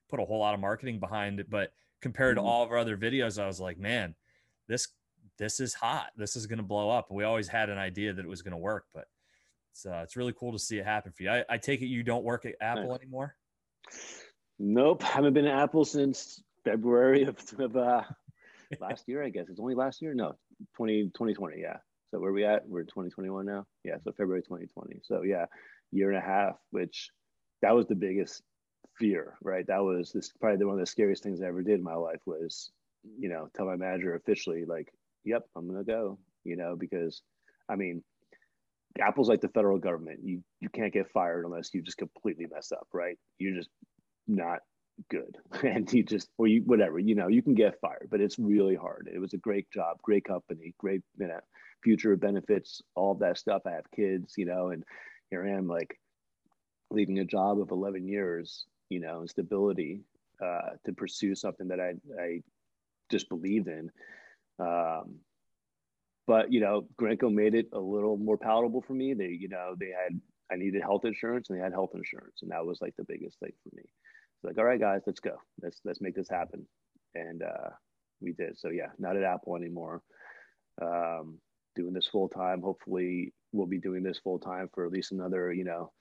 put 0.08 0.20
a 0.20 0.24
whole 0.24 0.38
lot 0.38 0.54
of 0.54 0.60
marketing 0.60 0.98
behind 0.98 1.40
it, 1.40 1.50
but 1.50 1.72
compared 2.00 2.36
mm-hmm. 2.36 2.44
to 2.44 2.50
all 2.50 2.62
of 2.62 2.70
our 2.70 2.78
other 2.78 2.96
videos, 2.96 3.42
I 3.42 3.46
was 3.46 3.60
like, 3.60 3.78
man, 3.78 4.14
this 4.68 4.88
this 5.38 5.60
is 5.60 5.74
hot. 5.74 6.10
This 6.16 6.36
is 6.36 6.46
going 6.46 6.58
to 6.58 6.64
blow 6.64 6.90
up. 6.90 7.10
We 7.10 7.24
always 7.24 7.48
had 7.48 7.70
an 7.70 7.78
idea 7.78 8.12
that 8.12 8.24
it 8.24 8.28
was 8.28 8.42
going 8.42 8.52
to 8.52 8.58
work, 8.58 8.86
but 8.92 9.06
it's 9.70 9.86
uh, 9.86 10.00
it's 10.02 10.16
really 10.16 10.34
cool 10.38 10.52
to 10.52 10.58
see 10.58 10.78
it 10.78 10.84
happen 10.84 11.12
for 11.12 11.22
you. 11.22 11.30
I, 11.30 11.44
I 11.48 11.58
take 11.58 11.82
it 11.82 11.86
you 11.86 12.02
don't 12.02 12.24
work 12.24 12.44
at 12.44 12.54
Apple 12.60 12.94
anymore. 12.94 13.34
Nope, 14.58 15.02
haven't 15.02 15.34
been 15.34 15.46
at 15.46 15.56
Apple 15.56 15.84
since 15.84 16.42
February 16.64 17.22
of, 17.24 17.36
of 17.58 17.76
uh, 17.76 18.02
last 18.80 19.04
year. 19.06 19.22
I 19.22 19.28
guess 19.28 19.48
it's 19.48 19.60
only 19.60 19.74
last 19.74 20.02
year. 20.02 20.14
No, 20.14 20.34
20, 20.76 21.04
2020. 21.04 21.60
Yeah. 21.60 21.76
So 22.10 22.18
where 22.18 22.32
we 22.32 22.44
at? 22.44 22.66
We're 22.66 22.82
2021 22.82 23.46
now. 23.46 23.66
Yeah. 23.84 23.96
So 24.04 24.12
February 24.12 24.42
2020. 24.42 25.00
So 25.04 25.22
yeah, 25.22 25.46
year 25.92 26.10
and 26.10 26.18
a 26.18 26.26
half. 26.26 26.56
Which 26.70 27.10
that 27.62 27.74
was 27.74 27.86
the 27.86 27.94
biggest 27.94 28.42
fear, 28.98 29.36
right? 29.42 29.66
That 29.66 29.82
was 29.82 30.12
this 30.12 30.32
probably 30.40 30.64
one 30.64 30.74
of 30.74 30.80
the 30.80 30.86
scariest 30.86 31.22
things 31.22 31.42
I 31.42 31.46
ever 31.46 31.62
did 31.62 31.78
in 31.78 31.84
my 31.84 31.94
life 31.94 32.20
was, 32.26 32.70
you 33.18 33.28
know, 33.28 33.48
tell 33.54 33.66
my 33.66 33.76
manager 33.76 34.14
officially 34.14 34.64
like, 34.64 34.92
"Yep, 35.24 35.44
I'm 35.56 35.68
gonna 35.68 35.84
go." 35.84 36.18
You 36.44 36.56
know, 36.56 36.76
because 36.76 37.22
I 37.68 37.76
mean, 37.76 38.02
Apple's 39.00 39.28
like 39.28 39.40
the 39.40 39.48
federal 39.48 39.78
government. 39.78 40.20
You 40.24 40.42
you 40.60 40.68
can't 40.70 40.92
get 40.92 41.10
fired 41.10 41.44
unless 41.44 41.74
you 41.74 41.82
just 41.82 41.98
completely 41.98 42.46
mess 42.50 42.72
up, 42.72 42.88
right? 42.92 43.18
You're 43.38 43.56
just 43.56 43.70
not 44.26 44.60
good, 45.10 45.36
and 45.62 45.92
you 45.92 46.02
just 46.02 46.28
or 46.38 46.46
you 46.46 46.62
whatever 46.62 46.98
you 46.98 47.14
know 47.14 47.28
you 47.28 47.42
can 47.42 47.54
get 47.54 47.80
fired, 47.80 48.08
but 48.10 48.20
it's 48.20 48.38
really 48.38 48.76
hard. 48.76 49.08
It 49.12 49.18
was 49.18 49.34
a 49.34 49.38
great 49.38 49.70
job, 49.70 49.98
great 50.02 50.24
company, 50.24 50.74
great 50.78 51.02
you 51.18 51.28
know 51.28 51.40
future 51.82 52.16
benefits, 52.16 52.82
all 52.94 53.14
that 53.16 53.38
stuff. 53.38 53.62
I 53.66 53.72
have 53.72 53.90
kids, 53.94 54.34
you 54.36 54.44
know, 54.44 54.68
and 54.68 54.84
here 55.30 55.44
I 55.46 55.50
am 55.50 55.66
like 55.66 55.98
leaving 56.90 57.18
a 57.18 57.24
job 57.24 57.60
of 57.60 57.70
11 57.70 58.06
years, 58.06 58.66
you 58.88 59.00
know, 59.00 59.20
and 59.20 59.30
stability 59.30 60.02
uh, 60.42 60.76
to 60.84 60.92
pursue 60.92 61.34
something 61.34 61.68
that 61.68 61.80
I 61.80 61.94
I 62.20 62.42
just 63.10 63.28
believed 63.28 63.68
in. 63.68 63.90
Um, 64.58 65.16
but 66.26 66.52
you 66.52 66.60
know, 66.60 66.86
Grenco 67.00 67.32
made 67.32 67.54
it 67.54 67.68
a 67.72 67.78
little 67.78 68.16
more 68.16 68.36
palatable 68.36 68.82
for 68.82 68.92
me. 68.92 69.14
They, 69.14 69.28
you 69.28 69.48
know, 69.48 69.74
they 69.78 69.90
had 69.90 70.20
I 70.50 70.56
needed 70.56 70.82
health 70.82 71.04
insurance 71.04 71.48
and 71.48 71.58
they 71.58 71.62
had 71.62 71.72
health 71.72 71.92
insurance, 71.94 72.40
and 72.42 72.50
that 72.50 72.64
was 72.64 72.80
like 72.80 72.94
the 72.96 73.04
biggest 73.04 73.38
thing 73.40 73.52
for 73.62 73.74
me. 73.74 73.82
It's 73.82 74.44
like, 74.44 74.58
all 74.58 74.64
right, 74.64 74.80
guys, 74.80 75.02
let's 75.06 75.20
go. 75.20 75.36
Let's 75.62 75.80
let's 75.84 76.00
make 76.00 76.14
this 76.14 76.28
happen. 76.28 76.66
And 77.14 77.42
uh, 77.42 77.70
we 78.20 78.32
did. 78.32 78.58
So 78.58 78.68
yeah, 78.68 78.88
not 78.98 79.16
at 79.16 79.24
Apple 79.24 79.56
anymore. 79.56 80.02
Um, 80.80 81.38
doing 81.78 81.94
this 81.94 82.08
full 82.08 82.28
time. 82.28 82.60
Hopefully, 82.60 83.32
we'll 83.52 83.66
be 83.66 83.78
doing 83.78 84.02
this 84.02 84.18
full 84.18 84.38
time 84.38 84.68
for 84.74 84.84
at 84.84 84.92
least 84.92 85.12
another, 85.12 85.52
you 85.52 85.64
know, 85.64 85.92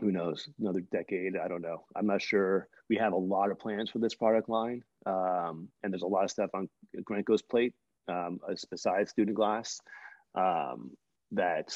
who 0.00 0.12
knows, 0.12 0.48
another 0.60 0.82
decade. 0.92 1.36
I 1.36 1.48
don't 1.48 1.62
know. 1.62 1.84
I'm 1.96 2.06
not 2.06 2.22
sure. 2.22 2.68
We 2.90 2.96
have 2.96 3.14
a 3.14 3.16
lot 3.16 3.50
of 3.50 3.58
plans 3.58 3.90
for 3.90 3.98
this 3.98 4.14
product 4.14 4.48
line, 4.48 4.82
um, 5.06 5.68
and 5.82 5.92
there's 5.92 6.02
a 6.02 6.06
lot 6.06 6.24
of 6.24 6.30
stuff 6.30 6.50
on 6.54 6.68
Grenco's 7.04 7.42
plate 7.42 7.74
um, 8.08 8.38
besides 8.70 9.12
Stundenglass 9.12 9.80
um, 10.34 10.90
that 11.32 11.74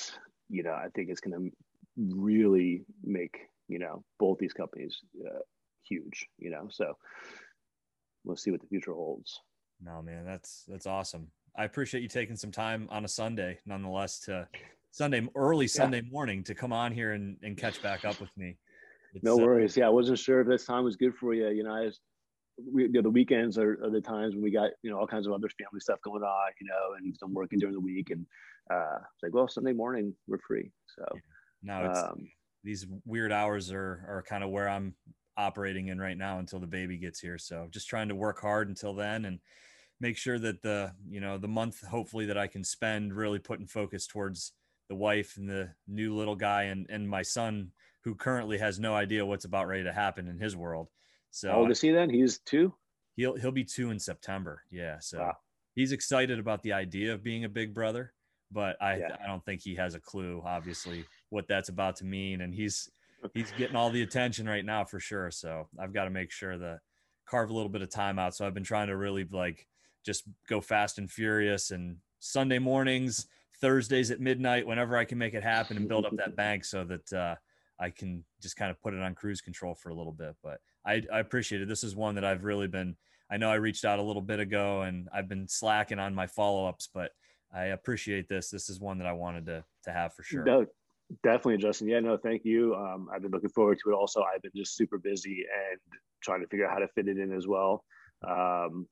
you 0.51 0.63
know 0.63 0.73
I 0.73 0.89
think 0.95 1.11
is 1.11 1.21
going 1.21 1.51
to 1.51 1.57
really 1.97 2.85
make 3.03 3.39
you 3.69 3.79
know 3.79 4.05
both 4.19 4.39
these 4.39 4.53
companies 4.53 5.01
uh, 5.25 5.41
huge. 5.83 6.27
You 6.39 6.51
know, 6.51 6.69
so 6.71 6.97
we'll 8.25 8.37
see 8.37 8.51
what 8.51 8.61
the 8.61 8.67
future 8.67 8.93
holds. 8.93 9.41
No, 9.81 10.03
man, 10.03 10.25
that's 10.25 10.65
that's 10.69 10.87
awesome. 10.87 11.29
I 11.59 11.65
appreciate 11.65 12.03
you 12.03 12.09
taking 12.09 12.37
some 12.37 12.53
time 12.53 12.87
on 12.89 13.05
a 13.05 13.09
Sunday, 13.09 13.59
nonetheless, 13.67 14.21
to 14.21 14.47
Sunday 14.93 15.27
early 15.35 15.67
Sunday 15.67 16.03
yeah. 16.05 16.11
morning 16.11 16.45
to 16.45 16.55
come 16.55 16.73
on 16.73 16.93
here 16.93 17.13
and, 17.13 17.37
and 17.43 17.57
catch 17.57 17.83
back 17.83 18.05
up 18.05 18.21
with 18.21 18.31
me. 18.37 18.57
It's, 19.13 19.25
no 19.25 19.35
uh, 19.35 19.39
worries. 19.39 19.77
Uh, 19.77 19.81
yeah, 19.81 19.87
I 19.89 19.91
wasn't 19.91 20.21
sure 20.21 20.41
if 20.41 20.47
this 20.47 20.65
time 20.65 20.85
was 20.85 20.95
good 20.95 21.17
for 21.17 21.35
you. 21.35 21.49
You 21.49 21.65
know, 21.65 21.75
I 21.75 21.87
was, 21.87 21.99
we, 22.73 22.85
you 22.85 22.93
know, 22.93 23.03
the 23.03 23.11
weekends 23.11 23.59
are, 23.59 23.77
are, 23.83 23.91
the 23.91 24.01
times 24.01 24.35
when 24.35 24.43
we 24.43 24.53
got 24.53 24.71
you 24.83 24.91
know 24.91 24.99
all 24.99 25.07
kinds 25.07 25.27
of 25.27 25.33
other 25.33 25.49
family 25.49 25.81
stuff 25.81 25.99
going 26.05 26.23
on. 26.23 26.51
You 26.61 26.69
know, 26.69 26.95
and 26.97 27.17
I'm 27.25 27.35
working 27.35 27.59
during 27.59 27.75
the 27.75 27.81
week, 27.81 28.11
and 28.11 28.25
uh, 28.73 28.99
it's 28.99 29.23
like, 29.25 29.35
well, 29.35 29.49
Sunday 29.49 29.73
morning 29.73 30.15
we're 30.29 30.39
free. 30.47 30.71
So 30.97 31.05
yeah. 31.13 31.81
no, 31.81 31.93
um, 31.93 32.29
these 32.63 32.87
weird 33.05 33.33
hours 33.33 33.73
are 33.73 34.05
are 34.09 34.25
kind 34.29 34.45
of 34.45 34.51
where 34.51 34.69
I'm 34.69 34.95
operating 35.37 35.89
in 35.89 35.99
right 35.99 36.17
now 36.17 36.39
until 36.39 36.61
the 36.61 36.67
baby 36.69 36.99
gets 36.99 37.19
here. 37.19 37.39
So 37.39 37.67
just 37.71 37.89
trying 37.89 38.09
to 38.09 38.15
work 38.15 38.41
hard 38.41 38.69
until 38.69 38.95
then 38.95 39.25
and 39.25 39.41
make 40.01 40.17
sure 40.17 40.39
that 40.39 40.63
the 40.63 40.93
you 41.09 41.21
know 41.21 41.39
the 41.39 41.49
month 41.49 41.85
hopefully 41.87 42.27
that 42.27 42.39
I 42.39 42.47
can 42.47 42.65
spend 42.65 43.15
really 43.15 43.39
putting 43.39 43.67
focus 43.67 44.07
towards 44.07 44.53
the 44.89 44.95
wife 44.95 45.37
and 45.37 45.49
the 45.49 45.71
new 45.87 46.15
little 46.15 46.37
guy 46.37 46.65
and 46.65 46.87
and 46.89 47.09
my 47.09 47.23
son 47.23 47.73
who 48.05 48.15
currently 48.15 48.59
has 48.59 48.79
no 48.79 48.95
idea 48.95 49.27
what's 49.27 49.45
about 49.45 49.67
ready 49.67 49.85
to 49.85 49.93
happen 49.93 50.29
in 50.29 50.39
his 50.39 50.57
world. 50.57 50.89
So 51.31 51.51
how 51.51 51.59
old 51.59 51.71
is 51.71 51.81
he 51.81 51.91
then? 51.91 52.11
He's 52.11 52.39
two. 52.39 52.75
He'll 53.17 53.37
he'll 53.37 53.51
be 53.53 53.65
two 53.65 53.91
in 53.91 53.99
September. 53.99 54.63
Yeah. 54.71 54.99
So 55.01 55.19
wow. 55.19 55.37
he's 55.75 55.93
excited 55.93 56.39
about 56.39 56.63
the 56.63 56.73
idea 56.73 57.13
of 57.13 57.23
being 57.23 57.45
a 57.45 57.49
big 57.49 57.75
brother, 57.75 58.15
but 58.51 58.81
I 58.81 58.99
yeah. 58.99 59.17
I 59.23 59.27
don't 59.27 59.45
think 59.45 59.61
he 59.61 59.75
has 59.75 59.95
a 59.95 60.01
clue, 60.01 60.43
obviously, 60.45 61.05
what 61.31 61.49
that's 61.49 61.69
about 61.69 61.97
to 61.97 62.05
mean. 62.05 62.41
And 62.41 62.55
he's 62.55 62.89
he's 63.35 63.53
getting 63.59 63.77
all 63.77 63.91
the 63.91 64.03
attention 64.03 64.49
right 64.49 64.65
now 64.65 64.85
for 64.85 65.01
sure. 65.01 65.31
So 65.31 65.69
I've 65.79 65.93
got 65.93 66.05
to 66.05 66.11
make 66.11 66.31
sure 66.31 66.57
that 66.57 66.79
carve 67.29 67.51
a 67.51 67.55
little 67.55 67.69
bit 67.69 67.83
of 67.83 67.91
time 67.91 68.19
out. 68.19 68.35
So 68.35 68.47
I've 68.47 68.55
been 68.55 68.65
trying 68.65 68.87
to 68.89 68.97
really 68.97 69.25
like 69.31 69.67
just 70.05 70.25
go 70.49 70.61
fast 70.61 70.99
and 70.99 71.11
furious 71.11 71.71
and 71.71 71.97
Sunday 72.19 72.59
mornings, 72.59 73.27
Thursdays 73.61 74.11
at 74.11 74.21
midnight, 74.21 74.67
whenever 74.67 74.97
I 74.97 75.05
can 75.05 75.19
make 75.19 75.35
it 75.35 75.43
happen 75.43 75.77
and 75.77 75.89
build 75.89 76.07
up 76.07 76.17
that 76.17 76.37
bank 76.37 76.65
so 76.65 76.85
that 76.85 77.13
uh, 77.13 77.35
I 77.79 77.91
can 77.91 78.25
just 78.41 78.57
kind 78.57 78.71
of 78.71 78.81
put 78.81 78.95
it 78.95 79.01
on 79.01 79.15
cruise 79.15 79.41
control 79.41 79.75
for 79.75 79.91
a 79.91 79.95
little 79.95 80.13
bit. 80.13 80.35
But 80.43 80.61
I, 80.87 81.03
I 81.13 81.21
appreciate 81.21 81.63
it. 81.63 81.69
This 81.69 81.85
is 81.85 81.95
one 81.95 82.15
that 82.17 82.25
I've 82.25 82.45
really 82.45 82.67
been, 82.67 82.97
I 83.31 83.37
know 83.37 83.51
I 83.51 83.57
reached 83.57 83.85
out 83.85 83.99
a 83.99 84.03
little 84.03 84.23
bit 84.23 84.41
ago 84.41 84.83
and 84.83 85.09
I've 85.13 85.29
been 85.29 85.49
slacking 85.49 85.99
on 85.99 86.15
my 86.15 86.27
follow 86.27 86.67
ups, 86.67 86.89
but 86.93 87.13
I 87.53 87.67
appreciate 87.67 88.29
this. 88.29 88.51
This 88.51 88.69
is 88.69 88.81
one 88.81 88.99
that 88.99 89.07
I 89.07 89.13
wanted 89.13 89.47
to, 89.47 89.65
to 89.85 89.93
have 89.93 90.15
for 90.15 90.23
sure. 90.23 90.45
No, 90.45 90.67
definitely, 91.23 91.59
Justin. 91.59 91.89
Yeah, 91.89 92.01
no, 92.01 92.17
thank 92.17 92.45
you. 92.45 92.75
Um, 92.75 93.09
I've 93.15 93.23
been 93.23 93.31
looking 93.31 93.51
forward 93.51 93.79
to 93.85 93.91
it. 93.91 93.95
Also, 93.95 94.23
I've 94.23 94.43
been 94.43 94.53
just 94.55 94.77
super 94.77 94.99
busy 94.99 95.45
and 95.71 95.79
trying 96.23 96.41
to 96.41 96.47
figure 96.49 96.67
out 96.67 96.73
how 96.73 96.79
to 96.81 96.89
fit 96.89 97.09
it 97.09 97.19
in 97.19 97.33
as 97.33 97.47
well. 97.47 97.85
Um, 98.27 98.87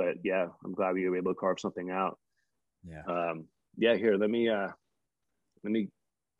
but 0.00 0.16
yeah, 0.24 0.46
I'm 0.64 0.72
glad 0.72 0.94
we 0.94 1.06
were 1.06 1.18
able 1.18 1.32
to 1.32 1.38
carve 1.38 1.60
something 1.60 1.90
out. 1.90 2.18
Yeah. 2.82 3.02
Um, 3.06 3.44
yeah. 3.76 3.96
Here, 3.96 4.16
let 4.16 4.30
me 4.30 4.48
uh, 4.48 4.68
let 5.62 5.72
me 5.72 5.88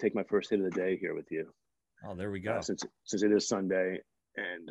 take 0.01 0.15
my 0.15 0.23
first 0.23 0.49
hit 0.49 0.61
of 0.61 0.65
the 0.65 0.71
day 0.71 0.97
here 0.97 1.15
with 1.15 1.31
you. 1.31 1.47
Oh, 2.07 2.15
there 2.15 2.31
we 2.31 2.41
go. 2.41 2.53
Uh, 2.53 2.63
since 2.63 2.83
since 3.05 3.23
it 3.23 3.33
is 3.33 3.47
Sunday, 3.47 4.01
and 4.37 4.71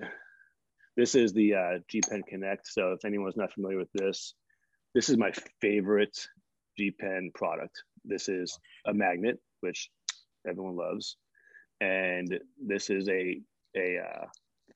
this 0.97 1.13
is 1.13 1.33
the 1.33 1.53
uh, 1.53 1.79
G 1.87 2.01
Pen 2.01 2.23
Connect. 2.27 2.67
So 2.67 2.93
if 2.93 3.05
anyone's 3.05 3.37
not 3.37 3.53
familiar 3.53 3.77
with 3.77 3.91
this, 3.93 4.33
this 4.95 5.09
is 5.09 5.17
my 5.17 5.31
favorite 5.61 6.17
G 6.75 6.89
Pen 6.89 7.29
product. 7.35 7.83
This 8.03 8.27
is 8.27 8.57
a 8.87 8.93
magnet, 8.93 9.37
which 9.59 9.91
everyone 10.47 10.77
loves, 10.77 11.15
and 11.79 12.39
this 12.59 12.89
is 12.89 13.07
a 13.07 13.39
a 13.77 13.99
uh, 13.99 14.25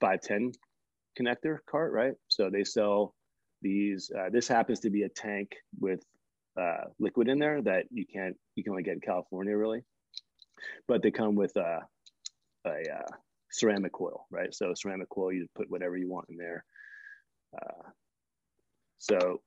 510 0.02 0.52
connector 1.20 1.58
cart, 1.68 1.92
right? 1.94 2.14
So 2.28 2.52
they 2.52 2.64
sell 2.64 3.16
these. 3.64 4.12
Uh, 4.16 4.30
this 4.30 4.48
happens 4.48 4.80
to 4.82 4.92
be 4.92 5.04
a 5.04 5.10
tank 5.10 5.56
with 5.80 6.02
uh, 6.60 6.86
liquid 7.00 7.30
in 7.30 7.40
there 7.40 7.62
that 7.64 7.86
you 7.92 8.06
can't 8.06 8.36
you 8.56 8.64
can 8.64 8.72
only 8.72 8.84
get 8.84 8.94
in 8.94 9.00
California 9.00 9.58
really, 9.58 9.84
but 10.88 11.02
they 11.02 11.10
come 11.10 11.36
with 11.36 11.56
uh, 11.58 11.80
a, 12.68 12.70
uh, 12.70 13.16
ceramic 13.52 13.94
coil, 13.94 14.28
right? 14.30 14.54
So 14.54 14.74
ceramic 14.76 15.10
coil, 15.10 15.34
you 15.34 15.48
put 15.56 15.70
whatever 15.70 15.98
you 15.98 16.10
want 16.10 16.28
in 16.30 16.38
there. 16.38 16.66
Uh, 17.56 17.90
so, 18.98 19.42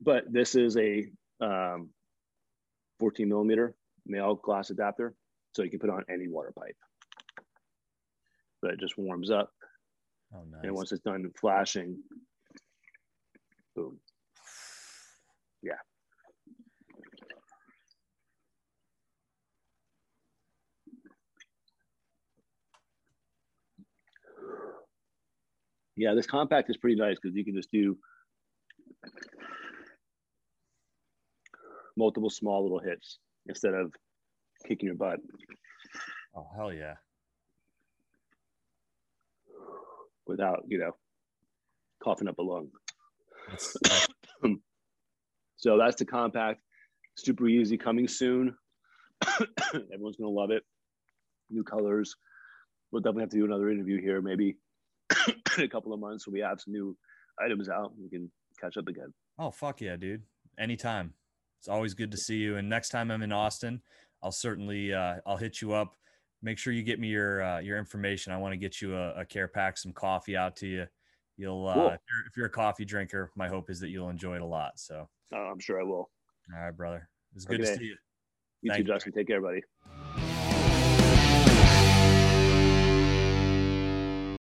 but 0.00 0.24
this 0.32 0.54
is 0.54 0.76
a 0.76 1.06
um, 1.40 1.90
14 3.00 3.28
millimeter 3.28 3.74
male 4.06 4.34
glass 4.34 4.70
adapter, 4.70 5.14
so 5.52 5.62
you 5.62 5.70
can 5.70 5.78
put 5.78 5.90
on 5.90 6.04
any 6.10 6.28
water 6.28 6.52
pipe. 6.58 6.76
But 8.62 8.72
it 8.72 8.80
just 8.80 8.96
warms 8.96 9.30
up. 9.30 9.50
Oh, 10.34 10.42
nice. 10.50 10.60
And 10.64 10.74
once 10.74 10.92
it's 10.92 11.02
done 11.02 11.30
flashing, 11.38 11.98
boom. 13.74 13.98
Yeah. 15.62 15.72
Yeah, 25.96 26.14
this 26.14 26.26
Kompact 26.26 26.70
is 26.70 26.76
pretty 26.76 26.96
nice 26.96 27.16
because 27.20 27.36
you 27.36 27.44
can 27.44 27.54
just 27.54 27.70
do 27.70 27.96
multiple 31.96 32.30
small 32.30 32.62
little 32.62 32.80
hits 32.80 33.18
instead 33.48 33.74
of 33.74 33.92
kicking 34.66 34.86
your 34.86 34.96
butt. 34.96 35.20
Oh 36.36 36.46
hell 36.56 36.72
yeah! 36.72 36.94
Without 40.26 40.64
you 40.66 40.78
know 40.78 40.96
coughing 42.02 42.28
up 42.28 42.38
a 42.38 42.42
lung. 42.42 42.70
So 45.64 45.78
that's 45.78 45.96
the 45.96 46.04
Kompact, 46.04 46.56
super 47.16 47.48
easy, 47.48 47.78
coming 47.78 48.06
soon. 48.06 48.54
Everyone's 49.74 50.16
gonna 50.16 50.28
love 50.28 50.50
it. 50.50 50.62
New 51.48 51.64
colors. 51.64 52.14
We'll 52.92 53.00
definitely 53.00 53.22
have 53.22 53.30
to 53.30 53.38
do 53.38 53.44
another 53.46 53.70
interview 53.70 53.98
here, 53.98 54.20
maybe 54.20 54.58
in 55.56 55.64
a 55.64 55.68
couple 55.68 55.94
of 55.94 56.00
months 56.00 56.26
when 56.26 56.34
we 56.34 56.40
have 56.40 56.60
some 56.60 56.74
new 56.74 56.94
items 57.42 57.70
out. 57.70 57.92
We 57.98 58.10
can 58.10 58.30
catch 58.60 58.76
up 58.76 58.88
again. 58.88 59.14
Oh 59.38 59.50
fuck 59.50 59.80
yeah, 59.80 59.96
dude! 59.96 60.24
Anytime. 60.58 61.14
It's 61.60 61.68
always 61.70 61.94
good 61.94 62.10
to 62.10 62.18
see 62.18 62.36
you. 62.36 62.58
And 62.58 62.68
next 62.68 62.90
time 62.90 63.10
I'm 63.10 63.22
in 63.22 63.32
Austin, 63.32 63.80
I'll 64.22 64.32
certainly 64.32 64.92
uh, 64.92 65.14
I'll 65.26 65.38
hit 65.38 65.62
you 65.62 65.72
up. 65.72 65.96
Make 66.42 66.58
sure 66.58 66.74
you 66.74 66.82
get 66.82 67.00
me 67.00 67.08
your 67.08 67.42
uh, 67.42 67.60
your 67.60 67.78
information. 67.78 68.34
I 68.34 68.36
want 68.36 68.52
to 68.52 68.58
get 68.58 68.82
you 68.82 68.94
a, 68.94 69.20
a, 69.20 69.24
care 69.24 69.48
pack, 69.48 69.78
some 69.78 69.94
coffee 69.94 70.36
out 70.36 70.56
to 70.56 70.66
you 70.66 70.86
you'll 71.36 71.66
uh, 71.66 71.74
cool. 71.74 71.86
if, 71.88 72.00
you're, 72.08 72.26
if, 72.26 72.36
you're, 72.36 72.46
a 72.46 72.50
coffee 72.50 72.84
drinker 72.84 73.30
my 73.36 73.48
hope 73.48 73.70
is 73.70 73.80
that 73.80 73.88
you'll 73.88 74.10
enjoy 74.10 74.36
it 74.36 74.42
a 74.42 74.46
lot 74.46 74.72
so. 74.76 75.08
Uh, 75.34 75.38
i'm 75.38 75.58
sure 75.58 75.80
i 75.80 75.84
will. 75.84 76.08
All 76.54 76.60
right 76.60 76.76
brother. 76.76 77.08
It's 77.34 77.44
good 77.44 77.60
okay. 77.60 77.70
to 77.72 77.78
see 77.78 77.84
you. 77.84 77.96
You 78.62 78.70
Thank 78.70 78.86
too 78.86 78.92
justin. 78.92 79.12
Take 79.12 79.26
care 79.26 79.40
buddy 79.40 79.62